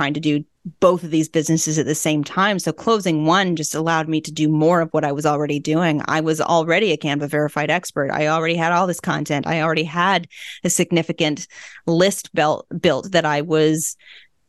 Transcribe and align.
trying 0.00 0.14
to 0.14 0.20
do 0.20 0.42
both 0.80 1.04
of 1.04 1.10
these 1.10 1.28
businesses 1.28 1.78
at 1.78 1.84
the 1.84 1.94
same 1.94 2.24
time. 2.24 2.58
So 2.58 2.72
closing 2.72 3.26
one 3.26 3.54
just 3.54 3.74
allowed 3.74 4.08
me 4.08 4.22
to 4.22 4.32
do 4.32 4.48
more 4.48 4.80
of 4.80 4.88
what 4.92 5.04
I 5.04 5.12
was 5.12 5.26
already 5.26 5.58
doing. 5.58 6.00
I 6.06 6.22
was 6.22 6.40
already 6.40 6.92
a 6.92 6.96
Canva 6.96 7.28
verified 7.28 7.70
expert. 7.70 8.10
I 8.10 8.28
already 8.28 8.54
had 8.54 8.72
all 8.72 8.86
this 8.86 8.98
content. 8.98 9.46
I 9.46 9.60
already 9.60 9.84
had 9.84 10.26
a 10.64 10.70
significant 10.70 11.46
list 11.86 12.34
built 12.34 12.66
built 12.80 13.12
that 13.12 13.26
I 13.26 13.42
was 13.42 13.94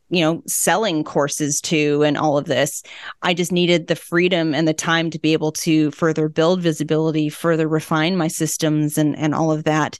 you 0.08 0.22
know 0.22 0.42
selling 0.46 1.04
courses 1.04 1.60
to 1.62 2.02
and 2.02 2.18
all 2.18 2.36
of 2.36 2.44
this 2.44 2.82
i 3.22 3.32
just 3.32 3.50
needed 3.50 3.86
the 3.86 3.96
freedom 3.96 4.54
and 4.54 4.68
the 4.68 4.74
time 4.74 5.08
to 5.08 5.18
be 5.18 5.32
able 5.32 5.52
to 5.52 5.90
further 5.92 6.28
build 6.28 6.60
visibility 6.60 7.30
further 7.30 7.66
refine 7.66 8.14
my 8.14 8.28
systems 8.28 8.98
and 8.98 9.16
and 9.16 9.34
all 9.34 9.50
of 9.50 9.64
that 9.64 9.98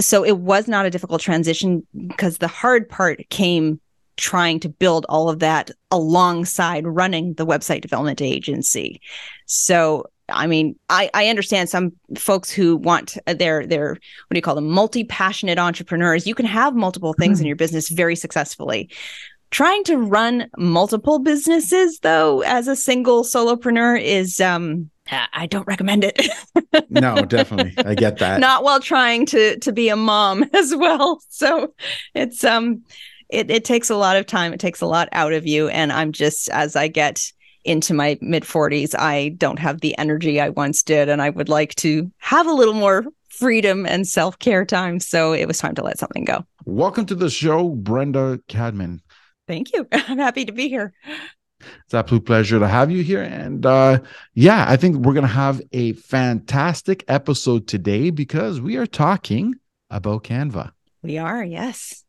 so 0.00 0.24
it 0.24 0.38
was 0.38 0.66
not 0.66 0.86
a 0.86 0.90
difficult 0.90 1.20
transition 1.20 1.86
because 2.08 2.38
the 2.38 2.48
hard 2.48 2.88
part 2.88 3.20
came 3.30 3.80
trying 4.18 4.60
to 4.60 4.68
build 4.68 5.06
all 5.08 5.30
of 5.30 5.38
that 5.38 5.70
alongside 5.90 6.86
running 6.86 7.32
the 7.34 7.46
website 7.46 7.80
development 7.80 8.20
agency. 8.20 9.00
So 9.46 10.04
I 10.30 10.46
mean, 10.46 10.76
I, 10.90 11.08
I 11.14 11.28
understand 11.28 11.70
some 11.70 11.92
folks 12.18 12.50
who 12.50 12.76
want 12.76 13.16
their 13.26 13.66
their 13.66 13.92
what 13.92 13.98
do 14.30 14.36
you 14.36 14.42
call 14.42 14.54
them 14.54 14.68
multi 14.68 15.04
passionate 15.04 15.58
entrepreneurs. 15.58 16.26
You 16.26 16.34
can 16.34 16.44
have 16.44 16.74
multiple 16.74 17.14
things 17.14 17.40
in 17.40 17.46
your 17.46 17.56
business 17.56 17.88
very 17.88 18.14
successfully. 18.14 18.90
Trying 19.50 19.84
to 19.84 19.96
run 19.96 20.50
multiple 20.58 21.18
businesses 21.20 22.00
though 22.00 22.42
as 22.42 22.68
a 22.68 22.76
single 22.76 23.24
solopreneur 23.24 23.98
is 23.98 24.38
um 24.40 24.90
I 25.32 25.46
don't 25.46 25.66
recommend 25.66 26.04
it. 26.04 26.28
no, 26.90 27.24
definitely. 27.24 27.72
I 27.82 27.94
get 27.94 28.18
that. 28.18 28.40
Not 28.40 28.62
while 28.62 28.80
trying 28.80 29.24
to 29.26 29.58
to 29.60 29.72
be 29.72 29.88
a 29.88 29.96
mom 29.96 30.44
as 30.52 30.74
well. 30.76 31.22
So 31.30 31.72
it's 32.14 32.44
um 32.44 32.82
it, 33.28 33.50
it 33.50 33.64
takes 33.64 33.90
a 33.90 33.96
lot 33.96 34.16
of 34.16 34.26
time. 34.26 34.52
It 34.52 34.60
takes 34.60 34.80
a 34.80 34.86
lot 34.86 35.08
out 35.12 35.32
of 35.32 35.46
you. 35.46 35.68
And 35.68 35.92
I'm 35.92 36.12
just, 36.12 36.48
as 36.50 36.76
I 36.76 36.88
get 36.88 37.32
into 37.64 37.92
my 37.92 38.18
mid 38.20 38.44
40s, 38.44 38.94
I 38.98 39.30
don't 39.30 39.58
have 39.58 39.80
the 39.80 39.96
energy 39.98 40.40
I 40.40 40.50
once 40.50 40.82
did. 40.82 41.08
And 41.08 41.20
I 41.20 41.30
would 41.30 41.48
like 41.48 41.74
to 41.76 42.10
have 42.18 42.46
a 42.46 42.52
little 42.52 42.74
more 42.74 43.04
freedom 43.28 43.86
and 43.86 44.06
self 44.06 44.38
care 44.38 44.64
time. 44.64 45.00
So 45.00 45.32
it 45.32 45.46
was 45.46 45.58
time 45.58 45.74
to 45.74 45.82
let 45.82 45.98
something 45.98 46.24
go. 46.24 46.44
Welcome 46.64 47.06
to 47.06 47.14
the 47.14 47.30
show, 47.30 47.70
Brenda 47.70 48.40
Cadman. 48.48 49.02
Thank 49.46 49.72
you. 49.72 49.86
I'm 49.92 50.18
happy 50.18 50.44
to 50.44 50.52
be 50.52 50.68
here. 50.68 50.92
It's 51.60 51.94
absolute 51.94 52.24
pleasure 52.24 52.58
to 52.60 52.68
have 52.68 52.90
you 52.90 53.02
here. 53.02 53.22
And 53.22 53.66
uh, 53.66 53.98
yeah, 54.34 54.64
I 54.68 54.76
think 54.76 55.04
we're 55.04 55.14
going 55.14 55.22
to 55.22 55.28
have 55.28 55.60
a 55.72 55.92
fantastic 55.94 57.04
episode 57.08 57.66
today 57.66 58.10
because 58.10 58.60
we 58.60 58.76
are 58.76 58.86
talking 58.86 59.54
about 59.90 60.24
Canva. 60.24 60.72
We 61.02 61.18
are, 61.18 61.42
yes. 61.42 62.04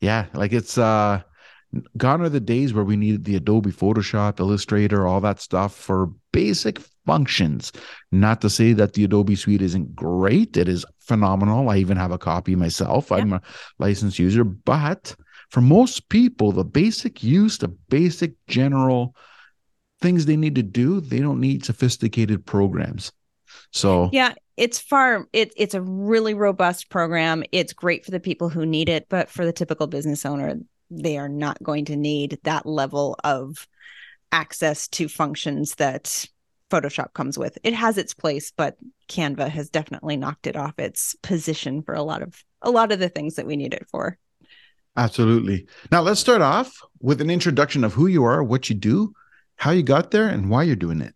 Yeah, 0.00 0.26
like 0.34 0.52
it's 0.52 0.78
uh 0.78 1.22
gone 1.96 2.22
are 2.22 2.28
the 2.28 2.40
days 2.40 2.72
where 2.72 2.84
we 2.84 2.96
needed 2.96 3.24
the 3.24 3.36
Adobe 3.36 3.72
Photoshop, 3.72 4.38
Illustrator, 4.38 5.06
all 5.06 5.20
that 5.20 5.40
stuff 5.40 5.74
for 5.74 6.10
basic 6.32 6.78
functions. 7.06 7.72
Not 8.12 8.40
to 8.42 8.50
say 8.50 8.72
that 8.74 8.94
the 8.94 9.04
Adobe 9.04 9.34
suite 9.36 9.62
isn't 9.62 9.94
great, 9.94 10.56
it 10.56 10.68
is 10.68 10.84
phenomenal. 11.00 11.68
I 11.68 11.78
even 11.78 11.96
have 11.96 12.12
a 12.12 12.18
copy 12.18 12.56
myself. 12.56 13.08
Yeah. 13.10 13.18
I'm 13.18 13.32
a 13.32 13.42
licensed 13.78 14.18
user, 14.18 14.44
but 14.44 15.14
for 15.50 15.60
most 15.60 16.08
people, 16.08 16.52
the 16.52 16.64
basic 16.64 17.22
use, 17.22 17.58
the 17.58 17.68
basic 17.68 18.34
general 18.46 19.14
things 20.00 20.26
they 20.26 20.36
need 20.36 20.54
to 20.56 20.62
do, 20.62 21.00
they 21.00 21.20
don't 21.20 21.40
need 21.40 21.64
sophisticated 21.64 22.44
programs. 22.44 23.12
So 23.70 24.10
yeah, 24.12 24.34
it's 24.56 24.78
far 24.78 25.26
it, 25.32 25.52
it's 25.56 25.74
a 25.74 25.82
really 25.82 26.34
robust 26.34 26.88
program. 26.90 27.42
It's 27.52 27.72
great 27.72 28.04
for 28.04 28.10
the 28.10 28.20
people 28.20 28.48
who 28.48 28.64
need 28.66 28.88
it 28.88 29.06
but 29.08 29.28
for 29.28 29.44
the 29.44 29.52
typical 29.52 29.86
business 29.86 30.24
owner 30.24 30.56
they 30.90 31.16
are 31.18 31.28
not 31.28 31.62
going 31.62 31.86
to 31.86 31.96
need 31.96 32.38
that 32.44 32.66
level 32.66 33.16
of 33.24 33.66
access 34.30 34.86
to 34.88 35.08
functions 35.08 35.76
that 35.76 36.26
photoshop 36.70 37.12
comes 37.14 37.38
with. 37.38 37.58
It 37.62 37.74
has 37.74 37.98
its 37.98 38.14
place 38.14 38.52
but 38.56 38.76
canva 39.08 39.48
has 39.48 39.70
definitely 39.70 40.16
knocked 40.16 40.46
it 40.46 40.56
off 40.56 40.78
its 40.78 41.14
position 41.22 41.82
for 41.82 41.94
a 41.94 42.02
lot 42.02 42.22
of 42.22 42.42
a 42.62 42.70
lot 42.70 42.92
of 42.92 42.98
the 42.98 43.08
things 43.08 43.34
that 43.34 43.46
we 43.46 43.56
need 43.56 43.74
it 43.74 43.86
for. 43.90 44.18
Absolutely. 44.96 45.66
Now 45.90 46.02
let's 46.02 46.20
start 46.20 46.40
off 46.40 46.80
with 47.00 47.20
an 47.20 47.30
introduction 47.30 47.82
of 47.82 47.94
who 47.94 48.06
you 48.06 48.24
are 48.24 48.42
what 48.42 48.68
you 48.68 48.76
do 48.76 49.14
how 49.56 49.70
you 49.70 49.82
got 49.82 50.10
there 50.10 50.28
and 50.28 50.50
why 50.50 50.62
you're 50.62 50.76
doing 50.76 51.00
it 51.00 51.14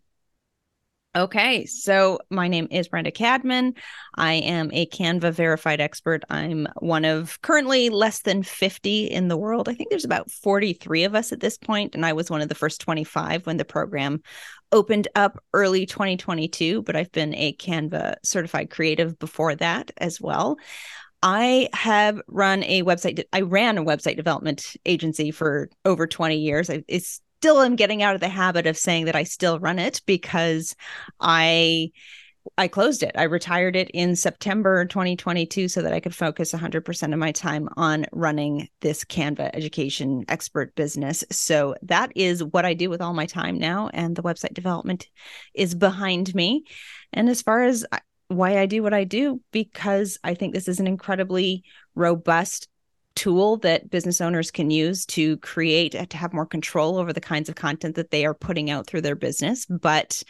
Okay, 1.19 1.65
so 1.65 2.19
my 2.29 2.47
name 2.47 2.69
is 2.71 2.87
Brenda 2.87 3.11
Cadman. 3.11 3.73
I 4.15 4.35
am 4.35 4.69
a 4.71 4.85
Canva 4.85 5.33
verified 5.33 5.81
expert. 5.81 6.23
I'm 6.29 6.65
one 6.77 7.03
of 7.03 7.41
currently 7.41 7.89
less 7.89 8.21
than 8.21 8.41
50 8.41 9.07
in 9.07 9.27
the 9.27 9.35
world. 9.35 9.67
I 9.67 9.73
think 9.73 9.89
there's 9.89 10.05
about 10.05 10.31
43 10.31 11.03
of 11.03 11.15
us 11.15 11.33
at 11.33 11.41
this 11.41 11.57
point, 11.57 11.93
and 11.93 12.05
I 12.05 12.13
was 12.13 12.29
one 12.29 12.39
of 12.39 12.47
the 12.47 12.55
first 12.55 12.79
25 12.79 13.45
when 13.45 13.57
the 13.57 13.65
program 13.65 14.21
opened 14.71 15.09
up 15.13 15.43
early 15.51 15.85
2022, 15.85 16.83
but 16.83 16.95
I've 16.95 17.11
been 17.11 17.35
a 17.35 17.51
Canva 17.51 18.15
certified 18.23 18.69
creative 18.69 19.19
before 19.19 19.55
that 19.55 19.91
as 19.97 20.21
well. 20.21 20.55
I 21.21 21.67
have 21.73 22.21
run 22.29 22.63
a 22.63 22.83
website. 22.83 23.21
I 23.33 23.41
ran 23.41 23.77
a 23.77 23.83
website 23.83 24.15
development 24.15 24.77
agency 24.85 25.31
for 25.31 25.69
over 25.83 26.07
20 26.07 26.37
years. 26.37 26.69
It's 26.69 27.19
still 27.39 27.61
am 27.61 27.77
getting 27.77 28.03
out 28.03 28.15
of 28.15 28.21
the 28.21 28.27
habit 28.27 28.67
of 28.67 28.77
saying 28.77 29.05
that 29.05 29.15
I 29.15 29.23
still 29.23 29.59
run 29.59 29.79
it 29.79 30.01
because 30.05 30.75
I 31.21 31.91
I 32.57 32.67
closed 32.67 33.03
it. 33.03 33.11
I 33.15 33.23
retired 33.23 33.75
it 33.75 33.89
in 33.91 34.15
September 34.15 34.83
2022 34.85 35.67
so 35.67 35.81
that 35.81 35.93
I 35.93 35.99
could 35.99 36.15
focus 36.15 36.51
100% 36.51 37.13
of 37.13 37.19
my 37.19 37.31
time 37.31 37.69
on 37.77 38.07
running 38.11 38.67
this 38.81 39.05
Canva 39.05 39.51
education 39.53 40.25
expert 40.27 40.75
business. 40.75 41.23
So 41.31 41.75
that 41.83 42.11
is 42.15 42.43
what 42.43 42.65
I 42.65 42.73
do 42.73 42.89
with 42.89 43.01
all 43.01 43.13
my 43.13 43.25
time 43.25 43.57
now. 43.57 43.89
And 43.93 44.15
the 44.15 44.23
website 44.23 44.53
development 44.53 45.07
is 45.53 45.75
behind 45.75 46.33
me. 46.35 46.63
And 47.13 47.29
as 47.29 47.41
far 47.41 47.63
as 47.63 47.85
uh, 47.91 47.99
why 48.29 48.57
I 48.57 48.65
do 48.65 48.83
what 48.83 48.93
I 48.93 49.03
do, 49.03 49.41
because 49.51 50.17
I 50.23 50.33
think 50.33 50.53
this 50.53 50.67
is 50.67 50.79
an 50.79 50.87
incredibly 50.87 51.63
robust 51.93 52.67
tool 53.19 53.57
that 53.57 53.89
business 53.89 54.21
owners 54.21 54.49
can 54.49 54.71
use 54.71 55.05
to 55.05 55.35
create 55.37 55.91
to 56.09 56.17
have 56.17 56.31
more 56.31 56.45
control 56.45 56.97
over 56.97 57.11
the 57.11 57.19
kinds 57.19 57.49
of 57.49 57.55
content 57.55 57.95
that 57.95 58.11
they 58.11 58.25
are 58.25 58.33
putting 58.33 58.69
out 58.69 58.87
through 58.87 59.01
their 59.01 59.15
business 59.15 59.65
but 59.65 60.23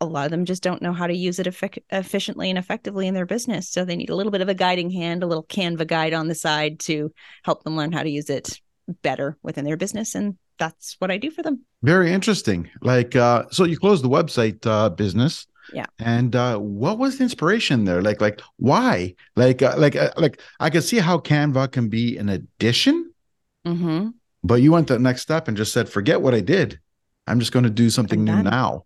a 0.00 0.04
lot 0.04 0.24
of 0.24 0.32
them 0.32 0.44
just 0.44 0.64
don't 0.64 0.82
know 0.82 0.92
how 0.92 1.06
to 1.06 1.14
use 1.14 1.38
it 1.38 1.46
effect- 1.46 1.78
efficiently 1.90 2.50
and 2.50 2.58
effectively 2.58 3.06
in 3.06 3.14
their 3.14 3.24
business. 3.24 3.68
So 3.68 3.84
they 3.84 3.94
need 3.94 4.10
a 4.10 4.16
little 4.16 4.32
bit 4.32 4.40
of 4.40 4.48
a 4.48 4.54
guiding 4.54 4.90
hand 4.90 5.22
a 5.22 5.28
little 5.28 5.44
canva 5.44 5.86
guide 5.86 6.12
on 6.12 6.26
the 6.26 6.34
side 6.34 6.80
to 6.80 7.12
help 7.44 7.62
them 7.62 7.76
learn 7.76 7.92
how 7.92 8.02
to 8.02 8.10
use 8.10 8.28
it 8.28 8.58
better 9.02 9.38
within 9.44 9.64
their 9.64 9.76
business 9.76 10.16
and 10.16 10.36
that's 10.58 10.96
what 10.98 11.12
i 11.12 11.18
do 11.18 11.30
for 11.30 11.42
them. 11.42 11.64
Very 11.82 12.12
interesting. 12.12 12.68
Like 12.80 13.14
uh 13.14 13.44
so 13.52 13.62
you 13.62 13.78
closed 13.78 14.02
the 14.02 14.08
website 14.08 14.66
uh 14.66 14.88
business 14.88 15.46
yeah. 15.72 15.86
And 15.98 16.34
uh 16.36 16.58
what 16.58 16.98
was 16.98 17.18
the 17.18 17.24
inspiration 17.24 17.84
there? 17.84 18.02
Like 18.02 18.20
like 18.20 18.40
why? 18.56 19.14
Like 19.36 19.62
uh, 19.62 19.74
like 19.76 19.96
uh, 19.96 20.10
like 20.16 20.40
i 20.60 20.70
could 20.70 20.84
see 20.84 20.98
how 20.98 21.18
canva 21.18 21.70
can 21.72 21.88
be 21.88 22.16
an 22.16 22.28
addition. 22.28 23.10
Mm-hmm. 23.64 24.08
but 24.42 24.56
you 24.56 24.72
went 24.72 24.88
the 24.88 24.98
next 24.98 25.22
step 25.22 25.46
and 25.46 25.56
just 25.56 25.72
said 25.72 25.88
forget 25.88 26.20
what 26.20 26.34
i 26.34 26.40
did. 26.40 26.80
I'm 27.28 27.38
just 27.38 27.52
going 27.52 27.62
to 27.62 27.70
do 27.70 27.90
something 27.90 28.24
new 28.24 28.42
now. 28.42 28.84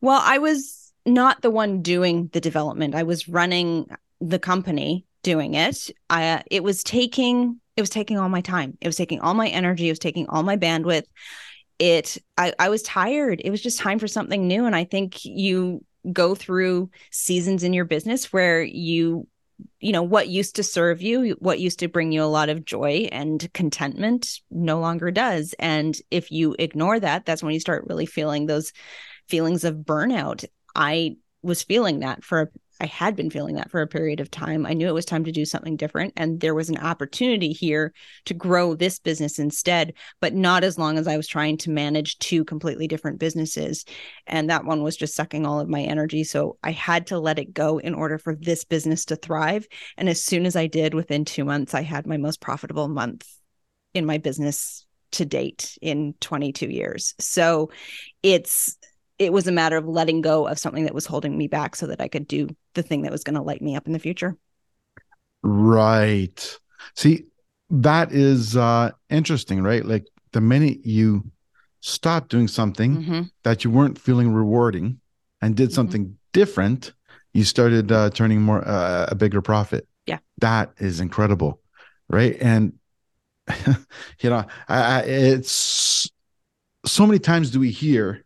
Well 0.00 0.20
i 0.24 0.38
was 0.38 0.82
not 1.06 1.42
the 1.42 1.50
one 1.50 1.82
doing 1.82 2.28
the 2.32 2.40
development. 2.40 2.94
I 2.94 3.02
was 3.02 3.28
running 3.28 3.86
the 4.20 4.38
company 4.38 5.04
doing 5.22 5.54
it. 5.54 5.90
I 6.10 6.28
uh, 6.28 6.42
it 6.50 6.62
was 6.62 6.82
taking 6.82 7.60
it 7.76 7.80
was 7.80 7.90
taking 7.90 8.18
all 8.18 8.28
my 8.28 8.40
time. 8.40 8.76
It 8.80 8.88
was 8.88 8.96
taking 8.96 9.20
all 9.20 9.34
my 9.34 9.48
energy. 9.48 9.88
It 9.88 9.92
was 9.92 9.98
taking 9.98 10.28
all 10.28 10.42
my 10.42 10.56
bandwidth. 10.56 11.04
It 11.78 12.18
I, 12.36 12.52
I 12.58 12.68
was 12.68 12.82
tired. 12.82 13.40
It 13.44 13.50
was 13.50 13.62
just 13.62 13.78
time 13.78 13.98
for 13.98 14.08
something 14.08 14.46
new. 14.46 14.66
And 14.66 14.76
i 14.76 14.84
think 14.84 15.24
you 15.24 15.84
go 16.10 16.34
through 16.34 16.90
seasons 17.10 17.62
in 17.62 17.72
your 17.72 17.84
business 17.84 18.32
where 18.32 18.62
you 18.62 19.26
you 19.78 19.92
know 19.92 20.02
what 20.02 20.28
used 20.28 20.56
to 20.56 20.62
serve 20.62 21.00
you 21.00 21.36
what 21.38 21.60
used 21.60 21.78
to 21.78 21.88
bring 21.88 22.10
you 22.10 22.22
a 22.22 22.24
lot 22.24 22.48
of 22.48 22.64
joy 22.64 23.08
and 23.12 23.52
contentment 23.52 24.40
no 24.50 24.80
longer 24.80 25.10
does. 25.10 25.54
And 25.58 25.96
if 26.10 26.32
you 26.32 26.56
ignore 26.58 26.98
that 26.98 27.24
that's 27.24 27.42
when 27.42 27.54
you 27.54 27.60
start 27.60 27.86
really 27.86 28.06
feeling 28.06 28.46
those 28.46 28.72
feelings 29.28 29.64
of 29.64 29.76
burnout. 29.76 30.44
I 30.74 31.16
was 31.42 31.62
feeling 31.62 32.00
that 32.00 32.24
for 32.24 32.50
I 32.82 32.86
had 32.86 33.14
been 33.14 33.30
feeling 33.30 33.54
that 33.54 33.70
for 33.70 33.80
a 33.80 33.86
period 33.86 34.18
of 34.18 34.28
time. 34.28 34.66
I 34.66 34.72
knew 34.72 34.88
it 34.88 34.94
was 34.94 35.04
time 35.04 35.22
to 35.24 35.30
do 35.32 35.44
something 35.44 35.76
different. 35.76 36.14
And 36.16 36.40
there 36.40 36.54
was 36.54 36.68
an 36.68 36.78
opportunity 36.78 37.52
here 37.52 37.92
to 38.24 38.34
grow 38.34 38.74
this 38.74 38.98
business 38.98 39.38
instead, 39.38 39.94
but 40.20 40.34
not 40.34 40.64
as 40.64 40.78
long 40.78 40.98
as 40.98 41.06
I 41.06 41.16
was 41.16 41.28
trying 41.28 41.58
to 41.58 41.70
manage 41.70 42.18
two 42.18 42.44
completely 42.44 42.88
different 42.88 43.20
businesses. 43.20 43.84
And 44.26 44.50
that 44.50 44.64
one 44.64 44.82
was 44.82 44.96
just 44.96 45.14
sucking 45.14 45.46
all 45.46 45.60
of 45.60 45.68
my 45.68 45.82
energy. 45.82 46.24
So 46.24 46.58
I 46.64 46.72
had 46.72 47.06
to 47.06 47.20
let 47.20 47.38
it 47.38 47.54
go 47.54 47.78
in 47.78 47.94
order 47.94 48.18
for 48.18 48.34
this 48.34 48.64
business 48.64 49.04
to 49.06 49.16
thrive. 49.16 49.68
And 49.96 50.08
as 50.08 50.24
soon 50.24 50.44
as 50.44 50.56
I 50.56 50.66
did, 50.66 50.92
within 50.92 51.24
two 51.24 51.44
months, 51.44 51.74
I 51.74 51.82
had 51.82 52.04
my 52.04 52.16
most 52.16 52.40
profitable 52.40 52.88
month 52.88 53.28
in 53.94 54.06
my 54.06 54.18
business 54.18 54.84
to 55.12 55.24
date 55.24 55.78
in 55.80 56.14
22 56.20 56.66
years. 56.66 57.14
So 57.20 57.70
it's 58.24 58.76
it 59.22 59.32
was 59.32 59.46
a 59.46 59.52
matter 59.52 59.76
of 59.76 59.86
letting 59.86 60.20
go 60.20 60.46
of 60.46 60.58
something 60.58 60.84
that 60.84 60.94
was 60.94 61.06
holding 61.06 61.36
me 61.38 61.46
back 61.48 61.76
so 61.76 61.86
that 61.86 62.00
I 62.00 62.08
could 62.08 62.26
do 62.26 62.48
the 62.74 62.82
thing 62.82 63.02
that 63.02 63.12
was 63.12 63.24
going 63.24 63.36
to 63.36 63.42
light 63.42 63.62
me 63.62 63.76
up 63.76 63.86
in 63.86 63.92
the 63.92 63.98
future. 63.98 64.36
Right. 65.42 66.58
See, 66.94 67.26
that 67.70 68.12
is 68.12 68.56
uh 68.56 68.90
interesting, 69.10 69.62
right? 69.62 69.84
Like 69.84 70.06
the 70.32 70.40
minute 70.40 70.84
you 70.84 71.30
stopped 71.80 72.30
doing 72.30 72.48
something 72.48 72.96
Mhm. 73.02 73.30
that 73.44 73.64
you 73.64 73.70
weren't 73.70 73.98
feeling 73.98 74.32
rewarding 74.32 75.00
and 75.40 75.56
did 75.56 75.70
Mhm. 75.70 75.74
something 75.74 76.18
different, 76.32 76.92
you 77.32 77.44
started 77.44 77.90
uh, 77.90 78.10
turning 78.10 78.40
more 78.40 78.66
uh, 78.66 79.06
a 79.08 79.14
bigger 79.14 79.42
profit. 79.42 79.88
Yeah. 80.06 80.18
that 80.38 80.72
is 80.78 81.00
incredible, 81.00 81.60
right? 82.08 82.36
And 82.40 82.74
you 84.20 84.30
know, 84.30 84.44
I, 84.68 84.82
I, 84.82 85.00
it's 85.00 86.08
so 86.86 87.06
many 87.06 87.18
times 87.18 87.50
do 87.50 87.60
we 87.60 87.70
hear 87.70 88.24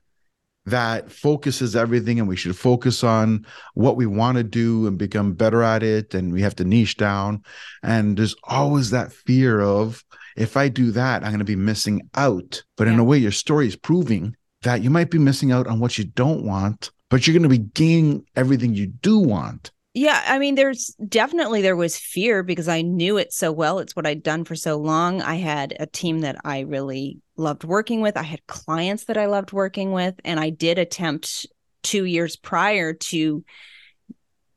that 0.67 1.11
focuses 1.11 1.75
everything 1.75 2.19
and 2.19 2.29
we 2.29 2.37
should 2.37 2.57
focus 2.57 3.03
on 3.03 3.47
what 3.75 3.97
we 3.97 4.05
want 4.05 4.37
to 4.37 4.45
do 4.45 4.87
and 4.87 4.99
become 4.99 5.33
better 5.33 5.63
at 5.63 5.83
it 5.83 6.13
and 6.13 6.33
we 6.33 6.43
have 6.43 6.57
to 6.57 6.65
niche 6.65 6.97
down. 6.97 7.43
And 7.83 8.17
there's 8.17 8.35
always 8.45 8.91
that 8.91 9.13
fear 9.13 9.61
of 9.61 10.05
if 10.37 10.55
i 10.55 10.69
do 10.69 10.91
that 10.91 11.23
i'm 11.23 11.31
going 11.31 11.39
to 11.39 11.45
be 11.45 11.57
missing 11.57 12.03
out. 12.15 12.63
But 12.77 12.89
in 12.89 12.99
a 12.99 13.05
way 13.05 13.19
your 13.19 13.33
story 13.33 13.67
is 13.67 13.77
proving 13.77 14.37
that 14.63 14.83
you 14.83 14.91
might 14.91 15.11
be 15.11 15.19
missing 15.19 15.53
out 15.53 15.67
on 15.67 15.81
what 15.81 15.97
you 15.97 16.05
don't 16.05 16.45
want 16.45 16.91
but 17.09 17.27
you're 17.27 17.39
going 17.39 17.43
to 17.45 17.49
be 17.49 17.59
gaining 17.59 18.25
everything 18.35 18.75
you 18.75 18.87
do 18.87 19.19
want 19.19 19.71
Yeah, 19.99 20.23
I 20.27 20.39
mean, 20.39 20.57
there's 20.57 20.95
definitely 21.09 21.63
there 21.63 21.75
was 21.75 21.97
fear 21.97 22.43
because 22.43 22.69
I 22.69 22.83
knew 22.83 23.17
it 23.17 23.33
so 23.33 23.51
well. 23.51 23.79
It's 23.79 23.97
what 23.97 24.07
I'd 24.07 24.23
done 24.23 24.45
for 24.45 24.55
so 24.55 24.77
long. 24.77 25.23
I 25.23 25.37
had 25.37 25.75
a 25.81 25.87
team 25.87 26.21
that 26.21 26.37
I 26.45 26.61
really 26.61 27.23
loved 27.39 27.65
working 27.65 28.03
with. 28.03 28.19
I 28.19 28.23
had 28.23 28.47
clients 28.47 29.05
that 29.05 29.17
I 29.17 29.25
loved 29.25 29.53
working 29.53 29.93
with, 29.93 30.15
and 30.23 30.39
I 30.39 30.51
did 30.51 30.79
attempt 30.79 31.47
two 31.83 32.05
years 32.05 32.37
prior 32.37 32.93
to 32.93 33.43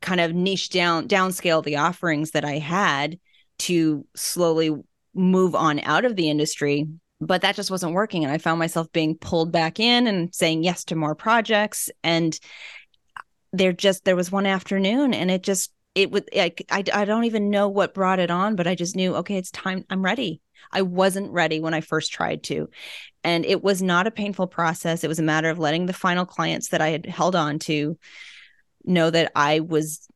kind 0.01 0.19
of 0.19 0.33
niche 0.33 0.71
down, 0.71 1.07
downscale 1.07 1.63
the 1.63 1.77
offerings 1.77 2.31
that 2.31 2.43
I 2.43 2.57
had 2.57 3.17
to 3.59 4.05
slowly 4.17 4.75
move 5.13 5.55
on 5.55 5.79
out 5.79 6.03
of 6.03 6.17
the 6.17 6.29
industry. 6.29 6.85
But 7.21 7.43
that 7.43 7.55
just 7.55 7.71
wasn't 7.71 7.93
working, 7.93 8.25
and 8.25 8.33
I 8.33 8.39
found 8.39 8.59
myself 8.59 8.91
being 8.91 9.17
pulled 9.17 9.53
back 9.53 9.79
in 9.79 10.05
and 10.05 10.35
saying 10.35 10.63
yes 10.63 10.83
to 10.85 10.97
more 10.97 11.15
projects 11.15 11.89
and 12.03 12.37
there 13.53 13.73
just 13.73 14.05
there 14.05 14.15
was 14.15 14.31
one 14.31 14.45
afternoon 14.45 15.13
and 15.13 15.31
it 15.31 15.43
just 15.43 15.71
it 15.95 16.11
would 16.11 16.29
like 16.35 16.65
I, 16.69 16.83
I 16.93 17.05
don't 17.05 17.25
even 17.25 17.49
know 17.49 17.67
what 17.67 17.93
brought 17.93 18.19
it 18.19 18.31
on 18.31 18.55
but 18.55 18.67
i 18.67 18.75
just 18.75 18.95
knew 18.95 19.15
okay 19.17 19.37
it's 19.37 19.51
time 19.51 19.85
i'm 19.89 20.03
ready. 20.03 20.41
I 20.71 20.83
wasn't 20.83 21.31
ready 21.31 21.59
when 21.59 21.73
i 21.73 21.81
first 21.81 22.11
tried 22.11 22.43
to. 22.43 22.69
And 23.23 23.45
it 23.45 23.63
was 23.63 23.81
not 23.81 24.07
a 24.07 24.11
painful 24.11 24.47
process. 24.47 25.03
It 25.03 25.07
was 25.07 25.19
a 25.19 25.23
matter 25.23 25.49
of 25.49 25.59
letting 25.59 25.85
the 25.85 25.93
final 25.93 26.25
clients 26.25 26.69
that 26.69 26.81
i 26.81 26.89
had 26.89 27.05
held 27.05 27.35
on 27.35 27.59
to 27.59 27.97
know 28.85 29.09
that 29.09 29.31
i 29.35 29.61
was 29.61 30.07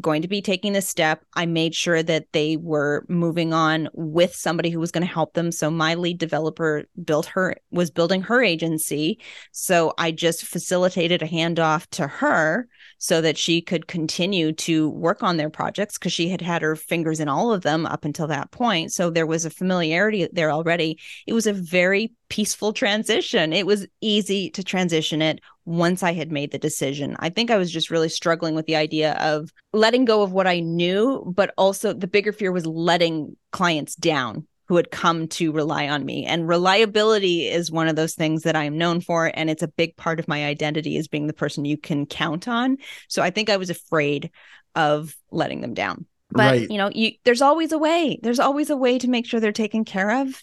going 0.00 0.22
to 0.22 0.28
be 0.28 0.40
taking 0.40 0.72
this 0.72 0.88
step 0.88 1.24
i 1.34 1.44
made 1.44 1.74
sure 1.74 2.02
that 2.02 2.26
they 2.32 2.56
were 2.56 3.04
moving 3.08 3.52
on 3.52 3.88
with 3.92 4.34
somebody 4.34 4.70
who 4.70 4.80
was 4.80 4.90
going 4.90 5.06
to 5.06 5.12
help 5.12 5.34
them 5.34 5.52
so 5.52 5.70
my 5.70 5.94
lead 5.94 6.18
developer 6.18 6.84
built 7.04 7.26
her 7.26 7.54
was 7.70 7.90
building 7.90 8.22
her 8.22 8.42
agency 8.42 9.18
so 9.52 9.92
i 9.98 10.10
just 10.10 10.44
facilitated 10.44 11.22
a 11.22 11.28
handoff 11.28 11.86
to 11.90 12.06
her 12.06 12.66
so 13.02 13.20
that 13.20 13.36
she 13.36 13.60
could 13.60 13.88
continue 13.88 14.52
to 14.52 14.88
work 14.90 15.24
on 15.24 15.36
their 15.36 15.50
projects 15.50 15.98
because 15.98 16.12
she 16.12 16.28
had 16.28 16.40
had 16.40 16.62
her 16.62 16.76
fingers 16.76 17.18
in 17.18 17.28
all 17.28 17.52
of 17.52 17.62
them 17.62 17.84
up 17.84 18.04
until 18.04 18.28
that 18.28 18.52
point. 18.52 18.92
So 18.92 19.10
there 19.10 19.26
was 19.26 19.44
a 19.44 19.50
familiarity 19.50 20.28
there 20.32 20.52
already. 20.52 21.00
It 21.26 21.32
was 21.32 21.48
a 21.48 21.52
very 21.52 22.12
peaceful 22.32 22.72
transition. 22.72 23.52
It 23.52 23.66
was 23.66 23.86
easy 24.00 24.48
to 24.52 24.64
transition 24.64 25.20
it 25.20 25.42
once 25.66 26.02
I 26.02 26.14
had 26.14 26.32
made 26.32 26.50
the 26.50 26.58
decision. 26.58 27.14
I 27.18 27.28
think 27.28 27.50
I 27.50 27.58
was 27.58 27.70
just 27.70 27.90
really 27.90 28.08
struggling 28.08 28.54
with 28.54 28.64
the 28.64 28.74
idea 28.74 29.12
of 29.20 29.50
letting 29.74 30.06
go 30.06 30.22
of 30.22 30.32
what 30.32 30.46
I 30.46 30.60
knew, 30.60 31.30
but 31.36 31.52
also 31.58 31.92
the 31.92 32.06
bigger 32.06 32.32
fear 32.32 32.50
was 32.50 32.64
letting 32.64 33.36
clients 33.50 33.94
down 33.94 34.46
who 34.68 34.76
had 34.76 34.90
come 34.90 35.28
to 35.28 35.52
rely 35.52 35.88
on 35.88 36.06
me. 36.06 36.24
And 36.24 36.48
reliability 36.48 37.48
is 37.48 37.70
one 37.70 37.86
of 37.86 37.96
those 37.96 38.14
things 38.14 38.44
that 38.44 38.56
I 38.56 38.64
am 38.64 38.78
known 38.78 39.02
for. 39.02 39.30
And 39.34 39.50
it's 39.50 39.62
a 39.62 39.68
big 39.68 39.94
part 39.98 40.18
of 40.18 40.26
my 40.26 40.46
identity 40.46 40.96
as 40.96 41.08
being 41.08 41.26
the 41.26 41.34
person 41.34 41.66
you 41.66 41.76
can 41.76 42.06
count 42.06 42.48
on. 42.48 42.78
So 43.08 43.20
I 43.20 43.28
think 43.28 43.50
I 43.50 43.58
was 43.58 43.68
afraid 43.68 44.30
of 44.74 45.14
letting 45.30 45.60
them 45.60 45.74
down. 45.74 46.06
But 46.30 46.60
Right. 46.60 46.70
you 46.70 46.78
know, 46.78 46.90
you 46.94 47.12
there's 47.24 47.42
always 47.42 47.72
a 47.72 47.78
way. 47.78 48.18
There's 48.22 48.40
always 48.40 48.70
a 48.70 48.76
way 48.76 48.98
to 49.00 49.10
make 49.10 49.26
sure 49.26 49.38
they're 49.38 49.52
taken 49.52 49.84
care 49.84 50.22
of. 50.22 50.42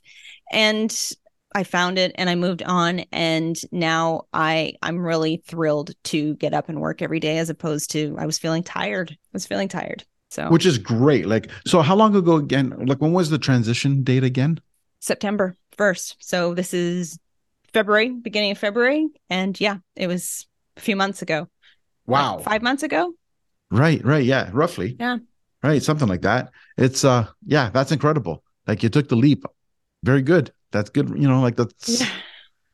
And 0.51 0.95
I 1.53 1.63
found 1.63 1.97
it 1.97 2.11
and 2.15 2.29
I 2.29 2.35
moved 2.35 2.61
on 2.63 2.99
and 3.11 3.57
now 3.71 4.23
I 4.33 4.73
I'm 4.81 4.99
really 4.99 5.43
thrilled 5.47 5.91
to 6.05 6.35
get 6.35 6.53
up 6.53 6.69
and 6.69 6.79
work 6.79 7.01
every 7.01 7.19
day 7.19 7.39
as 7.39 7.49
opposed 7.49 7.91
to 7.91 8.15
I 8.19 8.25
was 8.25 8.37
feeling 8.37 8.63
tired. 8.63 9.11
I 9.11 9.29
was 9.33 9.47
feeling 9.47 9.67
tired. 9.67 10.05
So 10.29 10.47
which 10.49 10.65
is 10.65 10.77
great 10.77 11.25
like 11.25 11.49
so 11.65 11.81
how 11.81 11.95
long 11.95 12.15
ago 12.15 12.35
again 12.35 12.73
like 12.85 13.01
when 13.01 13.13
was 13.13 13.31
the 13.31 13.39
transition 13.39 14.03
date 14.03 14.23
again 14.23 14.59
September 14.99 15.55
1st. 15.77 16.15
So 16.19 16.53
this 16.53 16.73
is 16.73 17.17
February, 17.73 18.09
beginning 18.09 18.51
of 18.51 18.57
February. 18.57 19.07
And 19.29 19.59
yeah, 19.59 19.77
it 19.95 20.07
was 20.07 20.45
a 20.77 20.81
few 20.81 20.95
months 20.95 21.21
ago. 21.21 21.47
wow 22.05 22.39
Five 22.39 22.61
months 22.61 22.83
ago. 22.83 23.13
Right, 23.71 24.03
right, 24.03 24.23
yeah, 24.23 24.49
roughly. 24.53 24.97
Yeah. 24.99 25.17
Right, 25.63 25.81
something 25.81 26.07
like 26.07 26.21
that. 26.21 26.51
It's 26.77 27.03
uh 27.03 27.27
yeah, 27.45 27.69
that's 27.69 27.91
incredible. 27.91 28.43
Like 28.67 28.83
you 28.83 28.89
took 28.89 29.07
the 29.09 29.15
leap. 29.15 29.45
Very 30.03 30.21
good. 30.21 30.51
That's 30.71 30.89
good, 30.89 31.09
you 31.09 31.27
know, 31.27 31.41
like 31.41 31.55
that's 31.55 32.01
Yeah. 32.01 32.09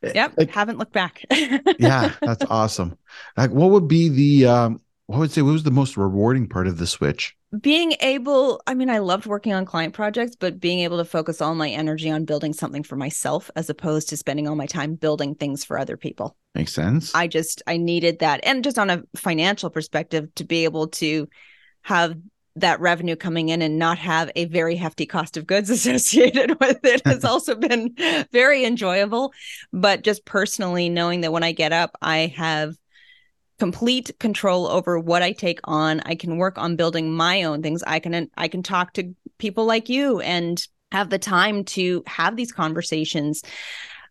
Yep. 0.02 0.34
like 0.38 0.52
Haven't 0.52 0.78
looked 0.78 0.94
back. 0.94 1.24
yeah, 1.80 2.14
that's 2.22 2.46
awesome. 2.50 2.98
Like 3.36 3.52
what 3.52 3.72
would 3.72 3.88
be 3.88 4.10
the 4.10 4.48
um 4.48 4.82
what 5.08 5.20
would 5.20 5.32
say 5.32 5.42
what 5.42 5.54
was 5.54 5.64
the 5.64 5.72
most 5.72 5.98
rewarding 5.98 6.48
part 6.48 6.68
of 6.68 6.78
the 6.78 6.86
switch? 6.86 7.36
being 7.62 7.96
able, 8.02 8.62
I 8.68 8.74
mean, 8.74 8.90
I 8.90 9.00
loved 9.00 9.26
working 9.26 9.54
on 9.54 9.66
client 9.66 9.94
projects, 9.94 10.36
but 10.36 10.60
being 10.60 10.80
able 10.80 10.98
to 10.98 11.06
focus 11.06 11.42
all 11.42 11.56
my 11.56 11.70
energy 11.70 12.10
on 12.10 12.26
building 12.26 12.54
something 12.54 12.84
for 12.84 12.96
myself 12.96 13.50
as 13.56 13.70
opposed 13.70 14.10
to 14.10 14.18
spending 14.18 14.48
all 14.48 14.56
my 14.56 14.66
time 14.66 14.96
building 14.96 15.36
things 15.36 15.64
for 15.64 15.78
other 15.78 15.98
people. 15.98 16.36
Makes 16.54 16.74
sense. 16.74 17.14
I 17.14 17.28
just 17.28 17.62
I 17.68 17.78
needed 17.78 18.20
that 18.20 18.42
and 18.44 18.64
just 18.64 18.80
on 18.80 18.90
a 18.90 19.04
financial 19.16 19.70
perspective 19.70 20.34
to 20.36 20.44
be 20.44 20.64
able 20.64 20.88
to 20.88 21.28
have 21.84 22.16
that 22.58 22.80
revenue 22.80 23.16
coming 23.16 23.50
in 23.50 23.62
and 23.62 23.78
not 23.78 23.98
have 23.98 24.32
a 24.36 24.46
very 24.46 24.76
hefty 24.76 25.06
cost 25.06 25.38
of 25.38 25.46
goods 25.46 25.70
associated 25.72 26.60
with 26.60 26.80
it 26.84 27.02
has 27.06 27.26
also 27.26 27.56
been 27.56 27.96
very 28.32 28.66
enjoyable. 28.66 29.34
But 29.74 30.04
just 30.04 30.26
personally 30.26 30.90
knowing 30.90 31.22
that 31.22 31.32
when 31.32 31.44
I 31.44 31.52
get 31.52 31.74
up 31.74 31.98
I 32.02 32.34
have 32.38 32.76
complete 33.60 34.12
control 34.20 34.68
over 34.68 35.00
what 35.00 35.22
I 35.22 35.32
take 35.32 35.60
on. 35.64 36.02
I 36.02 36.16
can 36.16 36.38
work 36.38 36.58
on 36.58 36.76
building 36.76 37.14
my 37.14 37.44
own 37.44 37.62
things. 37.62 37.84
I 37.86 38.00
can 38.00 38.30
I 38.38 38.48
can 38.48 38.64
talk 38.64 38.94
to 38.94 39.16
people 39.38 39.66
like 39.66 39.90
you 39.90 40.20
and 40.20 40.62
have 40.92 41.10
the 41.10 41.20
time 41.20 41.64
to 41.64 42.04
have 42.08 42.36
these 42.36 42.52
conversations. 42.52 43.42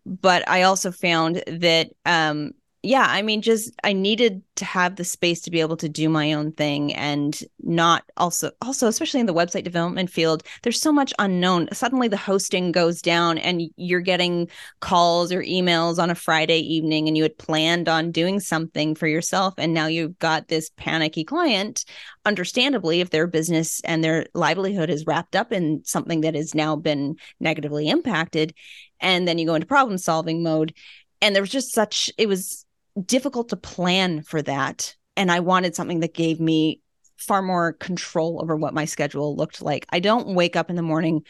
But 0.06 0.48
I 0.48 0.62
also 0.62 0.90
found 0.90 1.42
that 1.46 1.90
um 2.06 2.52
yeah, 2.84 3.06
I 3.08 3.22
mean 3.22 3.40
just 3.40 3.72
I 3.82 3.94
needed 3.94 4.42
to 4.56 4.64
have 4.66 4.96
the 4.96 5.04
space 5.04 5.40
to 5.40 5.50
be 5.50 5.60
able 5.60 5.78
to 5.78 5.88
do 5.88 6.10
my 6.10 6.34
own 6.34 6.52
thing 6.52 6.92
and 6.92 7.36
not 7.62 8.04
also 8.18 8.50
also 8.60 8.88
especially 8.88 9.20
in 9.20 9.26
the 9.26 9.32
website 9.32 9.64
development 9.64 10.10
field 10.10 10.42
there's 10.62 10.80
so 10.80 10.92
much 10.92 11.14
unknown. 11.18 11.68
Suddenly 11.72 12.08
the 12.08 12.18
hosting 12.18 12.72
goes 12.72 13.00
down 13.00 13.38
and 13.38 13.62
you're 13.76 14.00
getting 14.00 14.48
calls 14.80 15.32
or 15.32 15.42
emails 15.42 15.98
on 15.98 16.10
a 16.10 16.14
Friday 16.14 16.58
evening 16.58 17.08
and 17.08 17.16
you 17.16 17.22
had 17.22 17.38
planned 17.38 17.88
on 17.88 18.12
doing 18.12 18.38
something 18.38 18.94
for 18.94 19.06
yourself 19.06 19.54
and 19.56 19.72
now 19.72 19.86
you've 19.86 20.18
got 20.18 20.48
this 20.48 20.70
panicky 20.76 21.24
client 21.24 21.86
understandably 22.26 23.00
if 23.00 23.08
their 23.08 23.26
business 23.26 23.80
and 23.84 24.04
their 24.04 24.26
livelihood 24.34 24.90
is 24.90 25.06
wrapped 25.06 25.34
up 25.34 25.52
in 25.52 25.82
something 25.86 26.20
that 26.20 26.34
has 26.34 26.54
now 26.54 26.76
been 26.76 27.16
negatively 27.40 27.88
impacted 27.88 28.52
and 29.00 29.26
then 29.26 29.38
you 29.38 29.46
go 29.46 29.54
into 29.54 29.66
problem 29.66 29.96
solving 29.96 30.42
mode 30.42 30.74
and 31.22 31.34
there 31.34 31.42
was 31.42 31.50
just 31.50 31.72
such 31.72 32.10
it 32.18 32.28
was 32.28 32.63
difficult 33.02 33.50
to 33.50 33.56
plan 33.56 34.22
for 34.22 34.42
that. 34.42 34.94
And 35.16 35.30
i 35.30 35.40
wanted 35.40 35.74
something 35.74 36.00
that 36.00 36.14
gave 36.14 36.40
me 36.40 36.80
far 37.16 37.42
more 37.42 37.74
control 37.74 38.40
over 38.42 38.56
what 38.56 38.74
my 38.74 38.84
schedule 38.84 39.36
looked 39.36 39.62
like. 39.62 39.86
I 39.90 40.00
don't 40.00 40.34
wake 40.34 40.56
up 40.56 40.70
in 40.70 40.76
the 40.76 40.82
morning 40.82 41.22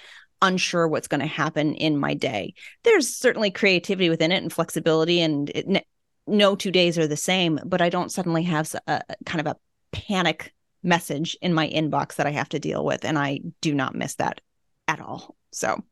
unsure 0.42 0.88
what's 0.88 1.08
going 1.08 1.20
to 1.20 1.26
happen 1.26 1.74
in 1.74 1.98
my 1.98 2.14
day. 2.14 2.54
There's 2.82 3.08
certainly 3.08 3.50
creativity 3.50 4.10
within 4.10 4.32
it 4.32 4.42
and 4.42 4.52
flexibility 4.52 5.20
and 5.20 5.50
it, 5.50 5.86
no 6.26 6.56
two 6.56 6.70
days 6.70 6.98
are 6.98 7.06
the 7.06 7.18
same 7.18 7.60
but 7.66 7.82
i 7.82 7.90
don't 7.90 8.10
suddenly 8.10 8.42
have 8.44 8.74
a, 8.86 9.02
a 9.10 9.14
kind 9.26 9.46
of 9.46 9.46
a 9.46 9.56
panic 9.92 10.54
message 10.82 11.36
in 11.42 11.52
my 11.52 11.68
inbox 11.68 12.14
that 12.14 12.26
i 12.26 12.30
have 12.30 12.48
to 12.48 12.58
deal 12.58 12.82
with 12.82 13.04
and 13.04 13.18
i 13.18 13.38
do 13.60 13.74
not 13.74 13.94
miss 13.94 14.14
that 14.14 14.40
at 14.88 15.00
all. 15.00 15.36
So 15.52 15.82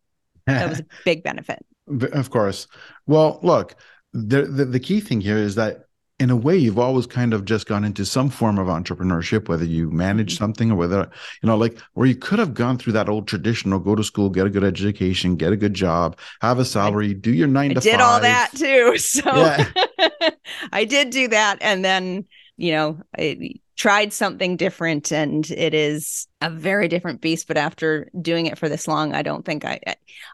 that 0.46 0.68
was 0.68 0.80
a 0.80 0.86
big 1.04 1.22
benefit. 1.22 1.64
Of 1.88 2.30
course. 2.30 2.66
Well, 3.06 3.40
look, 3.42 3.74
the, 4.12 4.42
the 4.42 4.64
the 4.66 4.80
key 4.80 5.00
thing 5.00 5.20
here 5.20 5.38
is 5.38 5.54
that 5.54 5.84
in 6.18 6.30
a 6.30 6.36
way 6.36 6.56
you've 6.56 6.78
always 6.78 7.06
kind 7.06 7.32
of 7.34 7.44
just 7.44 7.66
gone 7.66 7.84
into 7.84 8.04
some 8.04 8.28
form 8.30 8.58
of 8.58 8.66
entrepreneurship 8.68 9.48
whether 9.48 9.64
you 9.64 9.90
manage 9.90 10.36
Mm-hmm. 10.36 10.36
something 10.36 10.70
or 10.70 10.76
whether 10.76 11.10
you 11.42 11.46
know 11.46 11.56
like 11.56 11.78
where 11.94 12.06
you 12.06 12.14
could 12.14 12.38
have 12.38 12.54
gone 12.54 12.78
through 12.78 12.92
that 12.92 13.08
old 13.08 13.26
traditional 13.26 13.78
go 13.78 13.94
to 13.94 14.04
school 14.04 14.28
get 14.30 14.46
a 14.46 14.50
good 14.50 14.64
education 14.64 15.36
get 15.36 15.52
a 15.52 15.56
good 15.56 15.74
job 15.74 16.16
have 16.40 16.58
a 16.58 16.64
salary 16.64 17.14
do 17.14 17.32
your 17.32 17.48
9 17.48 17.70
I 17.70 17.74
to 17.74 17.80
did 17.80 18.00
5 18.00 18.00
all 18.00 18.20
that 18.20 18.54
too. 18.54 18.96
So 18.98 19.22
Yeah. 19.30 19.64
I 20.72 20.84
did 20.84 21.10
do 21.10 21.28
that. 21.28 21.58
And 21.60 21.84
then, 21.84 22.26
you 22.56 22.72
know, 22.72 23.00
I, 23.16 23.54
tried 23.76 24.12
something 24.12 24.56
different 24.56 25.10
and 25.10 25.50
it 25.50 25.74
is 25.74 26.26
a 26.40 26.50
very 26.50 26.88
different 26.88 27.20
beast 27.20 27.48
but 27.48 27.56
after 27.56 28.10
doing 28.20 28.46
it 28.46 28.58
for 28.58 28.68
this 28.68 28.86
long 28.86 29.14
i 29.14 29.22
don't 29.22 29.44
think 29.44 29.64
i 29.64 29.80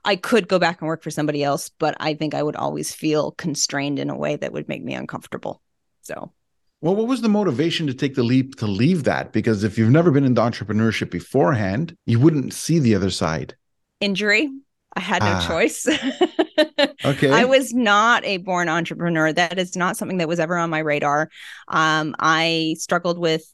i 0.04 0.16
could 0.16 0.48
go 0.48 0.58
back 0.58 0.80
and 0.80 0.88
work 0.88 1.02
for 1.02 1.10
somebody 1.10 1.42
else 1.42 1.68
but 1.68 1.96
i 2.00 2.14
think 2.14 2.34
i 2.34 2.42
would 2.42 2.56
always 2.56 2.94
feel 2.94 3.32
constrained 3.32 3.98
in 3.98 4.10
a 4.10 4.16
way 4.16 4.36
that 4.36 4.52
would 4.52 4.68
make 4.68 4.82
me 4.82 4.94
uncomfortable. 4.94 5.62
So. 6.02 6.32
Well 6.80 6.94
what 6.94 7.08
was 7.08 7.22
the 7.22 7.28
motivation 7.28 7.86
to 7.88 7.94
take 7.94 8.14
the 8.14 8.22
leap 8.22 8.56
to 8.56 8.66
leave 8.66 9.04
that? 9.04 9.32
Because 9.32 9.64
if 9.64 9.76
you've 9.76 9.90
never 9.90 10.10
been 10.10 10.24
into 10.24 10.40
entrepreneurship 10.40 11.10
beforehand 11.10 11.96
you 12.06 12.18
wouldn't 12.18 12.52
see 12.52 12.78
the 12.78 12.94
other 12.94 13.10
side. 13.10 13.56
Injury 14.00 14.50
i 14.96 15.00
had 15.00 15.22
no 15.22 15.32
ah. 15.32 15.46
choice 15.46 15.86
okay. 17.04 17.30
I 17.30 17.44
was 17.44 17.72
not 17.72 18.24
a 18.24 18.38
born 18.38 18.68
entrepreneur. 18.68 19.32
That 19.32 19.58
is 19.58 19.76
not 19.76 19.96
something 19.96 20.18
that 20.18 20.28
was 20.28 20.40
ever 20.40 20.56
on 20.56 20.70
my 20.70 20.80
radar. 20.80 21.30
Um, 21.68 22.14
I 22.18 22.76
struggled 22.78 23.18
with 23.18 23.52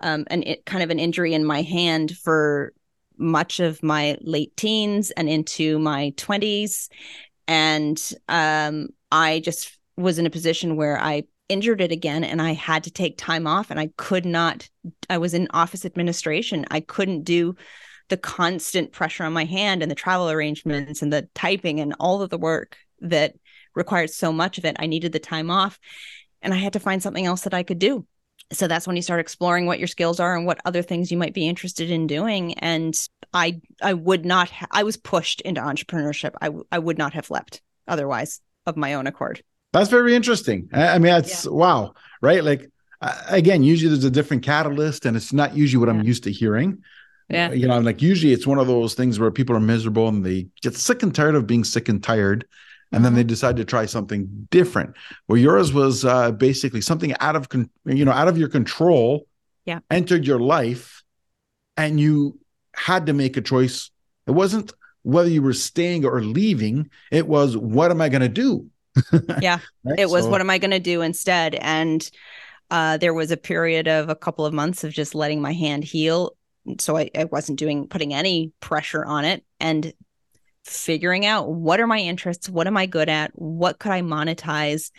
um, 0.00 0.24
an 0.28 0.42
it, 0.42 0.66
kind 0.66 0.82
of 0.82 0.90
an 0.90 0.98
injury 0.98 1.34
in 1.34 1.44
my 1.44 1.62
hand 1.62 2.16
for 2.16 2.72
much 3.18 3.60
of 3.60 3.82
my 3.82 4.16
late 4.20 4.56
teens 4.56 5.10
and 5.10 5.28
into 5.28 5.78
my 5.78 6.12
20s. 6.16 6.88
And 7.48 8.12
um, 8.28 8.88
I 9.10 9.40
just 9.40 9.78
was 9.96 10.18
in 10.18 10.26
a 10.26 10.30
position 10.30 10.76
where 10.76 11.00
I 11.00 11.24
injured 11.48 11.80
it 11.80 11.92
again 11.92 12.24
and 12.24 12.42
I 12.42 12.52
had 12.52 12.84
to 12.84 12.90
take 12.90 13.16
time 13.16 13.46
off 13.46 13.70
and 13.70 13.78
I 13.78 13.90
could 13.96 14.26
not, 14.26 14.68
I 15.08 15.18
was 15.18 15.32
in 15.32 15.48
office 15.52 15.84
administration. 15.84 16.66
I 16.70 16.80
couldn't 16.80 17.22
do 17.22 17.54
the 18.08 18.16
constant 18.16 18.92
pressure 18.92 19.24
on 19.24 19.32
my 19.32 19.44
hand 19.44 19.82
and 19.82 19.90
the 19.90 19.96
travel 19.96 20.30
arrangements 20.30 21.02
and 21.02 21.12
the 21.12 21.28
typing 21.34 21.80
and 21.80 21.94
all 21.98 22.22
of 22.22 22.30
the 22.30 22.38
work 22.38 22.76
that 23.00 23.34
required 23.74 24.10
so 24.10 24.32
much 24.32 24.58
of 24.58 24.64
it. 24.64 24.76
I 24.78 24.86
needed 24.86 25.12
the 25.12 25.18
time 25.18 25.50
off 25.50 25.78
and 26.42 26.54
I 26.54 26.56
had 26.56 26.74
to 26.74 26.80
find 26.80 27.02
something 27.02 27.26
else 27.26 27.42
that 27.42 27.54
I 27.54 27.62
could 27.62 27.78
do. 27.78 28.06
So 28.52 28.68
that's 28.68 28.86
when 28.86 28.96
you 28.96 29.02
start 29.02 29.20
exploring 29.20 29.66
what 29.66 29.80
your 29.80 29.88
skills 29.88 30.20
are 30.20 30.36
and 30.36 30.46
what 30.46 30.60
other 30.64 30.82
things 30.82 31.10
you 31.10 31.18
might 31.18 31.34
be 31.34 31.48
interested 31.48 31.90
in 31.90 32.06
doing. 32.06 32.54
And 32.54 32.94
I 33.34 33.60
I 33.82 33.92
would 33.92 34.24
not 34.24 34.50
ha- 34.50 34.68
I 34.70 34.84
was 34.84 34.96
pushed 34.96 35.40
into 35.40 35.60
entrepreneurship. 35.60 36.34
I 36.40 36.50
I 36.70 36.78
would 36.78 36.96
not 36.96 37.14
have 37.14 37.30
leapt 37.30 37.60
otherwise 37.88 38.40
of 38.64 38.76
my 38.76 38.94
own 38.94 39.08
accord. 39.08 39.42
That's 39.72 39.90
very 39.90 40.14
interesting. 40.14 40.68
I 40.72 40.98
mean, 40.98 41.12
that's 41.12 41.44
yeah. 41.44 41.50
wow, 41.50 41.94
right? 42.22 42.44
Like 42.44 42.70
again, 43.28 43.62
usually 43.62 43.90
there's 43.90 44.04
a 44.04 44.10
different 44.10 44.42
catalyst, 44.42 45.06
and 45.06 45.16
it's 45.16 45.32
not 45.32 45.56
usually 45.56 45.84
what 45.84 45.92
yeah. 45.92 46.00
I'm 46.00 46.06
used 46.06 46.24
to 46.24 46.32
hearing. 46.32 46.82
Yeah. 47.28 47.52
You 47.52 47.66
know, 47.66 47.78
like 47.80 48.02
usually 48.02 48.32
it's 48.32 48.46
one 48.46 48.58
of 48.58 48.66
those 48.66 48.94
things 48.94 49.18
where 49.18 49.30
people 49.30 49.56
are 49.56 49.60
miserable 49.60 50.08
and 50.08 50.24
they 50.24 50.46
get 50.62 50.76
sick 50.76 51.02
and 51.02 51.14
tired 51.14 51.34
of 51.34 51.46
being 51.46 51.64
sick 51.64 51.88
and 51.88 52.02
tired. 52.02 52.46
And 52.92 53.04
then 53.04 53.14
they 53.14 53.22
mm-hmm. 53.22 53.28
decide 53.28 53.56
to 53.56 53.64
try 53.64 53.86
something 53.86 54.46
different. 54.50 54.94
Where 55.26 55.38
yours 55.38 55.72
was 55.72 56.04
uh, 56.04 56.30
basically 56.30 56.80
something 56.80 57.14
out 57.18 57.34
of 57.34 57.48
con- 57.48 57.68
you 57.84 58.04
know 58.04 58.12
out 58.12 58.28
of 58.28 58.38
your 58.38 58.48
control. 58.48 59.26
Yeah. 59.64 59.80
Entered 59.90 60.24
your 60.24 60.38
life, 60.38 61.02
and 61.76 61.98
you 61.98 62.38
had 62.74 63.06
to 63.06 63.12
make 63.12 63.36
a 63.36 63.40
choice. 63.40 63.90
It 64.28 64.30
wasn't 64.30 64.72
whether 65.02 65.28
you 65.28 65.42
were 65.42 65.52
staying 65.52 66.04
or 66.04 66.22
leaving. 66.22 66.88
It 67.10 67.26
was 67.26 67.56
what 67.56 67.90
am 67.90 68.00
I 68.00 68.08
going 68.08 68.22
to 68.22 68.28
do? 68.28 68.70
yeah. 69.42 69.58
right? 69.82 69.98
It 69.98 70.08
was 70.08 70.24
so, 70.24 70.30
what 70.30 70.40
am 70.40 70.50
I 70.50 70.58
going 70.58 70.70
to 70.70 70.78
do 70.78 71.02
instead? 71.02 71.56
And 71.56 72.08
uh, 72.70 72.98
there 72.98 73.14
was 73.14 73.32
a 73.32 73.36
period 73.36 73.88
of 73.88 74.08
a 74.08 74.14
couple 74.14 74.46
of 74.46 74.54
months 74.54 74.84
of 74.84 74.92
just 74.92 75.14
letting 75.14 75.40
my 75.40 75.52
hand 75.52 75.82
heal 75.82 76.35
so 76.78 76.96
I, 76.96 77.10
I 77.16 77.24
wasn't 77.24 77.58
doing 77.58 77.88
putting 77.88 78.14
any 78.14 78.52
pressure 78.60 79.04
on 79.04 79.24
it 79.24 79.44
and 79.60 79.92
figuring 80.64 81.24
out 81.24 81.48
what 81.48 81.78
are 81.78 81.86
my 81.86 81.98
interests 81.98 82.48
what 82.48 82.66
am 82.66 82.76
i 82.76 82.86
good 82.86 83.08
at 83.08 83.30
what 83.34 83.78
could 83.78 83.92
i 83.92 84.02
monetize 84.02 84.90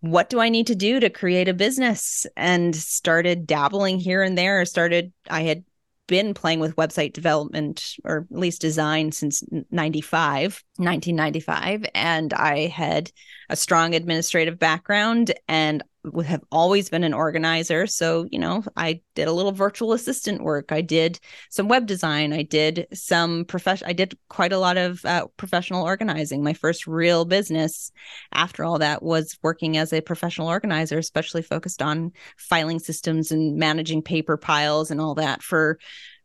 what 0.00 0.28
do 0.28 0.40
i 0.40 0.48
need 0.48 0.68
to 0.68 0.74
do 0.74 1.00
to 1.00 1.10
create 1.10 1.48
a 1.48 1.54
business? 1.54 2.26
And 2.36 2.74
started 2.74 3.46
dabbling 3.46 3.98
here 3.98 4.22
and 4.22 4.36
there. 4.36 4.64
Started 4.64 5.12
i 5.28 5.42
had 5.42 5.64
been 6.06 6.34
playing 6.34 6.60
with 6.60 6.76
website 6.76 7.12
development 7.12 7.96
or 8.04 8.26
at 8.30 8.38
least 8.38 8.60
design 8.60 9.10
since 9.10 9.42
95 9.70 10.62
1995 10.78 11.86
and 11.94 12.32
i 12.34 12.66
had 12.66 13.10
a 13.48 13.56
strong 13.56 13.94
administrative 13.94 14.58
background 14.58 15.32
and 15.48 15.82
would 16.12 16.26
have 16.26 16.42
always 16.50 16.88
been 16.88 17.04
an 17.04 17.14
organizer. 17.14 17.86
So, 17.86 18.26
you 18.30 18.38
know, 18.38 18.62
I 18.76 19.00
did 19.14 19.28
a 19.28 19.32
little 19.32 19.52
virtual 19.52 19.92
assistant 19.92 20.42
work. 20.42 20.72
I 20.72 20.80
did 20.80 21.18
some 21.50 21.68
web 21.68 21.86
design. 21.86 22.32
I 22.32 22.42
did 22.42 22.86
some 22.92 23.44
profession. 23.44 23.86
I 23.88 23.92
did 23.92 24.16
quite 24.28 24.52
a 24.52 24.58
lot 24.58 24.76
of 24.76 25.04
uh, 25.04 25.26
professional 25.36 25.84
organizing. 25.84 26.42
My 26.42 26.52
first 26.52 26.86
real 26.86 27.24
business 27.24 27.90
after 28.32 28.64
all 28.64 28.78
that 28.78 29.02
was 29.02 29.38
working 29.42 29.76
as 29.76 29.92
a 29.92 30.00
professional 30.00 30.48
organizer, 30.48 30.98
especially 30.98 31.42
focused 31.42 31.82
on 31.82 32.12
filing 32.36 32.78
systems 32.78 33.32
and 33.32 33.56
managing 33.56 34.02
paper 34.02 34.36
piles 34.36 34.90
and 34.90 35.00
all 35.00 35.14
that 35.16 35.42
for 35.42 35.78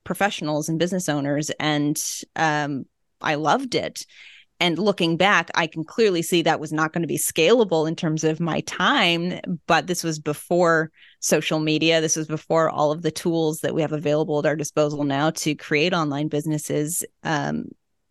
professionals 0.03 0.69
and 0.69 0.79
business 0.79 1.09
owners. 1.09 1.51
And 1.59 2.01
um, 2.35 2.85
I 3.19 3.35
loved 3.35 3.75
it 3.75 4.05
and 4.61 4.79
looking 4.79 5.17
back 5.17 5.51
i 5.55 5.67
can 5.67 5.83
clearly 5.83 6.21
see 6.21 6.41
that 6.41 6.59
was 6.59 6.71
not 6.71 6.93
going 6.93 7.01
to 7.01 7.07
be 7.07 7.17
scalable 7.17 7.87
in 7.87 7.95
terms 7.95 8.23
of 8.23 8.39
my 8.39 8.61
time 8.61 9.39
but 9.67 9.87
this 9.87 10.03
was 10.03 10.19
before 10.19 10.91
social 11.23 11.59
media. 11.59 12.01
This 12.01 12.15
was 12.15 12.25
before 12.27 12.69
all 12.69 12.91
of 12.91 13.03
the 13.03 13.11
tools 13.11 13.59
that 13.59 13.75
we 13.75 13.81
have 13.81 13.91
available 13.91 14.39
at 14.39 14.45
our 14.45 14.55
disposal 14.55 15.03
now 15.03 15.29
to 15.31 15.53
create 15.53 15.93
online 15.93 16.29
businesses 16.29 17.03
um, 17.23 17.65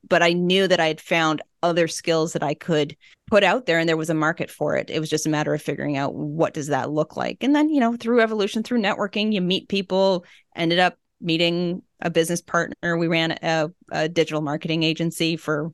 but 0.09 0.23
i 0.23 0.33
knew 0.33 0.69
that 0.69 0.81
i 0.81 0.87
had 0.87 1.01
found 1.01 1.43
other 1.63 1.89
skills 1.89 2.33
that 2.33 2.43
i 2.43 2.55
could 2.55 2.97
put 3.31 3.45
out 3.45 3.67
there 3.67 3.79
and 3.79 3.89
there 3.89 3.97
was 3.97 4.11
a 4.11 4.15
market 4.15 4.51
for 4.51 4.77
it. 4.77 4.91
It 4.91 4.99
was 4.99 5.09
just 5.09 5.25
a 5.25 5.31
matter 5.31 5.55
of 5.55 5.63
figuring 5.63 5.97
out 5.97 6.15
what 6.15 6.53
does 6.53 6.67
that 6.67 6.91
look 6.91 7.17
like? 7.17 7.39
And 7.43 7.55
then 7.55 7.69
you 7.69 7.81
know 7.81 7.97
through 7.97 8.21
evolution 8.21 8.63
through 8.63 8.83
networking 8.83 9.33
you 9.33 9.41
meet 9.41 9.69
people 9.69 10.25
ended 10.57 10.81
up 10.81 10.99
meeting 11.21 11.83
a 12.01 12.11
business 12.11 12.41
partner. 12.41 12.97
We 12.97 13.07
ran 13.07 13.39
a, 13.43 13.71
a 13.93 14.09
digital 14.09 14.41
marketing 14.41 14.83
agency 14.83 15.37
for 15.37 15.73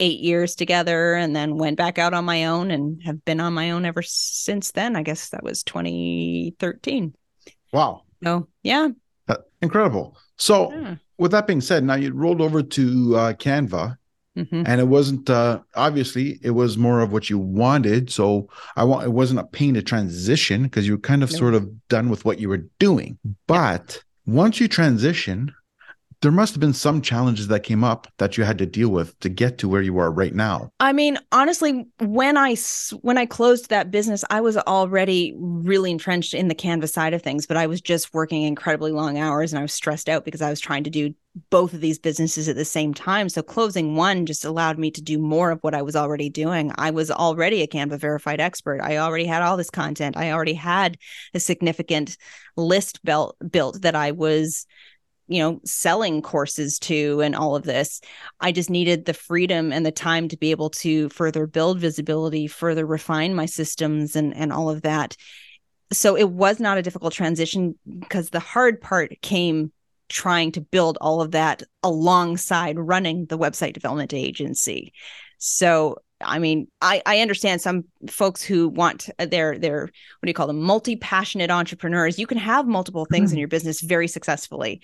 eight 0.00 0.20
years 0.20 0.54
together 0.54 1.14
and 1.14 1.34
then 1.34 1.56
went 1.56 1.76
back 1.76 1.98
out 1.98 2.14
on 2.14 2.24
my 2.24 2.46
own 2.46 2.70
and 2.70 3.02
have 3.04 3.24
been 3.24 3.40
on 3.40 3.52
my 3.52 3.70
own 3.70 3.84
ever 3.84 4.02
since 4.02 4.72
then. 4.72 4.96
I 4.96 5.02
guess 5.02 5.30
that 5.30 5.42
was 5.42 5.62
2013. 5.62 7.14
Wow. 7.72 8.02
Oh, 8.24 8.46
yeah. 8.62 8.88
Uh, 9.28 9.36
incredible. 9.60 10.16
So, 10.36 10.72
yeah. 10.72 10.96
with 11.18 11.30
that 11.32 11.46
being 11.46 11.60
said, 11.60 11.84
now 11.84 11.94
you 11.94 12.12
rolled 12.12 12.40
over 12.40 12.62
to 12.62 13.16
uh, 13.16 13.32
Canva. 13.34 13.96
Mm-hmm. 14.36 14.62
And 14.64 14.80
it 14.80 14.88
wasn't 14.88 15.28
uh, 15.28 15.60
obviously 15.74 16.38
it 16.42 16.52
was 16.52 16.78
more 16.78 17.00
of 17.00 17.12
what 17.12 17.28
you 17.28 17.38
wanted. 17.38 18.10
So 18.10 18.48
I 18.76 18.84
want 18.84 19.04
it 19.04 19.10
wasn't 19.10 19.40
a 19.40 19.44
pain 19.44 19.74
to 19.74 19.82
transition 19.82 20.62
because 20.62 20.86
you 20.86 20.94
were 20.94 21.00
kind 21.00 21.22
of 21.22 21.30
no. 21.32 21.38
sort 21.38 21.54
of 21.54 21.88
done 21.88 22.08
with 22.08 22.24
what 22.24 22.38
you 22.38 22.48
were 22.48 22.64
doing. 22.78 23.18
But 23.46 24.02
yeah. 24.26 24.34
once 24.34 24.58
you 24.58 24.68
transition, 24.68 25.52
there 26.22 26.32
must 26.32 26.54
have 26.54 26.60
been 26.60 26.72
some 26.72 27.02
challenges 27.02 27.48
that 27.48 27.64
came 27.64 27.84
up 27.84 28.06
that 28.18 28.38
you 28.38 28.44
had 28.44 28.58
to 28.58 28.66
deal 28.66 28.88
with 28.88 29.18
to 29.18 29.28
get 29.28 29.58
to 29.58 29.68
where 29.68 29.82
you 29.82 29.98
are 29.98 30.10
right 30.10 30.34
now. 30.34 30.70
I 30.80 30.92
mean 30.92 31.18
honestly 31.32 31.86
when 31.98 32.36
i 32.36 32.54
when 33.00 33.18
i 33.18 33.26
closed 33.26 33.68
that 33.70 33.90
business 33.90 34.24
i 34.30 34.40
was 34.40 34.56
already 34.56 35.34
really 35.36 35.90
entrenched 35.90 36.34
in 36.34 36.48
the 36.48 36.54
canvas 36.54 36.92
side 36.92 37.14
of 37.14 37.22
things 37.22 37.46
but 37.46 37.56
i 37.56 37.66
was 37.66 37.80
just 37.80 38.14
working 38.14 38.42
incredibly 38.42 38.92
long 38.92 39.18
hours 39.18 39.52
and 39.52 39.58
i 39.58 39.62
was 39.62 39.72
stressed 39.72 40.08
out 40.08 40.24
because 40.24 40.42
i 40.42 40.50
was 40.50 40.60
trying 40.60 40.84
to 40.84 40.90
do 40.90 41.14
both 41.48 41.72
of 41.72 41.80
these 41.80 41.98
businesses 41.98 42.46
at 42.46 42.56
the 42.56 42.64
same 42.64 42.92
time. 42.92 43.30
So 43.30 43.42
closing 43.42 43.96
one 43.96 44.26
just 44.26 44.44
allowed 44.44 44.78
me 44.78 44.90
to 44.90 45.00
do 45.00 45.18
more 45.18 45.50
of 45.50 45.60
what 45.62 45.74
i 45.74 45.80
was 45.80 45.96
already 45.96 46.28
doing. 46.28 46.72
I 46.76 46.90
was 46.90 47.10
already 47.10 47.62
a 47.62 47.66
canva 47.66 47.98
verified 47.98 48.40
expert. 48.40 48.82
I 48.82 48.98
already 48.98 49.24
had 49.24 49.42
all 49.42 49.56
this 49.56 49.70
content. 49.70 50.16
I 50.16 50.32
already 50.32 50.54
had 50.54 50.98
a 51.32 51.40
significant 51.40 52.18
list 52.56 53.02
built 53.02 53.36
built 53.50 53.80
that 53.80 53.94
i 53.94 54.10
was 54.10 54.66
you 55.28 55.40
know 55.40 55.60
selling 55.64 56.22
courses 56.22 56.78
to 56.80 57.20
and 57.20 57.34
all 57.34 57.56
of 57.56 57.62
this. 57.64 58.00
I 58.40 58.52
just 58.52 58.70
needed 58.70 59.04
the 59.04 59.14
freedom 59.14 59.72
and 59.72 59.84
the 59.84 59.92
time 59.92 60.28
to 60.28 60.36
be 60.36 60.50
able 60.50 60.70
to 60.70 61.08
further 61.10 61.46
build 61.46 61.78
visibility 61.78 62.46
further 62.46 62.86
refine 62.86 63.34
my 63.34 63.46
systems 63.46 64.16
and 64.16 64.34
and 64.36 64.52
all 64.52 64.70
of 64.70 64.82
that. 64.82 65.16
So 65.92 66.16
it 66.16 66.30
was 66.30 66.58
not 66.58 66.78
a 66.78 66.82
difficult 66.82 67.12
transition 67.12 67.78
because 68.00 68.30
the 68.30 68.40
hard 68.40 68.80
part 68.80 69.20
came 69.20 69.72
trying 70.08 70.52
to 70.52 70.60
build 70.60 70.98
all 71.00 71.20
of 71.20 71.32
that 71.32 71.62
alongside 71.82 72.78
running 72.78 73.26
the 73.26 73.38
website 73.38 73.72
development 73.72 74.12
agency. 74.12 74.92
So 75.38 75.96
I 76.24 76.38
mean, 76.38 76.68
I, 76.80 77.02
I 77.06 77.20
understand 77.20 77.60
some 77.60 77.84
folks 78.08 78.42
who 78.42 78.68
want 78.68 79.08
their 79.18 79.58
their 79.58 79.82
what 79.82 79.90
do 80.22 80.28
you 80.28 80.34
call 80.34 80.46
them 80.46 80.60
multi 80.60 80.96
passionate 80.96 81.50
entrepreneurs. 81.50 82.18
You 82.18 82.26
can 82.26 82.38
have 82.38 82.66
multiple 82.66 83.06
things 83.06 83.30
mm-hmm. 83.30 83.36
in 83.36 83.38
your 83.40 83.48
business 83.48 83.80
very 83.80 84.08
successfully, 84.08 84.82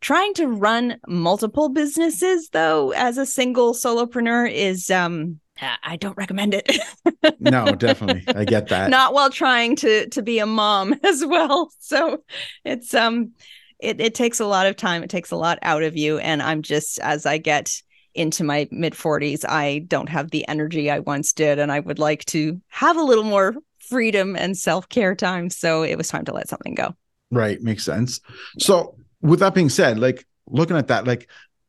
trying 0.00 0.34
to 0.34 0.46
run 0.46 0.98
multiple 1.06 1.68
businesses 1.68 2.48
though 2.50 2.92
as 2.92 3.18
a 3.18 3.26
single 3.26 3.74
solopreneur 3.74 4.50
is 4.50 4.90
um 4.90 5.40
I 5.82 5.96
don't 5.96 6.16
recommend 6.16 6.54
it. 6.54 6.78
no, 7.40 7.74
definitely. 7.74 8.24
I 8.34 8.46
get 8.46 8.68
that. 8.68 8.88
Not 8.88 9.12
while 9.12 9.30
trying 9.30 9.76
to 9.76 10.08
to 10.08 10.22
be 10.22 10.38
a 10.38 10.46
mom 10.46 10.94
as 11.04 11.24
well. 11.24 11.70
So 11.78 12.24
it's 12.64 12.94
um 12.94 13.32
it 13.78 14.00
it 14.00 14.14
takes 14.14 14.40
a 14.40 14.46
lot 14.46 14.66
of 14.66 14.76
time. 14.76 15.02
It 15.02 15.10
takes 15.10 15.30
a 15.30 15.36
lot 15.36 15.58
out 15.62 15.82
of 15.82 15.96
you 15.96 16.18
and 16.18 16.42
I'm 16.42 16.62
just 16.62 16.98
as 17.00 17.26
I 17.26 17.38
get 17.38 17.70
into 18.14 18.44
my 18.44 18.68
mid 18.70 18.94
40s, 18.94 19.44
I 19.48 19.80
don't 19.88 20.08
have 20.08 20.30
the 20.30 20.46
energy 20.48 20.90
I 20.90 21.00
once 21.00 21.32
did 21.32 21.58
and 21.58 21.70
I 21.70 21.80
would 21.80 21.98
like 21.98 22.24
to 22.26 22.60
have 22.68 22.96
a 22.96 23.02
little 23.02 23.24
more 23.24 23.54
freedom 23.78 24.36
and 24.36 24.56
self-care 24.56 25.14
time, 25.14 25.50
so 25.50 25.82
it 25.82 25.96
was 25.96 26.08
time 26.08 26.24
to 26.24 26.32
let 26.32 26.48
something 26.48 26.74
go. 26.74 26.94
Right, 27.30 27.60
makes 27.60 27.84
sense. 27.84 28.20
So, 28.58 28.96
with 29.20 29.40
that 29.40 29.54
being 29.54 29.68
said, 29.68 29.98
like 29.98 30.26
looking 30.46 30.76
at 30.76 30.88
that, 30.88 31.06
like 31.06 31.28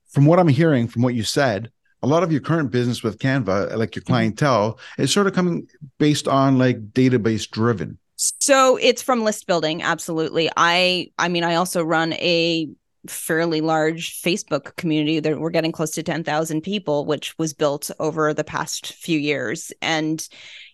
from 0.10 0.26
what 0.26 0.40
I'm 0.40 0.48
hearing, 0.48 0.88
from 0.88 1.02
what 1.02 1.14
you 1.14 1.24
said, 1.24 1.72
a 2.04 2.08
lot 2.08 2.24
of 2.24 2.32
your 2.32 2.42
current 2.42 2.72
business 2.72 3.04
with 3.04 3.20
Canva, 3.20 3.76
like 3.76 3.96
your 3.96 4.02
mm-hmm. 4.04 4.14
clientele, 4.14 4.80
is 4.98 5.12
sort 5.12 5.28
of 5.28 5.34
coming 5.34 5.68
based 5.98 6.28
on 6.28 6.58
like 6.58 6.92
database 6.92 7.50
driven. 7.50 7.98
So 8.16 8.78
it's 8.78 9.02
from 9.02 9.24
list 9.24 9.48
building, 9.48 9.82
absolutely. 9.82 10.50
I 10.56 11.12
I 11.18 11.28
mean, 11.28 11.44
I 11.44 11.56
also 11.56 11.84
run 11.84 12.14
a 12.14 12.70
fairly 13.08 13.62
large 13.62 14.22
Facebook 14.22 14.76
community 14.76 15.20
that 15.20 15.40
we're 15.40 15.50
getting 15.50 15.72
close 15.72 15.92
to 15.92 16.04
10,000 16.04 16.62
people, 16.62 17.06
which 17.06 17.38
was 17.38 17.54
built 17.54 17.90
over 18.00 18.34
the 18.34 18.44
past 18.44 18.94
few 18.94 19.20
years. 19.20 19.72
And, 19.82 20.28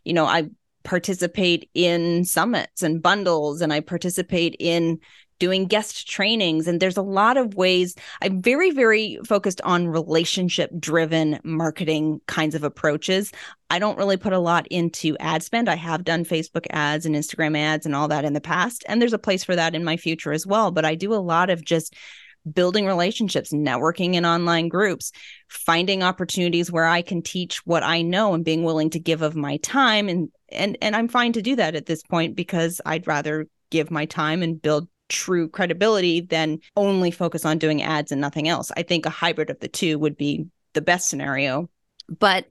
you 0.04 0.14
know, 0.14 0.26
I 0.26 0.50
participate 0.84 1.70
in 1.74 2.24
summits 2.26 2.82
and 2.82 3.02
bundles 3.02 3.62
and 3.62 3.74
I 3.74 3.82
participate 3.82 4.56
in 4.60 5.00
doing 5.40 5.66
guest 5.66 6.08
trainings. 6.08 6.68
And 6.68 6.80
there's 6.80 6.98
a 6.98 7.02
lot 7.02 7.38
of 7.38 7.56
ways 7.56 7.96
i'm 8.22 8.42
very 8.42 8.72
very 8.72 9.20
focused 9.26 9.62
on 9.62 9.88
relationship 9.88 10.72
driven 10.80 11.40
marketing 11.44 12.22
kinds 12.28 12.56
of 12.56 12.64
approaches. 12.64 13.32
I 13.70 13.80
don't 13.80 13.98
really 13.98 14.18
put 14.18 14.34
a 14.34 14.40
lot 14.40 14.66
into 14.68 15.18
ad 15.20 15.44
spend. 15.44 15.70
I 15.70 15.76
have 15.76 16.04
done 16.04 16.26
facebook 16.26 16.66
ads 16.70 17.06
and 17.06 17.16
instagram 17.16 17.58
ads 17.58 17.86
and 17.86 17.96
all 17.96 18.08
that 18.08 18.26
in 18.26 18.34
the 18.34 18.42
past 18.42 18.84
and 18.88 19.02
there's 19.02 19.14
a 19.14 19.20
place 19.20 19.44
for 19.44 19.56
that 19.56 19.76
in 19.76 19.84
my 19.84 19.98
future 19.98 20.32
as 20.32 20.46
well. 20.46 20.72
But 20.72 20.86
i 20.86 20.96
do 20.96 21.14
a 21.14 21.16
lot 21.16 21.50
of 21.50 21.64
just 21.64 21.96
building 22.54 22.86
relationships, 22.86 23.52
networking 23.52 24.14
in 24.14 24.26
online 24.26 24.70
groups, 24.70 25.12
finding 25.48 26.04
opportunities 26.04 26.72
where 26.72 26.86
I 26.86 27.02
can 27.02 27.22
teach 27.22 27.66
what 27.66 27.84
I 27.84 28.02
know 28.02 28.34
and 28.34 28.46
being 28.46 28.64
willing 28.64 28.90
to 28.92 29.00
give 29.00 29.22
of 29.22 29.36
my 29.36 29.58
time. 29.58 30.10
And 30.10 30.30
and 30.50 30.78
and 30.82 30.96
I'm 30.96 31.08
fine 31.08 31.34
to 31.34 31.42
do 31.42 31.56
that 31.58 31.76
at 31.76 31.86
this 31.86 32.04
point 32.04 32.36
because 32.36 32.82
I'd 32.86 33.08
rather 33.08 33.48
give 33.70 33.92
my 33.92 34.06
time 34.06 34.42
and 34.44 34.62
build 34.62 34.88
true 35.10 35.48
credibility 35.50 36.22
than 36.22 36.60
only 36.76 37.12
focus 37.12 37.46
on 37.46 37.58
doing 37.58 37.82
ads 37.82 38.12
and 38.12 38.22
nothing 38.22 38.48
else. 38.48 38.72
I 38.76 38.84
think 38.84 39.06
a 39.06 39.12
hybrid 39.12 39.50
of 39.50 39.60
the 39.60 39.68
two 39.68 40.00
would 40.00 40.18
be 40.18 40.48
the 40.74 40.82
best 40.82 41.10
scenario. 41.10 41.70
But 42.08 42.46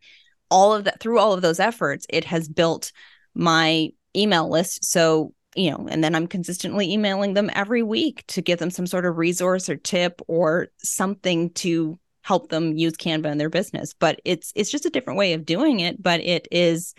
all 0.51 0.75
of 0.75 0.85
that 0.85 1.01
through 1.01 1.19
all 1.19 1.33
of 1.33 1.43
those 1.43 1.61
efforts, 1.61 2.07
it 2.09 2.25
has 2.25 2.49
built 2.49 2.93
my 3.35 3.91
email 4.15 4.49
list. 4.49 4.85
So 4.85 5.33
you 5.57 5.71
know, 5.71 5.87
and 5.91 6.05
then 6.05 6.15
I'm 6.15 6.27
consistently 6.27 6.93
emailing 6.93 7.33
them 7.33 7.51
every 7.55 7.83
week 7.83 8.25
to 8.29 8.43
give 8.43 8.59
them 8.59 8.71
some 8.71 8.87
sort 8.87 9.07
of 9.07 9.17
resource 9.17 9.71
or 9.71 9.77
tip 9.77 10.21
or 10.29 10.69
something 10.83 11.51
to 11.55 11.99
help 12.21 12.51
them 12.51 12.77
use 12.77 12.93
Canva 12.93 13.27
in 13.27 13.39
their 13.39 13.49
business. 13.49 13.95
But 13.95 14.21
it's 14.25 14.53
it's 14.55 14.71
just 14.71 14.85
a 14.85 14.91
different 14.91 15.19
way 15.19 15.33
of 15.33 15.47
doing 15.47 15.81
it, 15.81 16.03
but 16.03 16.21
it 16.21 16.47
is 16.51 16.95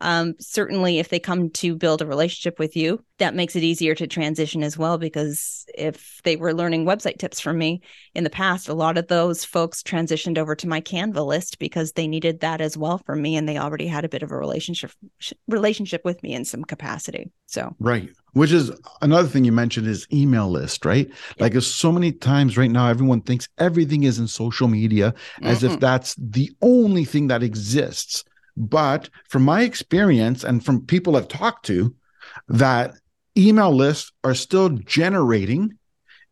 um, 0.00 0.34
certainly 0.38 0.98
if 0.98 1.08
they 1.08 1.18
come 1.18 1.50
to 1.50 1.74
build 1.74 2.02
a 2.02 2.06
relationship 2.06 2.58
with 2.58 2.76
you 2.76 3.02
that 3.18 3.34
makes 3.34 3.56
it 3.56 3.62
easier 3.62 3.94
to 3.94 4.06
transition 4.06 4.62
as 4.62 4.76
well 4.76 4.98
because 4.98 5.64
if 5.76 6.20
they 6.24 6.36
were 6.36 6.52
learning 6.52 6.84
website 6.84 7.18
tips 7.18 7.40
from 7.40 7.56
me 7.56 7.80
in 8.14 8.24
the 8.24 8.30
past 8.30 8.68
a 8.68 8.74
lot 8.74 8.98
of 8.98 9.08
those 9.08 9.44
folks 9.44 9.82
transitioned 9.82 10.38
over 10.38 10.54
to 10.54 10.68
my 10.68 10.80
canva 10.80 11.24
list 11.24 11.58
because 11.58 11.92
they 11.92 12.06
needed 12.06 12.40
that 12.40 12.60
as 12.60 12.76
well 12.76 12.98
from 12.98 13.22
me 13.22 13.36
and 13.36 13.48
they 13.48 13.58
already 13.58 13.86
had 13.86 14.04
a 14.04 14.08
bit 14.08 14.22
of 14.22 14.30
a 14.30 14.36
relationship 14.36 14.92
relationship 15.48 16.04
with 16.04 16.22
me 16.22 16.34
in 16.34 16.44
some 16.44 16.64
capacity. 16.64 17.30
So 17.46 17.74
right. 17.78 18.10
Which 18.32 18.52
is 18.52 18.70
another 19.00 19.28
thing 19.28 19.44
you 19.44 19.52
mentioned 19.52 19.86
is 19.86 20.06
email 20.12 20.50
list 20.50 20.84
right? 20.84 21.10
Like 21.38 21.52
there's 21.52 21.72
so 21.72 21.90
many 21.90 22.12
times 22.12 22.58
right 22.58 22.70
now 22.70 22.88
everyone 22.88 23.22
thinks 23.22 23.48
everything 23.58 24.02
is 24.02 24.18
in 24.18 24.28
social 24.28 24.68
media 24.68 25.14
as 25.42 25.60
mm 25.60 25.66
if 25.66 25.80
that's 25.80 26.14
the 26.16 26.50
only 26.62 27.04
thing 27.04 27.26
that 27.26 27.42
exists 27.42 28.24
but 28.56 29.10
from 29.28 29.44
my 29.44 29.62
experience 29.62 30.44
and 30.44 30.64
from 30.64 30.86
people 30.86 31.16
I've 31.16 31.28
talked 31.28 31.66
to, 31.66 31.94
that 32.48 32.94
email 33.36 33.74
lists 33.74 34.12
are 34.24 34.34
still 34.34 34.70
generating 34.70 35.78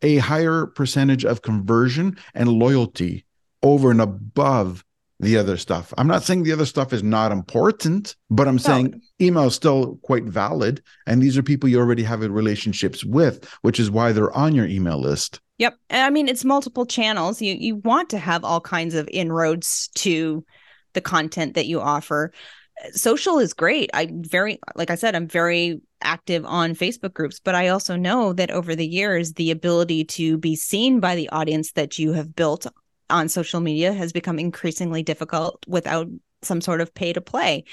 a 0.02 0.18
higher 0.18 0.66
percentage 0.66 1.24
of 1.24 1.42
conversion 1.42 2.16
and 2.34 2.48
loyalty 2.48 3.24
over 3.62 3.90
and 3.90 4.00
above 4.00 4.84
the 5.20 5.36
other 5.36 5.56
stuff. 5.56 5.94
I'm 5.96 6.08
not 6.08 6.24
saying 6.24 6.42
the 6.42 6.52
other 6.52 6.66
stuff 6.66 6.92
is 6.92 7.02
not 7.02 7.32
important, 7.32 8.16
but 8.30 8.48
I'm 8.48 8.58
saying 8.58 9.00
email 9.20 9.44
is 9.44 9.54
still 9.54 9.98
quite 10.02 10.24
valid. 10.24 10.82
And 11.06 11.22
these 11.22 11.38
are 11.38 11.42
people 11.42 11.68
you 11.68 11.78
already 11.78 12.02
have 12.02 12.20
relationships 12.20 13.04
with, 13.04 13.48
which 13.62 13.78
is 13.78 13.90
why 13.90 14.12
they're 14.12 14.36
on 14.36 14.54
your 14.54 14.66
email 14.66 15.00
list. 15.00 15.40
Yep. 15.58 15.76
I 15.90 16.10
mean, 16.10 16.28
it's 16.28 16.44
multiple 16.44 16.84
channels. 16.84 17.40
You 17.40 17.54
you 17.54 17.76
want 17.76 18.10
to 18.10 18.18
have 18.18 18.44
all 18.44 18.60
kinds 18.60 18.94
of 18.94 19.08
inroads 19.12 19.88
to 19.96 20.44
the 20.94 21.00
content 21.00 21.54
that 21.54 21.66
you 21.66 21.80
offer. 21.80 22.32
Social 22.92 23.38
is 23.38 23.52
great. 23.52 23.90
I 23.94 24.08
very 24.12 24.58
like 24.74 24.90
i 24.90 24.94
said 24.96 25.14
i'm 25.14 25.28
very 25.28 25.80
active 26.02 26.44
on 26.44 26.74
facebook 26.74 27.14
groups 27.14 27.40
but 27.40 27.54
i 27.54 27.68
also 27.68 27.96
know 27.96 28.32
that 28.34 28.50
over 28.50 28.74
the 28.74 28.86
years 28.86 29.34
the 29.34 29.50
ability 29.50 30.04
to 30.04 30.36
be 30.36 30.54
seen 30.54 31.00
by 31.00 31.14
the 31.14 31.28
audience 31.30 31.72
that 31.72 31.98
you 31.98 32.12
have 32.12 32.34
built 32.34 32.66
on 33.10 33.28
social 33.28 33.60
media 33.60 33.92
has 33.92 34.12
become 34.12 34.38
increasingly 34.38 35.02
difficult 35.02 35.64
without 35.66 36.08
some 36.42 36.60
sort 36.60 36.80
of 36.80 36.94
pay 36.94 37.12
to 37.12 37.20
play. 37.20 37.64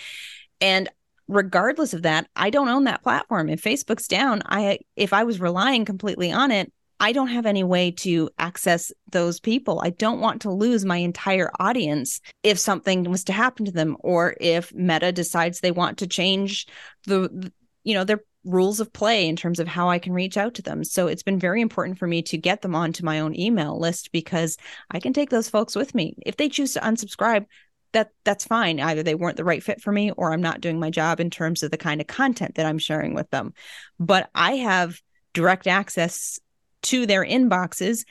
And 0.60 0.90
regardless 1.28 1.94
of 1.94 2.02
that 2.02 2.28
i 2.36 2.50
don't 2.50 2.68
own 2.68 2.84
that 2.86 3.04
platform. 3.04 3.50
If 3.50 3.64
facebook's 3.64 4.08
down 4.08 4.42
i 4.46 4.80
if 4.96 5.14
i 5.14 5.24
was 5.24 5.40
relying 5.40 5.86
completely 5.86 6.32
on 6.32 6.52
it 6.52 6.72
I 7.02 7.14
don't 7.14 7.30
have 7.30 7.48
any 7.48 7.64
way 7.64 7.90
to 7.92 8.30
access 8.38 8.92
those 9.12 9.40
people. 9.40 9.82
I 9.84 9.90
don't 9.90 10.20
want 10.20 10.44
to 10.44 10.52
lose 10.52 10.86
my 10.86 10.98
entire 10.98 11.52
audience 11.60 12.22
if 12.44 12.60
something 12.60 13.06
was 13.06 13.24
to 13.24 13.34
happen 13.34 13.66
to 13.66 13.72
them 13.72 13.98
or 14.02 14.36
if 14.40 14.72
Meta 14.72 15.12
decides 15.12 15.60
they 15.60 15.72
want 15.72 15.98
to 15.98 16.08
change 16.08 16.68
the 17.08 17.52
you 17.84 17.96
know 17.96 18.04
their 18.04 18.24
rules 18.44 18.80
of 18.80 18.94
play 18.94 19.28
in 19.28 19.36
terms 19.36 19.60
of 19.60 19.68
how 19.68 19.90
I 19.90 19.98
can 19.98 20.14
reach 20.14 20.38
out 20.38 20.54
to 20.56 20.62
them. 20.62 20.84
So 20.84 21.08
it's 21.08 21.24
been 21.24 21.40
very 21.40 21.62
important 21.62 21.98
for 21.98 22.06
me 22.06 22.22
to 22.24 22.38
get 22.38 22.62
them 22.62 22.76
onto 22.76 23.04
my 23.04 23.20
own 23.20 23.36
email 23.36 23.80
list 23.80 24.12
because 24.12 24.58
I 24.92 25.00
can 25.00 25.12
take 25.12 25.32
those 25.32 25.50
folks 25.50 25.76
with 25.76 25.96
me. 25.96 26.16
If 26.24 26.38
they 26.38 26.50
choose 26.50 26.74
to 26.74 26.82
unsubscribe, 26.82 27.48
that 27.94 28.12
that's 28.26 28.46
fine. 28.46 28.80
Either 28.80 29.02
they 29.02 29.16
weren't 29.16 29.38
the 29.38 29.44
right 29.44 29.64
fit 29.64 29.82
for 29.82 29.92
me 29.92 30.12
or 30.12 30.32
I'm 30.32 30.42
not 30.42 30.62
doing 30.62 30.80
my 30.80 30.92
job 30.92 31.20
in 31.20 31.32
terms 31.32 31.64
of 31.64 31.72
the 31.72 31.78
kind 31.78 32.00
of 32.00 32.06
content 32.06 32.56
that 32.56 32.68
I'm 32.68 32.78
sharing 32.78 33.16
with 33.16 33.30
them. 33.32 33.54
But 34.00 34.30
I 34.36 34.58
have 34.58 35.02
direct 35.34 35.66
access 35.66 36.40
to 36.84 37.06
their 37.06 37.26
inboxes. 37.26 38.06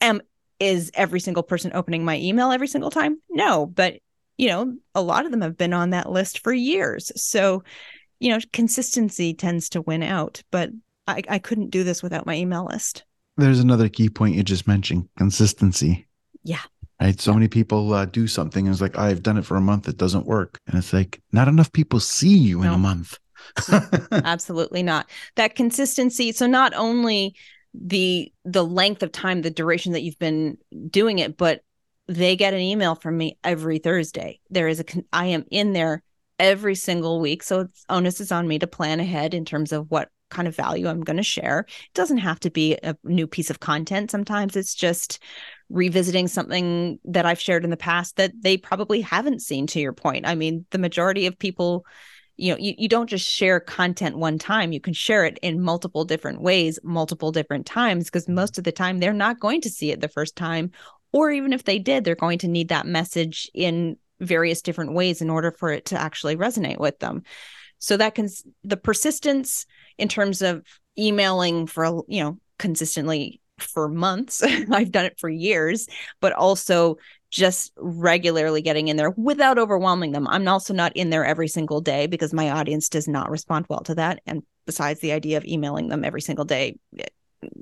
Am 0.00 0.20
is 0.58 0.90
every 0.94 1.20
single 1.20 1.42
person 1.42 1.72
opening 1.74 2.04
my 2.04 2.18
email 2.18 2.50
every 2.50 2.68
single 2.68 2.90
time? 2.90 3.20
No, 3.28 3.66
but 3.66 4.00
you 4.38 4.48
know, 4.48 4.76
a 4.94 5.00
lot 5.00 5.24
of 5.24 5.30
them 5.30 5.40
have 5.40 5.56
been 5.56 5.72
on 5.72 5.90
that 5.90 6.10
list 6.10 6.40
for 6.40 6.52
years. 6.52 7.10
So, 7.16 7.62
you 8.20 8.30
know, 8.30 8.38
consistency 8.52 9.34
tends 9.34 9.70
to 9.70 9.82
win 9.82 10.02
out, 10.02 10.42
but 10.50 10.70
I, 11.06 11.22
I 11.28 11.38
couldn't 11.38 11.70
do 11.70 11.84
this 11.84 12.02
without 12.02 12.26
my 12.26 12.34
email 12.34 12.66
list. 12.66 13.04
There's 13.36 13.60
another 13.60 13.88
key 13.88 14.08
point 14.08 14.34
you 14.34 14.42
just 14.42 14.66
mentioned 14.66 15.08
consistency. 15.16 16.06
Yeah. 16.42 16.60
Right. 17.00 17.20
So 17.20 17.30
yeah. 17.30 17.36
many 17.36 17.48
people 17.48 17.92
uh, 17.92 18.06
do 18.06 18.26
something 18.26 18.66
and 18.66 18.72
it's 18.72 18.80
like, 18.80 18.98
I've 18.98 19.22
done 19.22 19.36
it 19.36 19.44
for 19.44 19.56
a 19.56 19.60
month. 19.60 19.88
It 19.88 19.98
doesn't 19.98 20.26
work. 20.26 20.60
And 20.66 20.78
it's 20.78 20.92
like, 20.92 21.20
not 21.32 21.48
enough 21.48 21.72
people 21.72 22.00
see 22.00 22.36
you 22.36 22.60
no. 22.60 22.68
in 22.68 22.74
a 22.74 22.78
month. 22.78 23.18
Absolutely 24.12 24.82
not. 24.82 25.08
That 25.36 25.54
consistency. 25.54 26.32
So 26.32 26.46
not 26.46 26.72
only 26.74 27.36
the 27.78 28.32
the 28.44 28.64
length 28.64 29.02
of 29.02 29.12
time 29.12 29.42
the 29.42 29.50
duration 29.50 29.92
that 29.92 30.02
you've 30.02 30.18
been 30.18 30.56
doing 30.90 31.18
it 31.18 31.36
but 31.36 31.62
they 32.08 32.36
get 32.36 32.54
an 32.54 32.60
email 32.60 32.94
from 32.94 33.16
me 33.16 33.38
every 33.42 33.78
thursday. 33.78 34.40
There 34.50 34.68
is 34.68 34.80
a 34.80 34.84
i 35.12 35.26
am 35.26 35.44
in 35.50 35.72
there 35.72 36.02
every 36.38 36.74
single 36.74 37.20
week. 37.20 37.42
So 37.42 37.60
it's 37.60 37.84
onus 37.88 38.20
is 38.20 38.32
on 38.32 38.46
me 38.46 38.58
to 38.58 38.66
plan 38.66 39.00
ahead 39.00 39.34
in 39.34 39.44
terms 39.44 39.72
of 39.72 39.90
what 39.90 40.10
kind 40.28 40.48
of 40.48 40.56
value 40.56 40.88
i'm 40.88 41.02
going 41.02 41.16
to 41.16 41.22
share. 41.22 41.60
It 41.68 41.94
doesn't 41.94 42.18
have 42.18 42.40
to 42.40 42.50
be 42.50 42.76
a 42.82 42.96
new 43.04 43.26
piece 43.26 43.50
of 43.50 43.60
content 43.60 44.10
sometimes. 44.10 44.56
It's 44.56 44.74
just 44.74 45.20
revisiting 45.68 46.28
something 46.28 46.98
that 47.04 47.26
i've 47.26 47.40
shared 47.40 47.64
in 47.64 47.70
the 47.70 47.76
past 47.76 48.16
that 48.16 48.32
they 48.40 48.56
probably 48.56 49.00
haven't 49.00 49.42
seen 49.42 49.66
to 49.68 49.80
your 49.80 49.92
point. 49.92 50.26
I 50.26 50.34
mean 50.34 50.64
the 50.70 50.78
majority 50.78 51.26
of 51.26 51.38
people 51.38 51.84
you 52.36 52.52
know 52.52 52.58
you, 52.58 52.74
you 52.76 52.88
don't 52.88 53.08
just 53.08 53.28
share 53.28 53.60
content 53.60 54.16
one 54.16 54.38
time 54.38 54.72
you 54.72 54.80
can 54.80 54.92
share 54.92 55.24
it 55.24 55.38
in 55.42 55.60
multiple 55.60 56.04
different 56.04 56.40
ways 56.40 56.78
multiple 56.82 57.32
different 57.32 57.66
times 57.66 58.04
because 58.04 58.24
mm-hmm. 58.24 58.34
most 58.34 58.58
of 58.58 58.64
the 58.64 58.72
time 58.72 58.98
they're 58.98 59.12
not 59.12 59.40
going 59.40 59.60
to 59.60 59.70
see 59.70 59.90
it 59.90 60.00
the 60.00 60.08
first 60.08 60.36
time 60.36 60.70
or 61.12 61.30
even 61.30 61.52
if 61.52 61.64
they 61.64 61.78
did 61.78 62.04
they're 62.04 62.14
going 62.14 62.38
to 62.38 62.48
need 62.48 62.68
that 62.68 62.86
message 62.86 63.50
in 63.54 63.96
various 64.20 64.62
different 64.62 64.94
ways 64.94 65.20
in 65.20 65.30
order 65.30 65.50
for 65.50 65.70
it 65.70 65.86
to 65.86 66.00
actually 66.00 66.36
resonate 66.36 66.78
with 66.78 66.98
them 66.98 67.22
so 67.78 67.96
that 67.96 68.14
can 68.14 68.28
the 68.64 68.76
persistence 68.76 69.66
in 69.98 70.08
terms 70.08 70.42
of 70.42 70.62
emailing 70.98 71.66
for 71.66 72.02
you 72.08 72.22
know 72.22 72.38
consistently 72.58 73.40
for 73.58 73.88
months 73.88 74.42
i've 74.70 74.92
done 74.92 75.04
it 75.04 75.18
for 75.18 75.28
years 75.28 75.86
but 76.20 76.32
also 76.32 76.96
just 77.30 77.72
regularly 77.76 78.62
getting 78.62 78.88
in 78.88 78.96
there 78.96 79.10
without 79.10 79.58
overwhelming 79.58 80.12
them. 80.12 80.26
I'm 80.28 80.46
also 80.48 80.72
not 80.72 80.96
in 80.96 81.10
there 81.10 81.24
every 81.24 81.48
single 81.48 81.80
day 81.80 82.06
because 82.06 82.32
my 82.32 82.50
audience 82.50 82.88
does 82.88 83.08
not 83.08 83.30
respond 83.30 83.66
well 83.68 83.80
to 83.80 83.94
that. 83.96 84.20
And 84.26 84.42
besides 84.64 85.00
the 85.00 85.12
idea 85.12 85.36
of 85.36 85.44
emailing 85.44 85.88
them 85.88 86.04
every 86.04 86.20
single 86.20 86.44
day, 86.44 86.78
eh, 86.98 87.06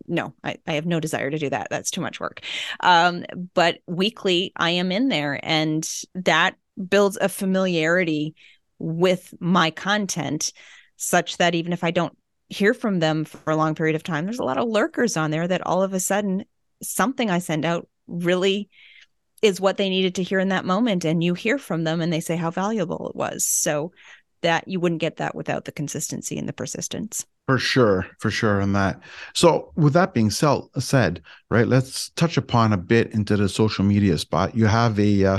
no, 0.07 0.35
I, 0.42 0.57
I 0.66 0.74
have 0.74 0.87
no 0.87 1.00
desire 1.00 1.31
to 1.31 1.38
do 1.38 1.50
that. 1.50 1.68
That's 1.70 1.90
too 1.90 2.00
much 2.00 2.20
work. 2.20 2.40
Um, 2.81 3.24
but 3.55 3.79
weekly, 3.87 4.53
I 4.57 4.70
am 4.70 4.92
in 4.92 5.09
there, 5.09 5.40
and 5.42 5.87
that 6.14 6.57
builds 6.88 7.18
a 7.20 7.29
familiarity 7.29 8.35
with 8.79 9.35
my 9.40 9.70
content 9.70 10.53
such 10.96 11.38
that 11.38 11.55
even 11.55 11.72
if 11.72 11.85
I 11.85 11.90
don't 11.90 12.16
hear 12.48 12.74
from 12.74 13.00
them 13.00 13.24
for 13.24 13.50
a 13.50 13.57
long 13.57 13.74
period 13.74 13.96
of 13.96 14.03
time, 14.03 14.24
there's 14.24 14.38
a 14.38 14.44
lot 14.44 14.59
of 14.59 14.68
lurkers 14.68 15.16
on 15.16 15.31
there 15.31 15.46
that 15.48 15.66
all 15.66 15.83
of 15.83 15.92
a 15.92 16.00
sudden 16.00 16.44
something 16.83 17.31
I 17.31 17.38
send 17.38 17.64
out 17.64 17.88
really 18.07 18.68
is 19.44 19.61
what 19.61 19.76
they 19.76 19.90
needed 19.90 20.14
to 20.14 20.22
hear 20.22 20.38
in 20.40 20.48
that 20.48 20.64
moment. 20.64 21.04
And 21.04 21.22
you 21.22 21.35
hear 21.35 21.59
from 21.59 21.85
them 21.85 22.00
and 22.00 22.11
they 22.11 22.20
say 22.20 22.35
how 22.35 22.50
valuable 22.50 23.11
it 23.11 23.14
was. 23.14 23.44
So 23.44 23.92
that 24.40 24.66
you 24.66 24.80
wouldn't 24.80 25.02
get 25.02 25.16
that 25.16 25.35
without 25.35 25.66
the 25.66 25.72
consistency 25.72 26.38
and 26.38 26.48
the 26.48 26.52
persistence. 26.52 27.26
For 27.46 27.59
sure, 27.59 28.07
for 28.20 28.30
sure 28.30 28.62
on 28.62 28.72
that. 28.72 29.00
So, 29.35 29.72
with 29.76 29.92
that 29.92 30.14
being 30.14 30.30
said, 30.30 31.22
right, 31.50 31.68
let's 31.68 32.11
touch 32.11 32.38
upon 32.38 32.72
a 32.72 32.78
bit 32.78 33.12
into 33.12 33.37
the 33.37 33.50
social 33.50 33.85
media 33.85 34.16
spot. 34.16 34.54
You 34.54 34.64
have 34.64 34.98
a 34.98 35.24
uh, 35.24 35.38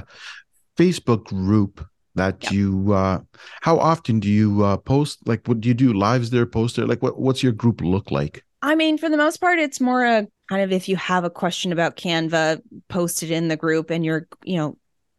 Facebook 0.77 1.25
group 1.25 1.83
that 2.13 2.43
yep. 2.43 2.51
you. 2.51 2.93
Uh, 2.93 3.21
how 3.61 3.79
often 3.79 4.19
do 4.19 4.29
you 4.29 4.63
uh, 4.63 4.77
post? 4.77 5.27
Like, 5.27 5.47
what 5.47 5.61
do 5.61 5.67
you 5.67 5.73
do? 5.73 5.93
Lives 5.93 6.29
there, 6.29 6.45
post 6.45 6.75
there? 6.75 6.85
Like, 6.85 7.01
what 7.01 7.19
what's 7.19 7.41
your 7.41 7.53
group 7.53 7.81
look 7.81 8.11
like? 8.11 8.43
I 8.65 8.73
mean, 8.73 8.97
for 8.97 9.09
the 9.09 9.17
most 9.17 9.37
part, 9.37 9.59
it's 9.59 9.79
more 9.79 10.03
a 10.03 10.27
kind 10.49 10.63
of 10.63 10.71
if 10.71 10.89
you 10.89 10.95
have 10.95 11.23
a 11.23 11.29
question 11.29 11.71
about 11.71 11.97
Canva, 11.97 12.61
post 12.87 13.21
it 13.21 13.29
in 13.29 13.47
the 13.47 13.55
group, 13.55 13.91
and 13.91 14.03
you're 14.03 14.27
you 14.43 14.57
know 14.57 14.77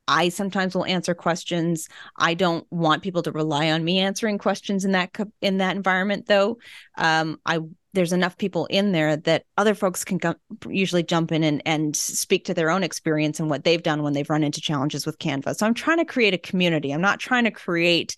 I 0.09 0.31
sometimes 0.31 0.75
will 0.75 0.85
answer 0.85 1.15
questions. 1.15 1.89
I 2.17 2.35
don't 2.35 2.67
want 2.73 3.05
people 3.05 3.23
to 3.23 3.31
rely 3.31 3.71
on 3.71 3.85
me 3.85 4.01
answering 4.01 4.39
questions 4.39 4.85
in 4.85 4.93
that 4.93 5.15
in 5.41 5.59
that 5.59 5.77
environment, 5.77 6.27
though. 6.27 6.59
Um, 6.99 7.39
I 7.47 7.61
there's 7.93 8.13
enough 8.13 8.37
people 8.37 8.67
in 8.67 8.91
there 8.91 9.17
that 9.17 9.45
other 9.57 9.75
folks 9.75 10.05
can 10.05 10.19
go, 10.19 10.35
usually 10.69 11.05
jump 11.05 11.31
in 11.31 11.45
and, 11.45 11.63
and 11.65 11.95
speak 11.95 12.45
to 12.47 12.53
their 12.53 12.71
own 12.71 12.83
experience 12.83 13.39
and 13.39 13.49
what 13.49 13.63
they've 13.63 13.83
done 13.83 14.03
when 14.03 14.13
they've 14.13 14.29
run 14.29 14.43
into 14.43 14.61
challenges 14.61 15.07
with 15.07 15.19
Canva. 15.19 15.55
So 15.55 15.67
I'm 15.67 15.73
trying 15.73 15.99
to 15.99 16.05
create 16.05 16.35
a 16.35 16.39
community. 16.39 16.91
I'm 16.91 17.01
not 17.01 17.21
trying 17.21 17.45
to 17.45 17.51
create 17.53 18.17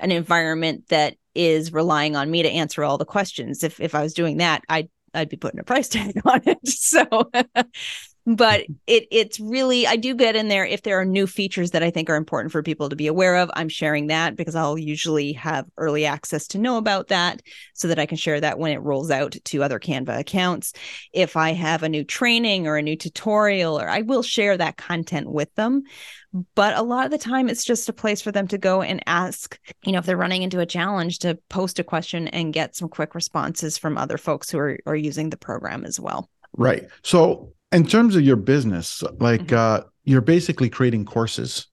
an 0.00 0.12
environment 0.12 0.88
that 0.88 1.16
is 1.34 1.72
relying 1.72 2.16
on 2.16 2.30
me 2.30 2.42
to 2.42 2.50
answer 2.50 2.84
all 2.84 2.98
the 2.98 3.04
questions. 3.04 3.62
If 3.62 3.80
if 3.80 3.94
I 3.94 4.02
was 4.02 4.14
doing 4.14 4.38
that, 4.38 4.62
I'd 4.68 4.88
I'd 5.14 5.28
be 5.28 5.36
putting 5.36 5.60
a 5.60 5.64
price 5.64 5.88
tag 5.88 6.20
on 6.24 6.42
it. 6.46 6.66
So 6.66 7.30
but 8.36 8.66
it 8.86 9.06
it's 9.10 9.40
really 9.40 9.86
I 9.86 9.96
do 9.96 10.14
get 10.14 10.36
in 10.36 10.48
there 10.48 10.66
if 10.66 10.82
there 10.82 11.00
are 11.00 11.04
new 11.06 11.26
features 11.26 11.70
that 11.70 11.82
I 11.82 11.90
think 11.90 12.10
are 12.10 12.16
important 12.16 12.52
for 12.52 12.62
people 12.62 12.90
to 12.90 12.96
be 12.96 13.06
aware 13.06 13.36
of. 13.36 13.50
I'm 13.54 13.70
sharing 13.70 14.08
that 14.08 14.36
because 14.36 14.54
I'll 14.54 14.76
usually 14.76 15.32
have 15.32 15.64
early 15.78 16.04
access 16.04 16.46
to 16.48 16.58
know 16.58 16.76
about 16.76 17.08
that 17.08 17.40
so 17.72 17.88
that 17.88 17.98
I 17.98 18.04
can 18.04 18.18
share 18.18 18.38
that 18.38 18.58
when 18.58 18.72
it 18.72 18.82
rolls 18.82 19.10
out 19.10 19.34
to 19.42 19.62
other 19.62 19.80
Canva 19.80 20.18
accounts. 20.18 20.74
If 21.14 21.38
I 21.38 21.52
have 21.52 21.82
a 21.82 21.88
new 21.88 22.04
training 22.04 22.66
or 22.66 22.76
a 22.76 22.82
new 22.82 22.96
tutorial 22.96 23.80
or 23.80 23.88
I 23.88 24.02
will 24.02 24.22
share 24.22 24.58
that 24.58 24.76
content 24.76 25.30
with 25.30 25.54
them. 25.54 25.84
But 26.54 26.76
a 26.76 26.82
lot 26.82 27.06
of 27.06 27.10
the 27.10 27.16
time 27.16 27.48
it's 27.48 27.64
just 27.64 27.88
a 27.88 27.94
place 27.94 28.20
for 28.20 28.30
them 28.30 28.46
to 28.48 28.58
go 28.58 28.82
and 28.82 29.02
ask, 29.06 29.58
you 29.84 29.92
know, 29.92 30.00
if 30.00 30.04
they're 30.04 30.18
running 30.18 30.42
into 30.42 30.60
a 30.60 30.66
challenge 30.66 31.20
to 31.20 31.38
post 31.48 31.78
a 31.78 31.84
question 31.84 32.28
and 32.28 32.52
get 32.52 32.76
some 32.76 32.90
quick 32.90 33.14
responses 33.14 33.78
from 33.78 33.96
other 33.96 34.18
folks 34.18 34.50
who 34.50 34.58
are, 34.58 34.78
are 34.84 34.94
using 34.94 35.30
the 35.30 35.38
program 35.38 35.86
as 35.86 35.98
well. 35.98 36.28
Right. 36.52 36.86
So 37.02 37.54
in 37.72 37.86
terms 37.86 38.16
of 38.16 38.22
your 38.22 38.36
business 38.36 39.02
like 39.18 39.46
mm-hmm. 39.46 39.84
uh 39.84 39.88
you're 40.04 40.20
basically 40.20 40.68
creating 40.68 41.04
courses 41.04 41.66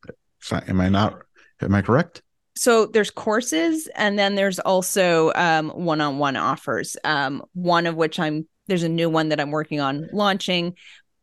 am 0.67 0.81
i 0.81 0.89
not 0.89 1.21
am 1.61 1.75
i 1.75 1.81
correct 1.81 2.21
so 2.57 2.85
there's 2.85 3.11
courses 3.11 3.87
and 3.95 4.17
then 4.17 4.35
there's 4.35 4.59
also 4.59 5.33
um, 5.35 5.69
one-on-one 5.71 6.37
offers 6.37 6.95
um, 7.03 7.43
one 7.53 7.85
of 7.85 7.95
which 7.95 8.19
i'm 8.19 8.45
there's 8.67 8.83
a 8.83 8.89
new 8.89 9.09
one 9.09 9.29
that 9.29 9.39
i'm 9.39 9.51
working 9.51 9.79
on 9.79 10.07
launching 10.11 10.73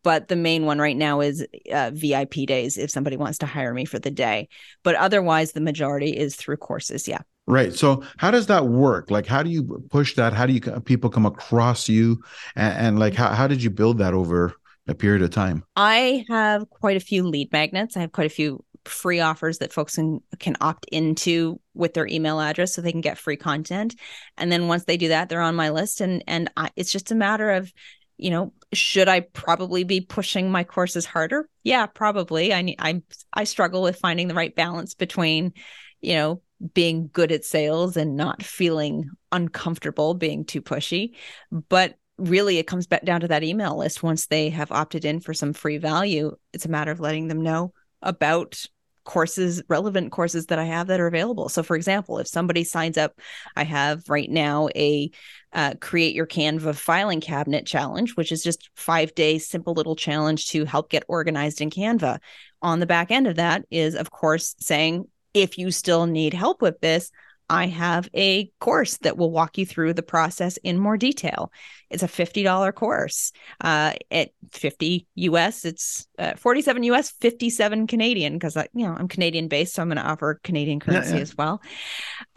but 0.05 0.27
the 0.29 0.37
main 0.37 0.67
one 0.67 0.79
right 0.79 0.97
now 0.97 1.21
is 1.21 1.47
uh, 1.73 1.91
vip 1.95 2.33
days 2.47 2.77
if 2.77 2.91
somebody 2.91 3.17
wants 3.17 3.39
to 3.39 3.47
hire 3.47 3.75
me 3.75 3.85
for 3.85 3.99
the 3.99 4.11
day 4.11 4.49
but 4.83 4.95
otherwise 4.95 5.53
the 5.53 5.61
majority 5.61 6.11
is 6.11 6.37
through 6.37 6.57
courses 6.57 7.07
yeah 7.07 7.21
Right. 7.49 7.75
So 7.75 8.05
how 8.19 8.31
does 8.31 8.47
that 8.47 8.69
work? 8.69 9.11
Like, 9.11 9.27
how 9.27 9.43
do 9.43 9.51
you 9.51 9.85
push 9.91 10.15
that? 10.15 10.33
How 10.33 10.47
do 10.47 10.53
you 10.53 10.61
people 10.61 11.11
come 11.11 11.27
across 11.27 11.89
you, 11.89 12.23
and, 12.55 12.87
and 12.87 12.99
like, 13.01 13.15
how, 13.15 13.31
how 13.31 13.49
did 13.49 13.61
you 13.61 13.69
build 13.69 13.99
that 13.99 14.15
over 14.15 14.55
a 14.89 14.95
period 14.95 15.23
of 15.23 15.31
time? 15.31 15.65
I 15.77 16.25
have 16.29 16.69
quite 16.71 16.97
a 16.97 17.01
few 17.01 17.27
lead 17.27 17.53
magnets. 17.53 17.97
I 17.97 18.01
have 18.01 18.13
quite 18.13 18.27
a 18.27 18.35
few 18.35 18.65
free 18.85 19.21
offers 19.21 19.59
that 19.59 19.73
folks 19.73 19.95
can, 19.95 20.21
can 20.41 20.57
opt 20.61 20.87
into 20.91 21.61
with 21.73 21.95
their 21.95 22.07
email 22.07 22.41
address 22.41 22.75
so 22.75 22.83
they 22.83 22.93
can 22.93 23.01
get 23.01 23.19
free 23.19 23.37
content. 23.37 23.95
And 24.37 24.51
then 24.51 24.67
once 24.67 24.85
they 24.85 24.97
do 24.97 25.09
that, 25.09 25.29
they're 25.29 25.41
on 25.41 25.55
my 25.55 25.71
list. 25.71 26.01
And 26.01 26.25
and 26.27 26.51
I, 26.57 26.71
it's 26.75 26.91
just 26.91 27.13
a 27.13 27.15
matter 27.15 27.51
of, 27.51 27.73
you 28.17 28.31
know, 28.31 28.53
should 28.73 29.09
I 29.09 29.21
probably 29.21 29.85
be 29.85 30.01
pushing 30.01 30.51
my 30.51 30.65
courses 30.65 31.07
harder? 31.07 31.49
Yeah, 31.63 31.87
probably. 31.87 32.53
I 32.53 32.75
I 32.79 33.03
I 33.33 33.45
struggle 33.45 33.83
with 33.83 33.99
finding 33.99 34.29
the 34.29 34.35
right 34.35 34.55
balance 34.55 34.95
between, 34.95 35.53
you 36.01 36.15
know, 36.15 36.43
being 36.75 37.09
good 37.13 37.33
at 37.33 37.45
sales 37.45 37.97
and 37.97 38.17
not 38.17 38.43
feeling 38.43 39.11
uncomfortable 39.31 40.15
being 40.15 40.45
too 40.45 40.63
pushy. 40.63 41.13
But 41.51 41.97
really 42.19 42.59
it 42.59 42.67
comes 42.67 42.87
back 42.87 43.05
down 43.05 43.21
to 43.21 43.29
that 43.29 43.43
email 43.43 43.77
list 43.79 44.03
once 44.03 44.27
they 44.27 44.51
have 44.51 44.71
opted 44.71 45.05
in 45.05 45.21
for 45.21 45.35
some 45.35 45.53
free 45.53 45.79
value. 45.79 46.37
It's 46.53 46.67
a 46.67 46.71
matter 46.71 46.93
of 46.93 47.01
letting 47.01 47.29
them 47.29 47.43
know 47.43 47.73
about 48.01 48.67
courses 49.05 49.61
relevant 49.69 50.13
courses 50.13 50.47
that 50.47 50.61
i 50.61 50.65
have 50.65 50.87
that 50.87 51.01
are 51.01 51.09
available. 51.09 51.49
So 51.49 51.63
for 51.63 51.75
example 51.75 52.19
if 52.19 52.29
somebody 52.29 52.63
signs 52.63 52.97
up 52.97 53.19
i 53.57 53.65
have 53.65 54.09
right 54.09 54.31
now 54.31 54.69
a 54.77 55.11
uh, 55.53 55.75
create 55.81 56.15
your 56.15 56.27
canva 56.27 56.75
filing 56.75 57.21
cabinet 57.21 57.67
challenge 57.67 58.15
which 58.17 58.31
is 58.31 58.43
just 58.43 58.71
five 58.77 59.15
days 59.15 59.49
simple 59.49 59.75
little 59.75 59.97
challenge 59.97 60.49
to 60.51 60.65
help 60.65 60.89
get 60.89 61.05
organized 61.09 61.61
in 61.61 61.71
canva. 61.71 62.19
On 62.61 62.79
the 62.79 62.87
back 62.87 63.11
end 63.11 63.27
of 63.27 63.37
that 63.37 63.65
is 63.71 63.97
of 63.97 64.11
course 64.11 64.55
saying 64.61 65.09
if 65.35 65.59
you 65.59 65.71
still 65.71 66.07
need 66.07 66.35
help 66.35 66.63
with 66.63 66.79
this 66.81 67.11
I 67.49 67.67
have 67.67 68.09
a 68.15 68.51
course 68.61 68.97
that 68.99 69.17
will 69.17 69.31
walk 69.31 69.59
you 69.59 69.67
through 69.67 69.95
the 69.95 70.03
process 70.03 70.57
in 70.59 70.79
more 70.79 70.97
detail. 70.97 71.53
It's 71.91 72.03
a 72.03 72.09
$50 72.09 72.75
course. 72.75 73.33
Uh, 73.61 73.93
at 74.11 74.31
50 74.53 75.07
US, 75.15 75.65
it's 75.65 76.07
uh, 76.19 76.35
47 76.37 76.83
US, 76.85 77.11
57 77.21 77.87
Canadian, 77.87 78.35
because 78.35 78.57
I, 78.57 78.69
you 78.73 78.87
know, 78.87 78.95
I'm 78.99 79.09
Canadian 79.09 79.49
based, 79.49 79.75
so 79.75 79.83
I'm 79.83 79.89
going 79.89 79.99
to 79.99 80.07
offer 80.09 80.41
Canadian 80.43 80.81
currency 80.81 81.11
yeah, 81.11 81.17
yeah. 81.17 81.23
as 81.23 81.37
well. 81.37 81.61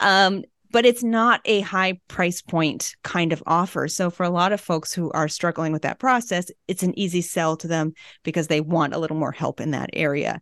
Um, 0.00 0.42
but 0.70 0.84
it's 0.84 1.02
not 1.02 1.40
a 1.44 1.60
high 1.60 2.00
price 2.08 2.42
point 2.42 2.96
kind 3.02 3.32
of 3.32 3.42
offer. 3.46 3.88
So 3.88 4.10
for 4.10 4.24
a 4.24 4.30
lot 4.30 4.52
of 4.52 4.60
folks 4.60 4.92
who 4.92 5.10
are 5.12 5.28
struggling 5.28 5.72
with 5.72 5.82
that 5.82 5.98
process, 5.98 6.50
it's 6.68 6.82
an 6.82 6.98
easy 6.98 7.22
sell 7.22 7.56
to 7.58 7.68
them 7.68 7.94
because 8.24 8.48
they 8.48 8.60
want 8.60 8.94
a 8.94 8.98
little 8.98 9.16
more 9.16 9.32
help 9.32 9.60
in 9.60 9.70
that 9.70 9.90
area. 9.92 10.40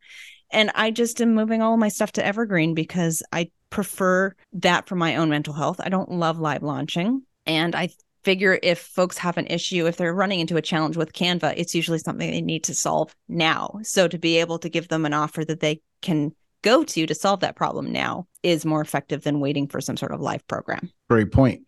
And 0.50 0.70
I 0.74 0.90
just 0.90 1.20
am 1.20 1.34
moving 1.34 1.62
all 1.62 1.76
my 1.76 1.88
stuff 1.88 2.12
to 2.12 2.24
Evergreen 2.24 2.74
because 2.74 3.22
I 3.32 3.50
prefer 3.74 4.34
that 4.52 4.88
for 4.88 4.94
my 4.94 5.16
own 5.16 5.28
mental 5.28 5.52
health. 5.52 5.80
I 5.82 5.90
don't 5.90 6.12
love 6.12 6.38
live 6.38 6.62
launching. 6.62 7.22
And 7.44 7.74
I 7.74 7.90
figure 8.22 8.58
if 8.62 8.78
folks 8.78 9.18
have 9.18 9.36
an 9.36 9.48
issue, 9.48 9.86
if 9.86 9.96
they're 9.98 10.14
running 10.14 10.40
into 10.40 10.56
a 10.56 10.62
challenge 10.62 10.96
with 10.96 11.12
Canva, 11.12 11.54
it's 11.56 11.74
usually 11.74 11.98
something 11.98 12.30
they 12.30 12.40
need 12.40 12.64
to 12.64 12.74
solve 12.74 13.14
now. 13.28 13.78
So 13.82 14.08
to 14.08 14.16
be 14.16 14.38
able 14.38 14.58
to 14.60 14.70
give 14.70 14.88
them 14.88 15.04
an 15.04 15.12
offer 15.12 15.44
that 15.44 15.60
they 15.60 15.82
can 16.00 16.32
go 16.62 16.84
to 16.84 17.06
to 17.06 17.14
solve 17.14 17.40
that 17.40 17.56
problem 17.56 17.92
now 17.92 18.26
is 18.42 18.64
more 18.64 18.80
effective 18.80 19.24
than 19.24 19.40
waiting 19.40 19.66
for 19.66 19.80
some 19.80 19.98
sort 19.98 20.12
of 20.12 20.20
live 20.20 20.46
program. 20.46 20.90
Great 21.10 21.32
point. 21.32 21.62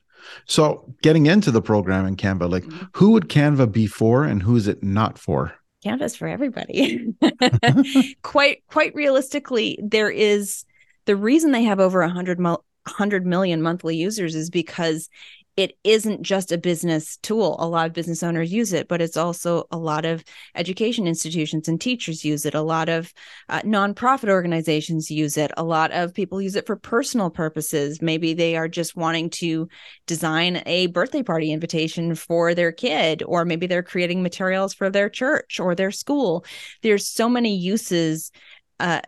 So 0.46 0.94
getting 1.02 1.26
into 1.26 1.50
the 1.50 1.60
program 1.60 2.06
in 2.06 2.16
Canva, 2.16 2.50
like 2.50 2.64
mm-hmm. 2.64 2.86
who 2.92 3.10
would 3.10 3.28
Canva 3.28 3.70
be 3.70 3.86
for 3.86 4.24
and 4.24 4.42
who 4.42 4.56
is 4.56 4.68
it 4.68 4.82
not 4.82 5.18
for? 5.18 5.52
Canva's 5.84 6.16
for 6.16 6.26
everybody. 6.26 7.14
quite 8.22 8.62
quite 8.68 8.94
realistically, 8.94 9.78
there 9.82 10.10
is 10.10 10.64
the 11.06 11.16
reason 11.16 11.52
they 11.52 11.64
have 11.64 11.80
over 11.80 12.00
100, 12.00 12.38
100 12.38 13.26
million 13.26 13.62
monthly 13.62 13.96
users 13.96 14.34
is 14.34 14.50
because 14.50 15.08
it 15.56 15.78
isn't 15.84 16.20
just 16.20 16.52
a 16.52 16.58
business 16.58 17.16
tool. 17.18 17.56
A 17.58 17.66
lot 17.66 17.86
of 17.86 17.94
business 17.94 18.22
owners 18.22 18.52
use 18.52 18.74
it, 18.74 18.88
but 18.88 19.00
it's 19.00 19.16
also 19.16 19.64
a 19.70 19.78
lot 19.78 20.04
of 20.04 20.22
education 20.54 21.06
institutions 21.06 21.66
and 21.66 21.80
teachers 21.80 22.26
use 22.26 22.44
it. 22.44 22.54
A 22.54 22.60
lot 22.60 22.90
of 22.90 23.10
uh, 23.48 23.62
nonprofit 23.62 24.28
organizations 24.28 25.10
use 25.10 25.38
it. 25.38 25.50
A 25.56 25.64
lot 25.64 25.92
of 25.92 26.12
people 26.12 26.42
use 26.42 26.56
it 26.56 26.66
for 26.66 26.76
personal 26.76 27.30
purposes. 27.30 28.02
Maybe 28.02 28.34
they 28.34 28.54
are 28.56 28.68
just 28.68 28.96
wanting 28.96 29.30
to 29.30 29.68
design 30.06 30.62
a 30.66 30.88
birthday 30.88 31.22
party 31.22 31.50
invitation 31.52 32.14
for 32.14 32.54
their 32.54 32.72
kid, 32.72 33.22
or 33.26 33.46
maybe 33.46 33.66
they're 33.66 33.82
creating 33.82 34.22
materials 34.22 34.74
for 34.74 34.90
their 34.90 35.08
church 35.08 35.58
or 35.58 35.74
their 35.74 35.90
school. 35.90 36.44
There's 36.82 37.08
so 37.08 37.30
many 37.30 37.56
uses. 37.56 38.30
Uh, 38.78 39.00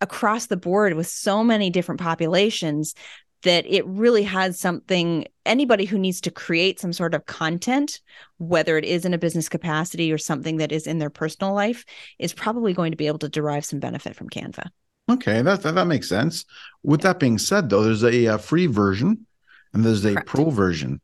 across 0.00 0.46
the 0.46 0.56
board 0.56 0.94
with 0.94 1.06
so 1.06 1.42
many 1.42 1.70
different 1.70 2.00
populations 2.00 2.94
that 3.42 3.64
it 3.66 3.86
really 3.86 4.22
has 4.24 4.58
something 4.58 5.26
anybody 5.44 5.84
who 5.84 5.98
needs 5.98 6.20
to 6.22 6.30
create 6.30 6.80
some 6.80 6.92
sort 6.92 7.14
of 7.14 7.26
content 7.26 8.00
whether 8.38 8.76
it 8.76 8.84
is 8.84 9.04
in 9.04 9.14
a 9.14 9.18
business 9.18 9.48
capacity 9.48 10.12
or 10.12 10.18
something 10.18 10.56
that 10.56 10.72
is 10.72 10.86
in 10.86 10.98
their 10.98 11.10
personal 11.10 11.54
life 11.54 11.84
is 12.18 12.32
probably 12.32 12.72
going 12.72 12.90
to 12.90 12.96
be 12.96 13.06
able 13.06 13.18
to 13.18 13.28
derive 13.28 13.64
some 13.64 13.78
benefit 13.78 14.14
from 14.14 14.28
canva. 14.28 14.68
Okay 15.10 15.42
that 15.42 15.62
that, 15.62 15.74
that 15.74 15.86
makes 15.86 16.08
sense. 16.08 16.44
With 16.82 17.02
that 17.02 17.20
being 17.20 17.38
said 17.38 17.70
though 17.70 17.84
there's 17.84 18.04
a, 18.04 18.26
a 18.26 18.38
free 18.38 18.66
version 18.66 19.26
and 19.72 19.84
there's 19.84 20.04
a 20.04 20.14
Correct. 20.14 20.28
pro 20.28 20.50
version. 20.50 21.00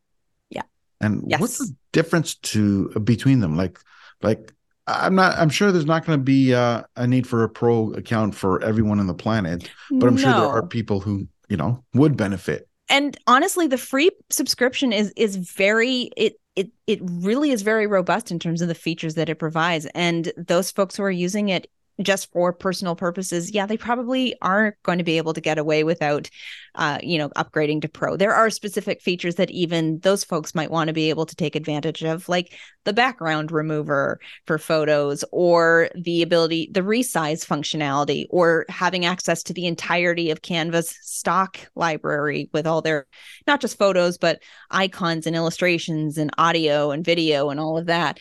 Yeah. 0.51 0.63
And 1.01 1.25
yes. 1.27 1.41
what's 1.41 1.59
the 1.59 1.75
difference 1.93 2.35
to 2.37 2.89
between 3.01 3.41
them? 3.41 3.57
Like 3.57 3.79
like 4.23 4.53
I'm 4.87 5.15
not. 5.15 5.39
I'm 5.39 5.51
sure 5.51 5.71
there's 5.71 5.87
not 5.87 6.05
going 6.05 6.19
to 6.19 6.23
be 6.25 6.55
uh, 6.55 6.83
a 6.97 7.07
need 7.07 7.27
for 7.27 7.45
a 7.45 7.49
pro 7.49 7.93
account 7.93 8.35
for 8.35 8.63
everyone 8.63 8.99
on 8.99 9.07
the 9.07 9.15
planet, 9.15 9.71
but 9.91 10.07
I'm 10.09 10.17
no. 10.17 10.21
sure 10.21 10.33
there 10.33 10.49
are 10.49 10.67
people 10.67 11.01
who 11.01 11.29
you 11.49 11.57
know 11.57 11.85
would 11.95 12.17
benefit. 12.17 12.69
and 12.89 13.17
honestly 13.27 13.67
the 13.67 13.79
free 13.79 14.11
subscription 14.31 14.93
is 14.93 15.13
is 15.17 15.37
very 15.37 16.11
it 16.17 16.35
it 16.57 16.71
it 16.87 17.01
really 17.03 17.51
is 17.51 17.63
very 17.63 17.87
robust 17.87 18.31
in 18.31 18.39
terms 18.39 18.61
of 18.63 18.69
the 18.69 18.75
features 18.75 19.15
that 19.15 19.29
it 19.29 19.39
provides 19.39 19.87
and 19.95 20.33
those 20.37 20.71
folks 20.71 20.97
who 20.97 21.03
are 21.03 21.11
using 21.11 21.49
it 21.49 21.71
just 22.01 22.33
for 22.33 22.53
personal 22.53 22.97
purposes, 22.97 23.53
yeah, 23.53 23.67
they 23.67 23.77
probably 23.77 24.35
aren't 24.41 24.83
going 24.83 24.99
to 24.99 25.05
be 25.05 25.19
able 25.19 25.35
to 25.35 25.41
get 25.41 25.59
away 25.59 25.85
without, 25.85 26.31
uh, 26.75 26.99
you 27.03 27.19
know, 27.19 27.29
upgrading 27.31 27.83
to 27.83 27.89
pro. 27.89 28.17
There 28.17 28.35
are 28.35 28.49
specific 28.51 29.03
features 29.03 29.35
that 29.35 29.51
even 29.51 29.99
those 30.01 30.25
folks 30.25 30.55
might 30.55 30.71
want 30.71 30.89
to 30.89 30.95
be 30.95 31.11
able 31.11 31.27
to 31.27 31.37
take 31.37 31.55
advantage 31.55 32.03
of, 32.03 32.29
like 32.29 32.57
the 32.85 32.93
background 32.93 33.53
remover 33.53 34.19
for 34.47 34.59
photos, 34.59 35.23
or 35.33 35.91
the 35.95 36.23
ability, 36.23 36.71
the 36.73 36.81
resize 36.81 37.47
functionality, 37.47 38.25
or 38.31 38.65
having 38.69 39.05
access 39.05 39.43
to 39.43 39.53
the 39.53 39.67
entirety 39.67 40.31
of 40.31 40.43
Canva's 40.43 40.97
stock 41.03 41.59
library 41.75 42.49
with 42.53 42.67
all 42.67 42.81
their 42.81 43.07
not 43.47 43.61
just 43.61 43.79
photos, 43.79 44.19
but 44.19 44.43
icons 44.71 45.27
and 45.27 45.37
illustrations 45.37 46.19
and 46.19 46.31
audio 46.39 46.91
and 46.91 47.05
video 47.05 47.51
and 47.51 47.61
all 47.61 47.77
of 47.77 47.87
that 47.87 48.19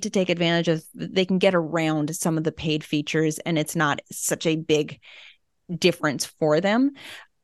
to 0.00 0.10
take 0.10 0.28
advantage 0.28 0.68
of 0.68 0.84
they 0.94 1.24
can 1.24 1.38
get 1.38 1.54
around 1.54 2.14
some 2.14 2.38
of 2.38 2.44
the 2.44 2.52
paid 2.52 2.84
features 2.84 3.38
and 3.40 3.58
it's 3.58 3.76
not 3.76 4.00
such 4.10 4.46
a 4.46 4.56
big 4.56 5.00
difference 5.76 6.24
for 6.24 6.60
them. 6.60 6.92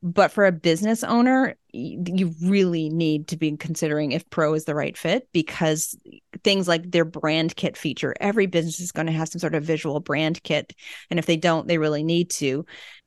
But 0.02 0.32
for 0.32 0.44
a 0.44 0.52
business 0.52 1.02
owner 1.02 1.56
you 1.72 2.34
really 2.42 2.90
need 2.90 3.28
to 3.28 3.36
be 3.36 3.56
considering 3.56 4.12
if 4.12 4.28
pro 4.30 4.54
is 4.54 4.64
the 4.64 4.74
right 4.74 4.96
fit 4.96 5.28
because 5.32 5.96
things 6.44 6.68
like 6.68 6.90
their 6.90 7.04
brand 7.04 7.56
kit 7.56 7.76
feature 7.76 8.14
every 8.20 8.46
business 8.46 8.78
is 8.80 8.92
going 8.92 9.06
to 9.06 9.12
have 9.12 9.28
some 9.28 9.40
sort 9.40 9.54
of 9.54 9.64
visual 9.64 10.00
brand 10.00 10.42
kit. 10.42 10.74
And 11.10 11.18
if 11.18 11.26
they 11.26 11.36
don't 11.36 11.66
they 11.66 11.78
really 11.78 12.04
need 12.04 12.30
to. 12.30 12.66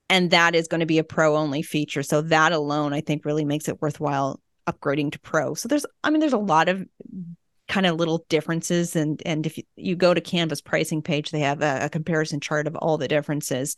And 0.10 0.32
that 0.32 0.56
is 0.56 0.67
going 0.67 0.80
to 0.80 0.86
be 0.86 1.00
a 1.00 1.04
pro 1.04 1.36
only 1.36 1.62
feature. 1.62 2.04
So 2.04 2.21
that 2.23 2.52
alone 2.52 2.93
i 2.93 3.02
think 3.02 3.26
really 3.26 3.45
makes 3.45 3.69
it 3.69 3.82
worthwhile 3.82 4.41
upgrading 4.67 5.13
to 5.13 5.19
pro. 5.19 5.54
So 5.54 5.67
there's 5.67 5.86
i 6.04 6.10
mean 6.10 6.19
there's 6.19 6.34
a 6.34 6.38
lot 6.38 6.67
of 6.67 6.84
kind 7.67 7.86
of 7.86 7.97
little 7.97 8.25
differences 8.30 8.95
and 8.95 9.21
and 9.25 9.45
if 9.45 9.58
you, 9.58 9.63
you 9.75 9.95
go 9.95 10.13
to 10.13 10.21
canva's 10.21 10.62
pricing 10.62 11.01
page 11.01 11.32
they 11.32 11.41
have 11.41 11.62
a, 11.62 11.80
a 11.84 11.89
comparison 11.89 12.39
chart 12.39 12.67
of 12.67 12.75
all 12.75 12.97
the 12.97 13.08
differences 13.08 13.75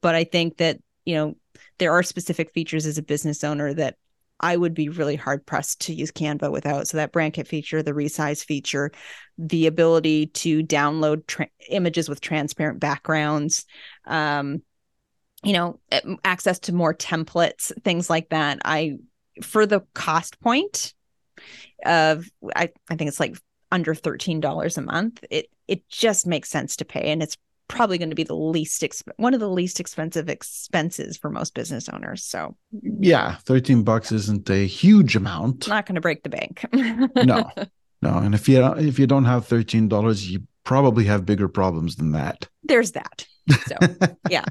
but 0.00 0.14
i 0.14 0.24
think 0.24 0.56
that 0.56 0.78
you 1.04 1.14
know 1.14 1.34
there 1.78 1.92
are 1.92 2.02
specific 2.02 2.50
features 2.52 2.86
as 2.86 2.98
a 2.98 3.02
business 3.02 3.44
owner 3.44 3.72
that 3.72 3.96
I 4.40 4.56
would 4.56 4.74
be 4.74 4.88
really 4.88 5.16
hard 5.16 5.44
pressed 5.44 5.82
to 5.82 5.94
use 5.94 6.10
Canva 6.10 6.50
without. 6.50 6.88
So 6.88 6.96
that 6.96 7.12
brand 7.12 7.34
kit 7.34 7.46
feature, 7.46 7.82
the 7.82 7.92
resize 7.92 8.42
feature, 8.42 8.90
the 9.36 9.66
ability 9.66 10.26
to 10.26 10.62
download 10.62 11.26
tra- 11.26 11.48
images 11.68 12.08
with 12.08 12.22
transparent 12.22 12.80
backgrounds, 12.80 13.66
um, 14.06 14.62
you 15.44 15.52
know, 15.52 15.80
access 16.24 16.58
to 16.60 16.74
more 16.74 16.94
templates, 16.94 17.70
things 17.82 18.08
like 18.10 18.30
that. 18.30 18.60
I 18.64 18.96
for 19.42 19.66
the 19.66 19.82
cost 19.94 20.40
point, 20.40 20.94
of 21.84 22.28
I, 22.54 22.70
I 22.88 22.96
think 22.96 23.08
it's 23.08 23.20
like 23.20 23.36
under 23.72 23.94
$13 23.94 24.76
a 24.76 24.80
month. 24.82 25.24
It 25.30 25.46
it 25.68 25.88
just 25.88 26.26
makes 26.26 26.50
sense 26.50 26.76
to 26.76 26.84
pay 26.84 27.12
and 27.12 27.22
it's 27.22 27.36
probably 27.68 27.98
going 27.98 28.10
to 28.10 28.16
be 28.16 28.24
the 28.24 28.34
least 28.34 28.82
exp- 28.82 29.08
one 29.16 29.32
of 29.32 29.38
the 29.38 29.48
least 29.48 29.78
expensive 29.78 30.28
expenses 30.28 31.16
for 31.16 31.30
most 31.30 31.54
business 31.54 31.88
owners 31.88 32.24
so. 32.24 32.56
Yeah 32.72 33.36
13 33.44 33.84
bucks 33.84 34.10
isn't 34.10 34.50
a 34.50 34.66
huge 34.66 35.14
amount. 35.14 35.68
Not 35.68 35.86
going 35.86 35.94
to 35.94 36.00
break 36.00 36.24
the 36.24 36.30
bank. 36.30 36.64
No 37.24 37.50
no 38.02 38.18
and 38.18 38.34
if 38.34 38.48
you 38.48 38.64
if 38.74 38.98
you 38.98 39.06
don't 39.06 39.24
have 39.24 39.46
$13 39.46 40.28
you 40.28 40.42
probably 40.64 41.04
have 41.04 41.24
bigger 41.24 41.48
problems 41.48 41.96
than 41.96 42.12
that. 42.12 42.48
There's 42.64 42.92
that 42.92 43.26
so 43.66 43.76
yeah. 44.30 44.44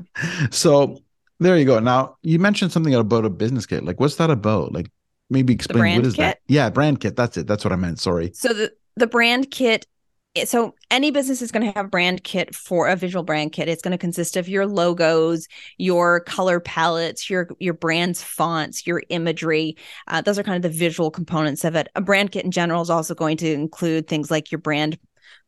So 0.52 1.02
there 1.40 1.58
you 1.58 1.66
go. 1.66 1.80
Now 1.80 2.18
you 2.22 2.40
mentioned 2.40 2.72
something 2.72 2.96
about 2.96 3.26
a 3.26 3.30
business 3.30 3.66
kit 3.66 3.84
like 3.84 4.00
what's 4.00 4.16
that 4.16 4.30
about? 4.30 4.72
Like 4.72 4.90
maybe 5.30 5.54
explain 5.54 5.98
what 5.98 6.06
is 6.06 6.14
kit? 6.14 6.20
that? 6.20 6.40
Yeah, 6.48 6.70
brand 6.70 7.00
kit. 7.00 7.16
That's 7.16 7.38
it. 7.38 7.48
That's 7.48 7.64
what 7.64 7.74
I 7.74 7.76
meant. 7.76 8.00
Sorry. 8.00 8.32
So 8.34 8.54
the 8.54 8.72
the 8.96 9.08
brand 9.08 9.52
kit 9.52 9.86
so 10.46 10.76
any 10.92 11.10
business 11.12 11.42
is 11.42 11.52
going 11.52 11.66
to 11.66 11.78
have 11.78 11.90
brand 11.90 12.24
kit 12.24 12.54
for 12.54 12.88
a 12.88 12.96
visual 12.96 13.24
brand 13.24 13.52
kit 13.52 13.68
it's 13.68 13.82
going 13.82 13.92
to 13.92 13.98
consist 13.98 14.38
of 14.38 14.48
your 14.48 14.68
logos 14.68 15.48
your 15.78 16.20
color 16.22 16.60
palettes 16.60 17.30
your 17.30 17.50
your 17.60 17.74
brand's 17.74 18.22
fonts 18.22 18.86
your 18.86 19.02
imagery 19.10 19.76
uh, 20.08 20.22
those 20.22 20.38
are 20.38 20.44
kind 20.44 20.64
of 20.64 20.72
the 20.72 20.78
visual 20.78 21.10
components 21.10 21.64
of 21.66 21.76
it 21.76 21.88
a 21.96 22.02
brand 22.02 22.32
kit 22.32 22.46
in 22.46 22.52
general 22.52 22.82
is 22.82 22.90
also 22.90 23.16
going 23.16 23.38
to 23.38 23.52
include 23.52 24.08
things 24.08 24.30
like 24.30 24.52
your 24.52 24.60
brand 24.60 25.00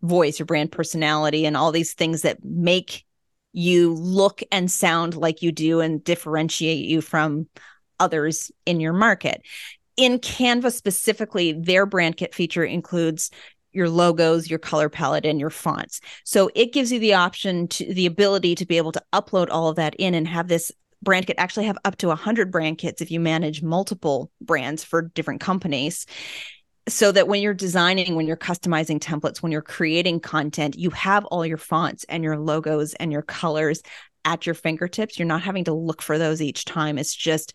voice 0.01 0.39
your 0.39 0.47
brand 0.47 0.71
personality 0.71 1.45
and 1.45 1.55
all 1.55 1.71
these 1.71 1.93
things 1.93 2.23
that 2.23 2.43
make 2.43 3.05
you 3.53 3.93
look 3.93 4.41
and 4.51 4.71
sound 4.71 5.15
like 5.15 5.41
you 5.41 5.51
do 5.51 5.79
and 5.79 6.03
differentiate 6.03 6.85
you 6.85 7.01
from 7.01 7.47
others 8.01 8.51
in 8.65 8.79
your 8.79 8.93
market. 8.93 9.41
In 9.95 10.19
Canva 10.19 10.71
specifically, 10.71 11.53
their 11.53 11.85
brand 11.85 12.17
kit 12.17 12.33
feature 12.33 12.65
includes 12.65 13.29
your 13.71 13.89
logos, 13.89 14.49
your 14.49 14.59
color 14.59 14.89
palette, 14.89 15.25
and 15.25 15.39
your 15.39 15.49
fonts. 15.49 16.01
So 16.25 16.49
it 16.55 16.73
gives 16.73 16.91
you 16.91 16.99
the 16.99 17.13
option 17.13 17.67
to 17.69 17.93
the 17.93 18.05
ability 18.05 18.55
to 18.55 18.65
be 18.65 18.77
able 18.77 18.91
to 18.93 19.03
upload 19.13 19.47
all 19.49 19.69
of 19.69 19.77
that 19.77 19.95
in 19.95 20.13
and 20.13 20.27
have 20.27 20.47
this 20.47 20.71
brand 21.01 21.27
kit 21.27 21.35
actually 21.39 21.65
have 21.65 21.77
up 21.85 21.97
to 21.97 22.07
100 22.07 22.51
brand 22.51 22.77
kits 22.77 23.01
if 23.01 23.11
you 23.11 23.19
manage 23.19 23.61
multiple 23.61 24.31
brands 24.41 24.83
for 24.83 25.01
different 25.01 25.41
companies 25.41 26.05
so 26.87 27.11
that 27.11 27.27
when 27.27 27.41
you're 27.41 27.53
designing 27.53 28.15
when 28.15 28.27
you're 28.27 28.37
customizing 28.37 28.99
templates 28.99 29.37
when 29.37 29.51
you're 29.51 29.61
creating 29.61 30.19
content 30.19 30.77
you 30.77 30.89
have 30.91 31.25
all 31.25 31.45
your 31.45 31.57
fonts 31.57 32.05
and 32.07 32.23
your 32.23 32.37
logos 32.37 32.93
and 32.95 33.11
your 33.11 33.21
colors 33.21 33.81
at 34.25 34.45
your 34.45 34.53
fingertips 34.53 35.17
you're 35.17 35.27
not 35.27 35.41
having 35.41 35.63
to 35.63 35.73
look 35.73 36.01
for 36.01 36.17
those 36.19 36.41
each 36.41 36.65
time 36.65 36.97
it's 36.99 37.15
just 37.15 37.53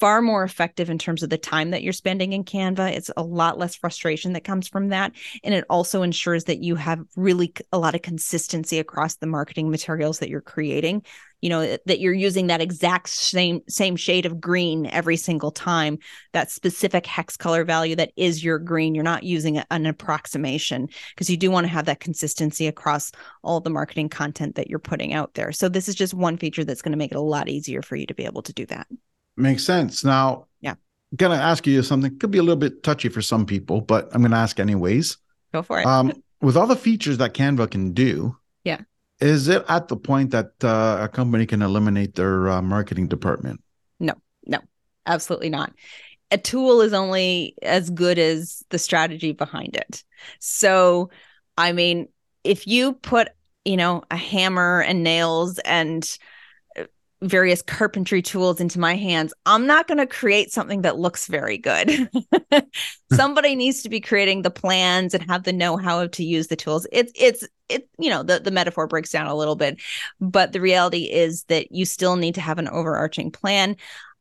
far 0.00 0.22
more 0.22 0.44
effective 0.44 0.90
in 0.90 0.98
terms 0.98 1.22
of 1.22 1.30
the 1.30 1.38
time 1.38 1.70
that 1.70 1.82
you're 1.82 1.92
spending 1.92 2.32
in 2.32 2.44
Canva. 2.44 2.92
It's 2.92 3.10
a 3.16 3.22
lot 3.22 3.58
less 3.58 3.74
frustration 3.74 4.32
that 4.32 4.44
comes 4.44 4.68
from 4.68 4.88
that. 4.88 5.12
And 5.42 5.54
it 5.54 5.64
also 5.70 6.02
ensures 6.02 6.44
that 6.44 6.62
you 6.62 6.76
have 6.76 7.00
really 7.16 7.52
a 7.72 7.78
lot 7.78 7.94
of 7.94 8.02
consistency 8.02 8.78
across 8.78 9.16
the 9.16 9.26
marketing 9.26 9.70
materials 9.70 10.18
that 10.18 10.28
you're 10.28 10.40
creating. 10.40 11.04
You 11.40 11.50
know, 11.50 11.76
that 11.84 12.00
you're 12.00 12.14
using 12.14 12.46
that 12.46 12.62
exact 12.62 13.10
same 13.10 13.60
same 13.68 13.96
shade 13.96 14.24
of 14.24 14.40
green 14.40 14.86
every 14.86 15.18
single 15.18 15.50
time, 15.50 15.98
that 16.32 16.50
specific 16.50 17.04
hex 17.04 17.36
color 17.36 17.64
value 17.64 17.96
that 17.96 18.12
is 18.16 18.42
your 18.42 18.58
green. 18.58 18.94
You're 18.94 19.04
not 19.04 19.24
using 19.24 19.58
an 19.70 19.84
approximation 19.84 20.88
because 21.10 21.28
you 21.28 21.36
do 21.36 21.50
want 21.50 21.64
to 21.64 21.72
have 21.72 21.84
that 21.84 22.00
consistency 22.00 22.66
across 22.66 23.12
all 23.42 23.60
the 23.60 23.68
marketing 23.68 24.08
content 24.08 24.54
that 24.54 24.68
you're 24.68 24.78
putting 24.78 25.12
out 25.12 25.34
there. 25.34 25.52
So 25.52 25.68
this 25.68 25.86
is 25.86 25.94
just 25.94 26.14
one 26.14 26.38
feature 26.38 26.64
that's 26.64 26.80
going 26.80 26.92
to 26.92 26.98
make 26.98 27.12
it 27.12 27.18
a 27.18 27.20
lot 27.20 27.50
easier 27.50 27.82
for 27.82 27.96
you 27.96 28.06
to 28.06 28.14
be 28.14 28.24
able 28.24 28.42
to 28.42 28.54
do 28.54 28.64
that. 28.66 28.86
Makes 29.36 29.64
sense. 29.64 30.04
Now, 30.04 30.46
yeah, 30.60 30.74
gonna 31.16 31.34
ask 31.34 31.66
you 31.66 31.82
something. 31.82 32.18
Could 32.18 32.30
be 32.30 32.38
a 32.38 32.42
little 32.42 32.56
bit 32.56 32.82
touchy 32.82 33.08
for 33.08 33.22
some 33.22 33.46
people, 33.46 33.80
but 33.80 34.08
I'm 34.12 34.22
gonna 34.22 34.36
ask 34.36 34.60
anyways. 34.60 35.16
Go 35.52 35.62
for 35.62 35.80
it. 35.80 35.86
Um, 35.86 36.12
with 36.40 36.56
all 36.56 36.66
the 36.66 36.76
features 36.76 37.18
that 37.18 37.34
Canva 37.34 37.70
can 37.70 37.92
do, 37.92 38.36
yeah, 38.64 38.80
is 39.20 39.48
it 39.48 39.64
at 39.68 39.88
the 39.88 39.96
point 39.96 40.30
that 40.30 40.52
uh, 40.62 40.98
a 41.00 41.08
company 41.08 41.46
can 41.46 41.62
eliminate 41.62 42.14
their 42.14 42.48
uh, 42.48 42.62
marketing 42.62 43.08
department? 43.08 43.62
No, 43.98 44.14
no, 44.46 44.58
absolutely 45.06 45.50
not. 45.50 45.72
A 46.30 46.38
tool 46.38 46.80
is 46.80 46.92
only 46.92 47.54
as 47.62 47.90
good 47.90 48.18
as 48.18 48.64
the 48.70 48.78
strategy 48.78 49.32
behind 49.32 49.76
it. 49.76 50.02
So, 50.40 51.10
I 51.56 51.72
mean, 51.72 52.08
if 52.42 52.66
you 52.66 52.94
put, 52.94 53.28
you 53.64 53.76
know, 53.76 54.02
a 54.10 54.16
hammer 54.16 54.80
and 54.80 55.02
nails 55.02 55.58
and 55.60 56.18
various 57.28 57.62
carpentry 57.62 58.22
tools 58.22 58.60
into 58.60 58.78
my 58.78 58.94
hands, 58.94 59.32
I'm 59.46 59.66
not 59.66 59.88
going 59.88 59.98
to 59.98 60.06
create 60.06 60.52
something 60.52 60.82
that 60.82 60.98
looks 60.98 61.26
very 61.26 61.58
good. 61.58 62.08
Somebody 63.12 63.54
needs 63.56 63.82
to 63.82 63.88
be 63.88 64.00
creating 64.00 64.42
the 64.42 64.50
plans 64.50 65.14
and 65.14 65.28
have 65.30 65.44
the 65.44 65.52
know-how 65.52 66.06
to 66.06 66.24
use 66.24 66.48
the 66.48 66.56
tools. 66.56 66.86
It's 66.92 67.12
it's 67.14 67.46
it 67.68 67.88
you 67.98 68.10
know 68.10 68.22
the 68.22 68.40
the 68.40 68.50
metaphor 68.50 68.86
breaks 68.86 69.10
down 69.10 69.26
a 69.26 69.34
little 69.34 69.56
bit, 69.56 69.80
but 70.20 70.52
the 70.52 70.60
reality 70.60 71.04
is 71.04 71.44
that 71.44 71.72
you 71.72 71.84
still 71.84 72.16
need 72.16 72.34
to 72.34 72.40
have 72.40 72.58
an 72.58 72.68
overarching 72.68 73.30
plan. 73.30 73.76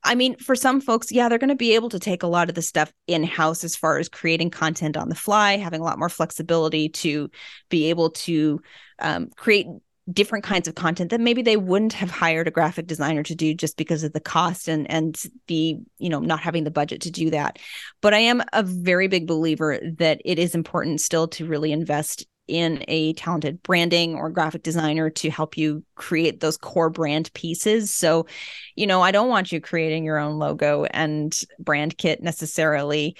I 0.05 0.15
mean, 0.15 0.35
for 0.35 0.55
some 0.55 0.81
folks, 0.81 1.11
yeah, 1.11 1.29
they're 1.29 1.37
going 1.37 1.47
to 1.49 1.55
be 1.55 1.75
able 1.75 1.89
to 1.89 1.99
take 1.99 2.23
a 2.23 2.27
lot 2.27 2.49
of 2.49 2.55
the 2.55 2.61
stuff 2.61 2.91
in 3.07 3.23
house 3.23 3.63
as 3.63 3.75
far 3.75 3.99
as 3.99 4.09
creating 4.09 4.49
content 4.49 4.97
on 4.97 5.07
the 5.07 5.15
fly, 5.15 5.55
having 5.55 5.79
a 5.79 5.83
lot 5.83 5.97
more 5.97 6.09
flexibility 6.09 6.89
to 6.89 7.29
be 7.69 7.89
able 7.89 8.09
to 8.09 8.61
um, 8.99 9.29
create 9.37 9.67
different 10.11 10.43
kinds 10.43 10.67
of 10.67 10.75
content 10.75 11.11
that 11.11 11.21
maybe 11.21 11.41
they 11.41 11.55
wouldn't 11.55 11.93
have 11.93 12.11
hired 12.11 12.47
a 12.47 12.51
graphic 12.51 12.87
designer 12.87 13.23
to 13.23 13.35
do 13.35 13.53
just 13.53 13.77
because 13.77 14.03
of 14.03 14.11
the 14.11 14.19
cost 14.19 14.67
and 14.67 14.89
and 14.91 15.23
the 15.47 15.77
you 15.97 16.09
know 16.09 16.19
not 16.19 16.41
having 16.41 16.65
the 16.65 16.71
budget 16.71 17.01
to 17.01 17.11
do 17.11 17.29
that 17.29 17.57
but 18.01 18.13
i 18.13 18.17
am 18.17 18.43
a 18.51 18.63
very 18.63 19.07
big 19.07 19.25
believer 19.27 19.79
that 19.97 20.21
it 20.25 20.37
is 20.37 20.55
important 20.55 20.99
still 20.99 21.27
to 21.27 21.45
really 21.45 21.71
invest 21.71 22.25
in 22.47 22.83
a 22.87 23.13
talented 23.13 23.63
branding 23.63 24.15
or 24.15 24.29
graphic 24.29 24.63
designer 24.63 25.09
to 25.09 25.29
help 25.29 25.57
you 25.57 25.83
create 25.95 26.41
those 26.41 26.57
core 26.57 26.89
brand 26.89 27.31
pieces. 27.33 27.93
So, 27.93 28.27
you 28.75 28.85
know, 28.85 29.01
I 29.01 29.11
don't 29.11 29.29
want 29.29 29.51
you 29.51 29.61
creating 29.61 30.03
your 30.03 30.17
own 30.17 30.37
logo 30.39 30.83
and 30.83 31.33
brand 31.57 31.97
kit 31.97 32.21
necessarily 32.21 33.15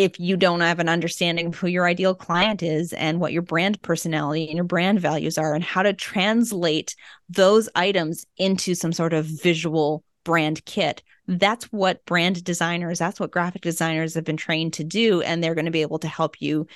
if 0.00 0.18
you 0.18 0.34
don't 0.34 0.62
have 0.62 0.78
an 0.78 0.88
understanding 0.88 1.48
of 1.48 1.56
who 1.56 1.66
your 1.66 1.86
ideal 1.86 2.14
client 2.14 2.62
is 2.62 2.94
and 2.94 3.20
what 3.20 3.34
your 3.34 3.42
brand 3.42 3.82
personality 3.82 4.46
and 4.46 4.56
your 4.56 4.64
brand 4.64 4.98
values 4.98 5.36
are 5.36 5.54
and 5.54 5.62
how 5.62 5.82
to 5.82 5.92
translate 5.92 6.96
those 7.28 7.68
items 7.74 8.24
into 8.38 8.74
some 8.74 8.94
sort 8.94 9.12
of 9.12 9.26
visual 9.26 10.02
brand 10.24 10.64
kit. 10.64 11.02
That's 11.26 11.66
what 11.66 12.02
brand 12.06 12.42
designers, 12.42 12.98
that's 12.98 13.20
what 13.20 13.30
graphic 13.30 13.60
designers 13.60 14.14
have 14.14 14.24
been 14.24 14.38
trained 14.38 14.72
to 14.74 14.84
do. 14.84 15.20
And 15.20 15.44
they're 15.44 15.54
going 15.54 15.66
to 15.66 15.70
be 15.70 15.82
able 15.82 15.98
to 15.98 16.08
help 16.08 16.40
you 16.40 16.66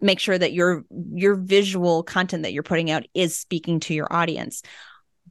make 0.00 0.20
sure 0.20 0.38
that 0.38 0.52
your 0.52 0.84
your 1.12 1.34
visual 1.34 2.04
content 2.04 2.44
that 2.44 2.52
you're 2.52 2.62
putting 2.62 2.88
out 2.88 3.04
is 3.14 3.36
speaking 3.36 3.80
to 3.80 3.94
your 3.94 4.06
audience. 4.12 4.62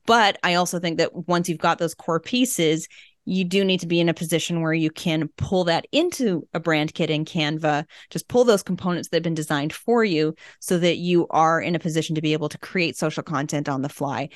But 0.06 0.40
I 0.44 0.56
also 0.56 0.78
think 0.78 0.98
that 0.98 1.16
once 1.16 1.48
you've 1.48 1.58
got 1.58 1.78
those 1.78 1.96
core 1.96 2.20
pieces, 2.20 2.90
you 3.26 3.44
do 3.44 3.64
need 3.64 3.80
to 3.80 3.88
be 3.88 4.00
in 4.00 4.10
a 4.10 4.14
position 4.14 4.62
where 4.62 4.74
you 4.74 4.90
can 4.90 5.30
pull 5.38 5.64
that 5.66 5.86
into 5.92 6.48
a 6.54 6.60
brand 6.60 6.94
kit 6.94 7.10
in 7.10 7.26
Canva, 7.26 7.86
just 8.10 8.28
pull 8.28 8.44
those 8.44 8.64
components 8.64 9.10
that 9.10 9.18
have 9.18 9.24
been 9.24 9.34
designed 9.34 9.74
for 9.74 10.04
you 10.04 10.36
so 10.60 10.78
that 10.78 10.98
you 10.98 11.28
are 11.30 11.62
in 11.62 11.76
a 11.76 11.80
position 11.80 12.16
to 12.16 12.22
be 12.22 12.34
able 12.34 12.50
to 12.50 12.58
create 12.58 12.98
social 12.98 13.24
content 13.24 13.70
on 13.70 13.82
the 13.82 13.90
fly. 13.90 14.30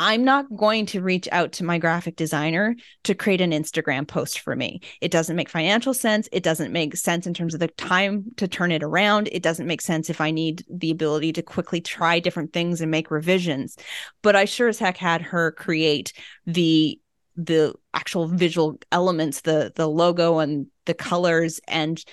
I'm 0.00 0.24
not 0.24 0.54
going 0.54 0.86
to 0.86 1.00
reach 1.00 1.28
out 1.30 1.52
to 1.52 1.64
my 1.64 1.78
graphic 1.78 2.16
designer 2.16 2.74
to 3.04 3.14
create 3.14 3.40
an 3.40 3.52
Instagram 3.52 4.08
post 4.08 4.40
for 4.40 4.56
me. 4.56 4.80
It 5.00 5.12
doesn't 5.12 5.36
make 5.36 5.48
financial 5.48 5.94
sense. 5.94 6.28
It 6.32 6.42
doesn't 6.42 6.72
make 6.72 6.96
sense 6.96 7.28
in 7.28 7.34
terms 7.34 7.54
of 7.54 7.60
the 7.60 7.68
time 7.68 8.24
to 8.38 8.48
turn 8.48 8.72
it 8.72 8.82
around. 8.82 9.28
It 9.30 9.42
doesn't 9.42 9.68
make 9.68 9.80
sense 9.80 10.10
if 10.10 10.20
I 10.20 10.32
need 10.32 10.64
the 10.68 10.90
ability 10.90 11.34
to 11.34 11.42
quickly 11.42 11.80
try 11.80 12.18
different 12.18 12.52
things 12.52 12.80
and 12.80 12.90
make 12.90 13.12
revisions. 13.12 13.76
But 14.22 14.34
I 14.34 14.46
sure 14.46 14.68
as 14.68 14.80
heck 14.80 14.96
had 14.96 15.22
her 15.22 15.52
create 15.52 16.12
the 16.44 16.98
the 17.36 17.74
actual 17.92 18.26
visual 18.26 18.78
elements, 18.92 19.42
the 19.42 19.72
the 19.74 19.88
logo 19.88 20.38
and 20.38 20.66
the 20.84 20.94
colors 20.94 21.60
and 21.68 22.04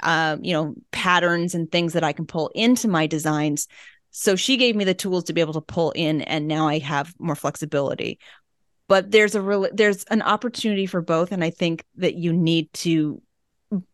um, 0.00 0.44
you 0.44 0.52
know 0.52 0.74
patterns 0.92 1.54
and 1.54 1.70
things 1.70 1.94
that 1.94 2.04
I 2.04 2.12
can 2.12 2.26
pull 2.26 2.50
into 2.54 2.88
my 2.88 3.06
designs 3.06 3.68
so 4.10 4.36
she 4.36 4.56
gave 4.56 4.74
me 4.74 4.84
the 4.84 4.94
tools 4.94 5.24
to 5.24 5.32
be 5.32 5.40
able 5.40 5.52
to 5.54 5.60
pull 5.60 5.92
in 5.92 6.22
and 6.22 6.48
now 6.48 6.66
I 6.66 6.78
have 6.78 7.14
more 7.18 7.36
flexibility. 7.36 8.18
But 8.88 9.10
there's 9.10 9.34
a 9.34 9.42
real 9.42 9.68
there's 9.72 10.04
an 10.04 10.22
opportunity 10.22 10.86
for 10.86 11.02
both 11.02 11.30
and 11.30 11.44
I 11.44 11.50
think 11.50 11.84
that 11.96 12.14
you 12.14 12.32
need 12.32 12.72
to 12.74 13.22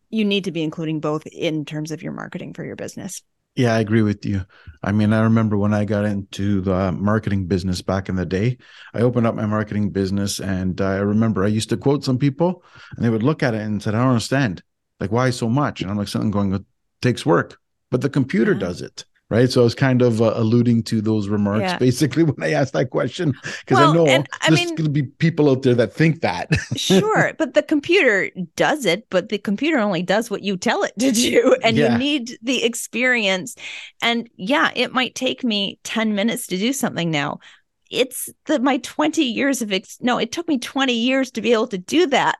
you 0.09 0.25
need 0.25 0.45
to 0.45 0.51
be 0.51 0.63
including 0.63 0.99
both 0.99 1.27
in 1.27 1.65
terms 1.65 1.91
of 1.91 2.01
your 2.01 2.13
marketing 2.13 2.53
for 2.53 2.63
your 2.63 2.75
business. 2.75 3.21
Yeah, 3.55 3.73
I 3.73 3.79
agree 3.79 4.01
with 4.01 4.25
you. 4.25 4.45
I 4.83 4.91
mean, 4.91 5.13
I 5.13 5.21
remember 5.21 5.57
when 5.57 5.73
I 5.73 5.85
got 5.85 6.03
into 6.03 6.59
the 6.59 6.91
marketing 6.91 7.47
business 7.47 7.81
back 7.81 8.09
in 8.09 8.15
the 8.15 8.25
day, 8.25 8.57
I 8.93 8.99
opened 8.99 9.25
up 9.25 9.35
my 9.35 9.45
marketing 9.45 9.91
business 9.91 10.39
and 10.39 10.79
I 10.81 10.97
remember 10.97 11.43
I 11.43 11.47
used 11.47 11.69
to 11.69 11.77
quote 11.77 12.03
some 12.03 12.17
people 12.17 12.63
and 12.95 13.03
they 13.03 13.09
would 13.09 13.23
look 13.23 13.43
at 13.43 13.53
it 13.53 13.61
and 13.61 13.81
said, 13.81 13.95
I 13.95 13.99
don't 13.99 14.09
understand. 14.09 14.61
Like, 14.99 15.11
why 15.11 15.29
so 15.29 15.47
much? 15.47 15.81
And 15.81 15.89
I'm 15.89 15.97
like, 15.97 16.09
something 16.09 16.31
going, 16.31 16.53
it 16.53 16.65
takes 17.01 17.25
work, 17.25 17.57
but 17.91 18.01
the 18.01 18.09
computer 18.09 18.51
yeah. 18.53 18.59
does 18.59 18.81
it 18.81 19.05
right? 19.29 19.51
So 19.51 19.61
I 19.61 19.63
was 19.63 19.75
kind 19.75 20.01
of 20.01 20.21
uh, 20.21 20.33
alluding 20.35 20.83
to 20.83 21.01
those 21.01 21.27
remarks 21.27 21.61
yeah. 21.61 21.77
basically 21.77 22.23
when 22.23 22.41
I 22.43 22.53
asked 22.53 22.73
that 22.73 22.89
question 22.89 23.33
because 23.41 23.77
well, 23.77 23.91
I 23.91 23.93
know 23.93 24.05
and, 24.05 24.27
I 24.41 24.49
there's 24.49 24.71
going 24.71 24.83
to 24.83 24.89
be 24.89 25.03
people 25.03 25.49
out 25.49 25.63
there 25.63 25.75
that 25.75 25.93
think 25.93 26.21
that. 26.21 26.49
sure, 26.75 27.33
but 27.37 27.53
the 27.53 27.63
computer 27.63 28.29
does 28.55 28.85
it, 28.85 29.07
but 29.09 29.29
the 29.29 29.37
computer 29.37 29.79
only 29.79 30.03
does 30.03 30.29
what 30.29 30.43
you 30.43 30.57
tell 30.57 30.83
it 30.83 30.93
to 30.99 31.11
do, 31.11 31.55
and 31.63 31.77
yeah. 31.77 31.93
you 31.93 31.97
need 31.97 32.37
the 32.41 32.63
experience. 32.63 33.55
And 34.01 34.29
yeah, 34.35 34.71
it 34.75 34.93
might 34.93 35.15
take 35.15 35.43
me 35.43 35.79
ten 35.83 36.15
minutes 36.15 36.47
to 36.47 36.57
do 36.57 36.73
something 36.73 37.09
now. 37.09 37.39
It's 37.91 38.29
the 38.47 38.59
my 38.59 38.77
20 38.79 39.23
years 39.23 39.61
of 39.61 39.71
ex- 39.71 39.99
no, 40.01 40.17
it 40.17 40.31
took 40.31 40.47
me 40.47 40.57
20 40.57 40.91
years 40.91 41.29
to 41.31 41.41
be 41.41 41.53
able 41.53 41.67
to 41.67 41.77
do 41.77 42.07
that 42.07 42.35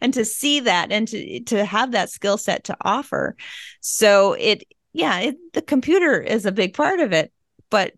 and 0.00 0.14
to 0.14 0.24
see 0.24 0.60
that 0.60 0.90
and 0.90 1.06
to 1.08 1.40
to 1.40 1.64
have 1.66 1.92
that 1.92 2.10
skill 2.10 2.38
set 2.38 2.64
to 2.64 2.76
offer. 2.80 3.36
So 3.80 4.32
it 4.32 4.64
yeah, 4.94 5.18
it, 5.20 5.36
the 5.52 5.60
computer 5.60 6.18
is 6.20 6.46
a 6.46 6.52
big 6.52 6.72
part 6.72 7.00
of 7.00 7.12
it, 7.12 7.32
but 7.68 7.92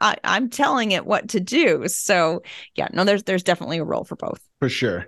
I, 0.00 0.16
I'm 0.22 0.50
telling 0.50 0.92
it 0.92 1.06
what 1.06 1.30
to 1.30 1.40
do. 1.40 1.88
So 1.88 2.42
yeah, 2.76 2.88
no, 2.92 3.04
there's 3.04 3.24
there's 3.24 3.42
definitely 3.42 3.78
a 3.78 3.84
role 3.84 4.04
for 4.04 4.16
both. 4.16 4.40
For 4.60 4.68
sure. 4.68 5.06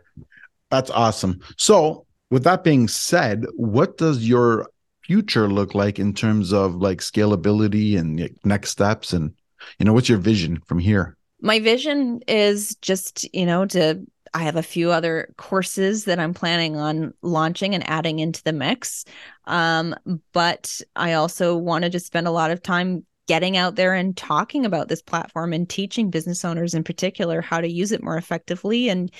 That's 0.70 0.90
awesome. 0.90 1.40
So 1.56 2.06
with 2.30 2.42
that 2.44 2.64
being 2.64 2.88
said, 2.88 3.44
what 3.54 3.98
does 3.98 4.26
your 4.26 4.68
future 5.04 5.48
look 5.48 5.74
like 5.74 5.98
in 5.98 6.14
terms 6.14 6.52
of 6.52 6.76
like 6.76 6.98
scalability 6.98 7.98
and 7.98 8.28
next 8.44 8.70
steps 8.70 9.12
and 9.12 9.34
you 9.78 9.84
know 9.84 9.92
what's 9.92 10.08
your 10.08 10.18
vision 10.18 10.58
from 10.66 10.78
here 10.78 11.14
my 11.42 11.60
vision 11.60 12.20
is 12.26 12.74
just 12.76 13.28
you 13.34 13.44
know 13.44 13.66
to 13.66 14.02
I 14.34 14.42
have 14.42 14.56
a 14.56 14.62
few 14.62 14.90
other 14.90 15.32
courses 15.36 16.04
that 16.04 16.18
I'm 16.18 16.34
planning 16.34 16.76
on 16.76 17.14
launching 17.22 17.74
and 17.74 17.88
adding 17.88 18.18
into 18.18 18.42
the 18.42 18.52
mix. 18.52 19.04
Um, 19.44 19.94
but 20.32 20.80
I 20.96 21.12
also 21.12 21.56
wanted 21.56 21.92
to 21.92 22.00
spend 22.00 22.26
a 22.26 22.32
lot 22.32 22.50
of 22.50 22.60
time 22.60 23.06
getting 23.26 23.56
out 23.56 23.76
there 23.76 23.94
and 23.94 24.16
talking 24.16 24.66
about 24.66 24.88
this 24.88 25.00
platform 25.00 25.52
and 25.52 25.68
teaching 25.68 26.10
business 26.10 26.44
owners 26.44 26.74
in 26.74 26.84
particular 26.84 27.40
how 27.40 27.60
to 27.60 27.70
use 27.70 27.92
it 27.92 28.02
more 28.02 28.16
effectively 28.18 28.88
and, 28.88 29.10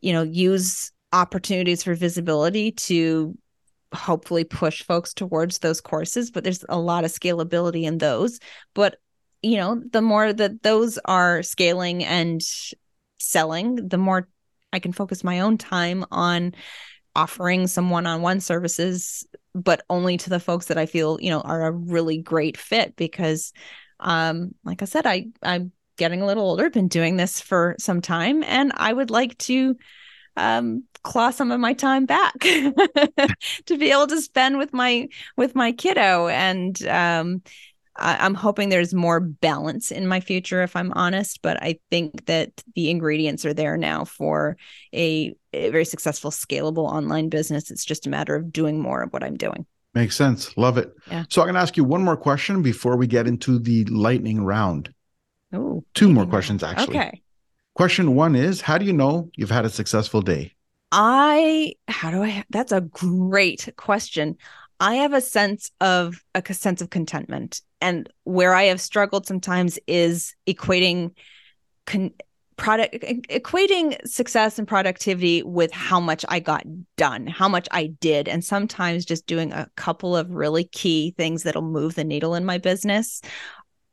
you 0.00 0.12
know, 0.12 0.22
use 0.22 0.90
opportunities 1.12 1.82
for 1.82 1.94
visibility 1.94 2.72
to 2.72 3.36
hopefully 3.94 4.42
push 4.42 4.82
folks 4.82 5.14
towards 5.14 5.58
those 5.58 5.80
courses. 5.80 6.30
But 6.30 6.44
there's 6.44 6.64
a 6.68 6.78
lot 6.78 7.04
of 7.04 7.12
scalability 7.12 7.84
in 7.84 7.98
those. 7.98 8.40
But 8.74 8.96
you 9.42 9.58
know, 9.58 9.80
the 9.92 10.02
more 10.02 10.32
that 10.32 10.62
those 10.62 10.98
are 11.04 11.42
scaling 11.42 12.04
and 12.04 12.40
selling, 13.18 13.88
the 13.88 13.98
more 13.98 14.28
I 14.72 14.78
can 14.78 14.92
focus 14.92 15.24
my 15.24 15.40
own 15.40 15.58
time 15.58 16.04
on 16.10 16.54
offering 17.14 17.66
some 17.66 17.90
one-on-one 17.90 18.40
services 18.40 19.26
but 19.54 19.82
only 19.88 20.18
to 20.18 20.28
the 20.28 20.38
folks 20.38 20.66
that 20.66 20.76
I 20.76 20.84
feel, 20.84 21.18
you 21.20 21.30
know, 21.30 21.40
are 21.40 21.66
a 21.66 21.72
really 21.72 22.18
great 22.18 22.56
fit 22.56 22.94
because 22.96 23.52
um 24.00 24.54
like 24.64 24.82
I 24.82 24.84
said 24.84 25.06
I 25.06 25.28
I'm 25.42 25.72
getting 25.96 26.20
a 26.20 26.26
little 26.26 26.44
older, 26.44 26.68
been 26.68 26.88
doing 26.88 27.16
this 27.16 27.40
for 27.40 27.74
some 27.78 28.02
time 28.02 28.42
and 28.44 28.70
I 28.76 28.92
would 28.92 29.10
like 29.10 29.38
to 29.38 29.76
um 30.36 30.84
claw 31.02 31.30
some 31.30 31.50
of 31.50 31.60
my 31.60 31.72
time 31.72 32.04
back 32.04 32.34
to 32.40 33.78
be 33.78 33.90
able 33.90 34.08
to 34.08 34.20
spend 34.20 34.58
with 34.58 34.74
my 34.74 35.08
with 35.36 35.54
my 35.54 35.72
kiddo. 35.72 36.28
And 36.28 36.86
um 36.86 37.42
I, 37.98 38.24
am 38.24 38.34
hoping 38.34 38.68
there's 38.68 38.94
more 38.94 39.20
balance 39.20 39.90
in 39.90 40.06
my 40.06 40.20
future, 40.20 40.62
if 40.62 40.76
I'm 40.76 40.92
honest. 40.92 41.40
But 41.42 41.62
I 41.62 41.78
think 41.90 42.26
that 42.26 42.62
the 42.74 42.90
ingredients 42.90 43.44
are 43.44 43.54
there 43.54 43.76
now 43.76 44.04
for 44.04 44.56
a, 44.94 45.34
a 45.52 45.70
very 45.70 45.84
successful, 45.84 46.30
scalable 46.30 46.90
online 46.90 47.28
business. 47.28 47.70
It's 47.70 47.84
just 47.84 48.06
a 48.06 48.10
matter 48.10 48.34
of 48.34 48.52
doing 48.52 48.80
more 48.80 49.02
of 49.02 49.12
what 49.12 49.24
I'm 49.24 49.36
doing. 49.36 49.66
Makes 49.94 50.16
sense. 50.16 50.56
Love 50.56 50.76
it. 50.76 50.92
Yeah. 51.10 51.24
So 51.30 51.40
I'm 51.40 51.46
going 51.46 51.54
to 51.54 51.60
ask 51.60 51.76
you 51.76 51.84
one 51.84 52.02
more 52.02 52.16
question 52.16 52.62
before 52.62 52.96
we 52.96 53.06
get 53.06 53.26
into 53.26 53.58
the 53.58 53.84
lightning 53.86 54.44
round. 54.44 54.92
Oh, 55.52 55.84
two 55.94 56.12
more 56.12 56.26
questions 56.26 56.62
actually. 56.62 56.98
Okay. 56.98 57.22
Question 57.74 58.14
one 58.14 58.34
is 58.34 58.60
How 58.60 58.78
do 58.78 58.84
you 58.84 58.92
know 58.92 59.30
you've 59.36 59.50
had 59.50 59.64
a 59.64 59.70
successful 59.70 60.20
day? 60.20 60.52
I, 60.92 61.74
how 61.88 62.10
do 62.10 62.22
I, 62.22 62.44
that's 62.50 62.72
a 62.72 62.80
great 62.80 63.68
question. 63.76 64.36
I 64.80 64.96
have 64.96 65.12
a 65.12 65.20
sense 65.20 65.70
of 65.80 66.22
a 66.34 66.54
sense 66.54 66.82
of 66.82 66.90
contentment. 66.90 67.60
And 67.80 68.08
where 68.24 68.54
I 68.54 68.64
have 68.64 68.80
struggled 68.80 69.26
sometimes 69.26 69.78
is 69.86 70.34
equating 70.46 71.12
con- 71.86 72.12
product 72.56 72.94
equating 72.94 73.96
success 74.06 74.58
and 74.58 74.66
productivity 74.66 75.42
with 75.42 75.72
how 75.72 76.00
much 76.00 76.24
I 76.28 76.40
got 76.40 76.64
done, 76.96 77.26
how 77.26 77.48
much 77.48 77.68
I 77.70 77.86
did, 77.86 78.28
and 78.28 78.44
sometimes 78.44 79.04
just 79.04 79.26
doing 79.26 79.52
a 79.52 79.68
couple 79.76 80.16
of 80.16 80.30
really 80.30 80.64
key 80.64 81.14
things 81.16 81.42
that'll 81.42 81.62
move 81.62 81.94
the 81.94 82.04
needle 82.04 82.34
in 82.34 82.44
my 82.44 82.58
business 82.58 83.20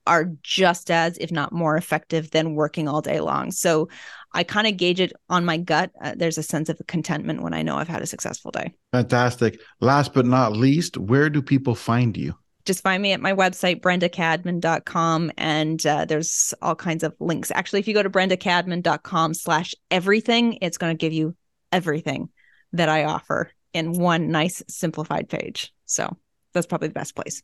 are 0.06 0.32
just 0.41 0.91
as 0.91 1.17
if 1.17 1.32
not 1.32 1.54
more 1.54 1.78
effective 1.78 2.32
than 2.32 2.56
working 2.56 2.88
all 2.88 3.02
day 3.02 3.19
long. 3.19 3.52
So 3.52 3.88
I 4.34 4.43
kind 4.43 4.67
of 4.67 4.78
gauge 4.78 5.00
it 5.00 5.13
on 5.30 5.46
my 5.46 5.58
gut. 5.58 5.91
Uh, 6.02 6.13
there's 6.15 6.38
a 6.38 6.43
sense 6.43 6.69
of 6.69 6.82
contentment 6.88 7.41
when 7.41 7.54
I 7.54 7.62
know 7.62 7.78
I've 7.78 7.88
had 7.88 8.02
a 8.02 8.08
successful 8.08 8.52
day. 8.52 8.74
Fantastic. 8.91 9.60
Last 9.80 10.13
but 10.13 10.26
not 10.26 10.54
least, 10.54 10.98
where 10.98 11.30
do 11.30 11.41
people 11.41 11.76
find 11.76 12.15
you? 12.17 12.36
Just 12.65 12.82
find 12.82 13.04
me 13.04 13.12
at 13.12 13.19
my 13.19 13.34
website, 13.34 13.82
brendacadman.com. 13.82 15.32
And 15.38 15.86
uh, 15.86 16.06
there's 16.06 16.54
all 16.62 16.76
kinds 16.76 17.04
of 17.04 17.13
links. 17.19 17.52
Actually, 17.52 17.82
if 17.82 17.88
you 17.88 17.93
go 17.93 18.04
to 18.04 18.10
brendacadman.com 18.10 19.34
slash 19.34 19.76
everything, 19.91 20.58
it's 20.62 20.78
going 20.78 20.96
to 20.96 20.98
give 20.98 21.13
you 21.13 21.36
everything 21.72 22.30
that 22.72 22.89
I 22.89 23.04
offer 23.04 23.52
in 23.74 23.93
one 23.93 24.30
nice 24.30 24.63
simplified 24.69 25.30
page. 25.30 25.74
So 25.86 26.15
that's 26.54 26.67
probably 26.67 26.88
the 26.88 26.93
best 26.93 27.15
place. 27.15 27.43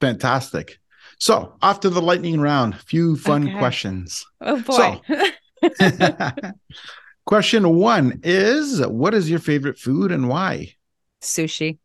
Fantastic. 0.00 0.78
So 1.18 1.56
after 1.62 1.88
the 1.88 2.02
lightning 2.02 2.40
round, 2.40 2.78
few 2.80 3.16
fun 3.16 3.48
okay. 3.48 3.58
questions. 3.58 4.26
Oh 4.40 4.60
boy. 4.60 5.00
So, 5.08 5.30
Question 7.26 7.76
one 7.76 8.20
is 8.22 8.84
What 8.86 9.14
is 9.14 9.30
your 9.30 9.38
favorite 9.38 9.78
food 9.78 10.10
and 10.10 10.28
why? 10.28 10.74
Sushi. 11.22 11.78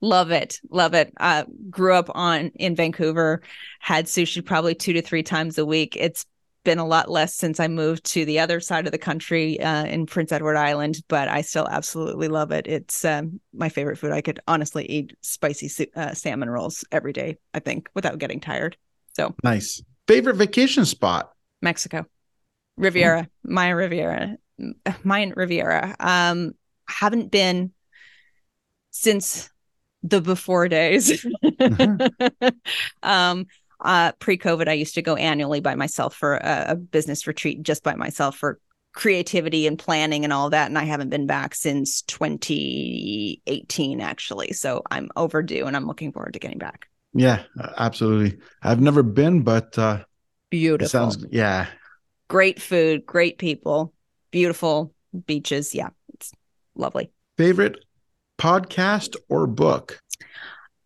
Love 0.00 0.30
it. 0.30 0.60
Love 0.70 0.92
it. 0.92 1.12
Uh, 1.18 1.44
grew 1.70 1.94
up 1.94 2.10
on 2.14 2.48
in 2.56 2.76
Vancouver, 2.76 3.40
had 3.78 4.04
sushi 4.04 4.44
probably 4.44 4.74
two 4.74 4.92
to 4.92 5.00
three 5.00 5.22
times 5.22 5.56
a 5.56 5.64
week. 5.64 5.96
It's 5.98 6.26
been 6.64 6.78
a 6.78 6.86
lot 6.86 7.10
less 7.10 7.34
since 7.34 7.60
I 7.60 7.68
moved 7.68 8.04
to 8.06 8.24
the 8.24 8.40
other 8.40 8.58
side 8.58 8.86
of 8.86 8.92
the 8.92 8.98
country 8.98 9.60
uh, 9.60 9.84
in 9.84 10.06
Prince 10.06 10.32
Edward 10.32 10.56
Island, 10.56 11.02
but 11.08 11.28
I 11.28 11.42
still 11.42 11.68
absolutely 11.68 12.28
love 12.28 12.50
it. 12.50 12.66
It's 12.66 13.04
um, 13.04 13.40
my 13.52 13.68
favorite 13.68 13.96
food. 13.96 14.12
I 14.12 14.22
could 14.22 14.40
honestly 14.48 14.84
eat 14.86 15.16
spicy 15.20 15.88
uh, 15.94 16.14
salmon 16.14 16.50
rolls 16.50 16.84
every 16.90 17.12
day, 17.12 17.38
I 17.52 17.60
think, 17.60 17.88
without 17.94 18.18
getting 18.18 18.40
tired. 18.40 18.76
So 19.14 19.34
nice. 19.44 19.82
Favorite 20.08 20.36
vacation 20.36 20.84
spot? 20.84 21.32
Mexico. 21.62 22.06
Riviera, 22.76 23.28
Maya 23.42 23.74
Riviera. 23.74 24.36
Mayan 25.02 25.32
Riviera. 25.34 25.96
Um, 25.98 26.52
haven't 26.86 27.30
been 27.30 27.72
since 28.90 29.50
the 30.02 30.20
before 30.20 30.68
days. 30.68 31.24
mm-hmm. 31.42 32.46
um, 33.02 33.46
uh, 33.80 34.12
pre-COVID, 34.12 34.68
I 34.68 34.74
used 34.74 34.94
to 34.94 35.02
go 35.02 35.16
annually 35.16 35.60
by 35.60 35.74
myself 35.74 36.14
for 36.14 36.36
a, 36.36 36.66
a, 36.68 36.76
business 36.76 37.26
retreat, 37.26 37.62
just 37.62 37.82
by 37.82 37.94
myself 37.94 38.36
for 38.36 38.60
creativity 38.92 39.66
and 39.66 39.78
planning 39.78 40.24
and 40.24 40.32
all 40.32 40.48
that. 40.50 40.68
And 40.68 40.78
I 40.78 40.84
haven't 40.84 41.10
been 41.10 41.26
back 41.26 41.54
since 41.54 42.02
2018, 42.02 44.00
actually. 44.00 44.52
So 44.52 44.82
I'm 44.90 45.10
overdue, 45.16 45.66
and 45.66 45.76
I'm 45.76 45.86
looking 45.86 46.12
forward 46.12 46.34
to 46.34 46.38
getting 46.38 46.58
back. 46.58 46.88
Yeah, 47.12 47.42
absolutely. 47.76 48.38
I've 48.62 48.80
never 48.80 49.02
been, 49.02 49.42
but 49.42 49.76
uh, 49.78 50.04
beautiful. 50.50 50.88
Sounds 50.88 51.26
yeah. 51.30 51.66
Great 52.28 52.60
food, 52.60 53.06
great 53.06 53.38
people, 53.38 53.92
beautiful 54.30 54.94
beaches. 55.26 55.74
Yeah, 55.74 55.90
it's 56.12 56.32
lovely. 56.74 57.10
Favorite 57.36 57.84
podcast 58.38 59.16
or 59.28 59.46
book? 59.46 60.00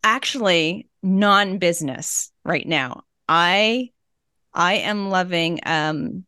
Actually, 0.05 0.89
non-business 1.03 2.33
right 2.45 2.67
now. 2.67 3.03
I 3.29 3.91
I 4.55 4.75
am 4.75 5.11
loving 5.11 5.61
um 5.65 6.25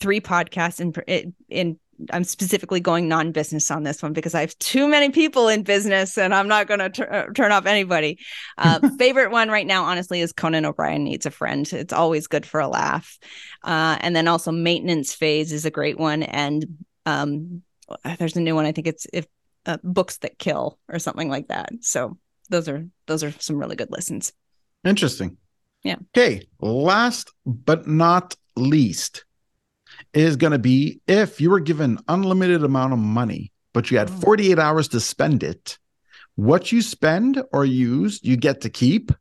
three 0.00 0.20
podcasts 0.20 0.80
in 0.80 1.34
in 1.48 1.78
I'm 2.10 2.24
specifically 2.24 2.80
going 2.80 3.08
non-business 3.08 3.70
on 3.70 3.82
this 3.82 4.02
one 4.02 4.12
because 4.12 4.34
I 4.34 4.40
have 4.40 4.56
too 4.58 4.88
many 4.88 5.10
people 5.10 5.48
in 5.48 5.62
business 5.62 6.16
and 6.16 6.34
I'm 6.34 6.48
not 6.48 6.66
going 6.66 6.92
to 6.92 7.12
uh, 7.12 7.26
turn 7.34 7.52
off 7.52 7.66
anybody. 7.66 8.18
Uh, 8.56 8.88
favorite 8.98 9.30
one 9.30 9.48
right 9.48 9.66
now, 9.66 9.84
honestly, 9.84 10.20
is 10.20 10.32
Conan 10.32 10.64
O'Brien 10.64 11.04
Needs 11.04 11.26
a 11.26 11.30
Friend. 11.30 11.70
It's 11.72 11.92
always 11.92 12.26
good 12.26 12.46
for 12.46 12.60
a 12.60 12.68
laugh. 12.68 13.18
Uh, 13.62 13.98
and 14.00 14.14
then 14.14 14.28
also 14.28 14.52
Maintenance 14.52 15.14
Phase 15.14 15.52
is 15.52 15.64
a 15.64 15.70
great 15.70 15.98
one. 15.98 16.22
And 16.22 16.84
um, 17.06 17.62
there's 18.18 18.36
a 18.36 18.40
new 18.40 18.54
one. 18.54 18.66
I 18.66 18.72
think 18.72 18.86
it's 18.86 19.06
if 19.12 19.26
uh, 19.66 19.78
Books 19.82 20.18
That 20.18 20.38
Kill 20.38 20.78
or 20.88 20.98
something 20.98 21.28
like 21.28 21.48
that. 21.48 21.70
So 21.80 22.16
those 22.48 22.68
are 22.68 22.86
those 23.06 23.22
are 23.22 23.32
some 23.38 23.58
really 23.58 23.76
good 23.76 23.90
listens. 23.90 24.32
Interesting. 24.84 25.36
Yeah. 25.82 25.96
Okay. 26.16 26.46
Last 26.60 27.32
but 27.46 27.86
not 27.86 28.34
least 28.56 29.24
is 30.12 30.36
going 30.36 30.52
to 30.52 30.58
be 30.58 31.00
if 31.06 31.40
you 31.40 31.50
were 31.50 31.60
given 31.60 31.98
unlimited 32.08 32.64
amount 32.64 32.92
of 32.92 32.98
money, 32.98 33.52
but 33.72 33.90
you 33.90 33.98
had 33.98 34.10
oh. 34.10 34.20
48 34.20 34.58
hours 34.58 34.88
to 34.88 35.00
spend 35.00 35.42
it, 35.42 35.78
what 36.36 36.72
you 36.72 36.82
spend 36.82 37.42
or 37.52 37.64
use, 37.64 38.20
you 38.22 38.36
get 38.36 38.60
to 38.62 38.70
keep, 38.70 39.12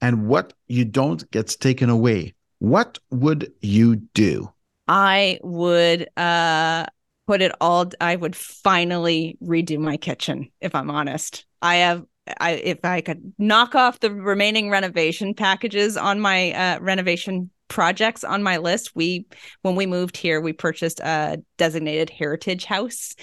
and 0.00 0.26
what 0.26 0.52
you 0.68 0.84
don't 0.84 1.30
gets 1.30 1.56
taken 1.56 1.90
away. 1.90 2.34
What 2.58 2.98
would 3.10 3.52
you 3.60 3.96
do? 3.96 4.52
I 4.88 5.38
would 5.42 6.08
uh 6.16 6.86
put 7.26 7.42
it 7.42 7.52
all 7.60 7.90
I 8.00 8.16
would 8.16 8.34
finally 8.34 9.38
redo 9.42 9.78
my 9.78 9.96
kitchen 9.96 10.50
if 10.60 10.74
I'm 10.74 10.90
honest. 10.90 11.46
I 11.62 11.76
have 11.76 12.04
I 12.40 12.52
if 12.52 12.84
I 12.84 13.00
could 13.00 13.32
knock 13.38 13.74
off 13.74 14.00
the 14.00 14.12
remaining 14.12 14.70
renovation 14.70 15.34
packages 15.34 15.96
on 15.96 16.20
my 16.20 16.52
uh, 16.52 16.80
renovation 16.80 17.50
projects 17.70 18.22
on 18.22 18.42
my 18.42 18.58
list. 18.58 18.94
We 18.94 19.24
when 19.62 19.76
we 19.76 19.86
moved 19.86 20.18
here, 20.18 20.40
we 20.40 20.52
purchased 20.52 21.00
a 21.00 21.42
designated 21.56 22.10
heritage 22.10 22.66
house 22.66 23.14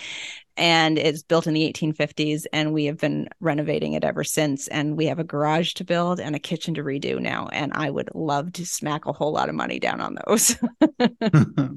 and 0.56 0.98
it's 0.98 1.22
built 1.22 1.46
in 1.46 1.54
the 1.54 1.72
1850s 1.72 2.46
and 2.52 2.74
we 2.74 2.86
have 2.86 2.98
been 2.98 3.28
renovating 3.40 3.94
it 3.94 4.04
ever 4.04 4.24
since 4.24 4.68
and 4.70 4.98
we 4.98 5.06
have 5.06 5.20
a 5.20 5.24
garage 5.24 5.74
to 5.74 5.84
build 5.84 6.20
and 6.20 6.36
a 6.36 6.40
kitchen 6.40 6.74
to 6.74 6.84
redo 6.84 7.20
now 7.20 7.48
and 7.52 7.72
I 7.74 7.92
would 7.92 8.10
love 8.16 8.54
to 8.54 8.66
smack 8.66 9.06
a 9.06 9.14
whole 9.14 9.32
lot 9.32 9.50
of 9.50 9.56
money 9.56 9.80
down 9.80 10.02
on 10.02 10.18
those. 10.26 10.56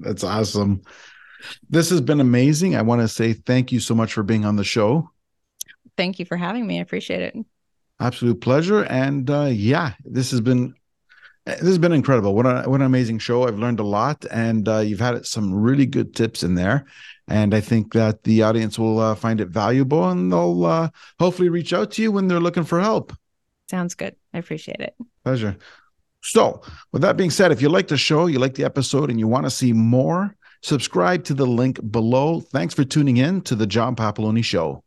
That's 0.01 0.25
awesome. 0.25 0.81
This 1.68 1.91
has 1.91 2.01
been 2.01 2.21
amazing. 2.21 2.77
I 2.77 2.83
want 2.83 3.03
to 3.03 3.09
say 3.09 3.35
thank 3.35 3.73
you 3.73 3.81
so 3.81 3.95
much 3.95 4.14
for 4.14 4.23
being 4.23 4.45
on 4.45 4.57
the 4.57 4.64
show. 4.64 5.11
Thank 5.97 6.18
you 6.18 6.25
for 6.25 6.37
having 6.37 6.66
me. 6.66 6.79
I 6.79 6.83
appreciate 6.83 7.23
it. 7.23 7.37
Absolute 7.99 8.41
pleasure. 8.41 8.85
And 8.85 9.29
uh, 9.29 9.51
yeah, 9.51 9.93
this 10.05 10.31
has 10.31 10.41
been 10.41 10.75
this 11.47 11.61
has 11.61 11.78
been 11.78 11.93
incredible. 11.93 12.34
What, 12.34 12.47
a, 12.47 12.68
what 12.68 12.80
an 12.80 12.86
amazing 12.86 13.18
show. 13.18 13.47
I've 13.47 13.59
learned 13.59 13.80
a 13.80 13.84
lot, 13.84 14.24
and 14.30 14.68
uh, 14.68 14.78
you've 14.78 15.01
had 15.01 15.24
some 15.26 15.55
really 15.55 15.86
good 15.86 16.14
tips 16.14 16.43
in 16.43 16.55
there. 16.55 16.86
And 17.28 17.55
I 17.55 17.61
think 17.61 17.93
that 17.93 18.24
the 18.24 18.43
audience 18.43 18.78
will 18.78 18.99
uh, 18.99 19.14
find 19.14 19.41
it 19.41 19.49
valuable 19.49 20.09
and 20.09 20.32
they'll 20.32 20.64
uh, 20.64 20.88
hopefully 21.20 21.49
reach 21.49 21.72
out 21.72 21.93
to 21.93 22.03
you 22.03 22.11
when 22.11 22.26
they're 22.26 22.41
looking 22.41 22.64
for 22.64 22.80
help. 22.80 23.16
Sounds 23.70 23.95
good. 23.95 24.16
I 24.34 24.38
appreciate 24.38 24.80
it. 24.80 24.97
Pleasure. 25.22 25.57
So, 26.22 26.62
with 26.93 27.03
that 27.03 27.16
being 27.16 27.30
said, 27.30 27.53
if 27.53 27.62
you 27.62 27.68
like 27.68 27.86
the 27.86 27.97
show, 27.97 28.26
you 28.26 28.41
like 28.41 28.55
the 28.55 28.64
episode, 28.64 29.11
and 29.11 29.18
you 29.18 29.28
want 29.28 29.47
to 29.47 29.51
see 29.51 29.72
more, 29.72 30.36
subscribe 30.62 31.24
to 31.24 31.34
the 31.34 31.47
link 31.47 31.78
below. 31.91 32.41
Thanks 32.41 32.74
for 32.74 32.84
tuning 32.84 33.16
in 33.16 33.43
to 33.43 33.55
the 33.55 33.66
John 33.66 33.95
Papaloni 33.95 34.45
Show. 34.45 34.82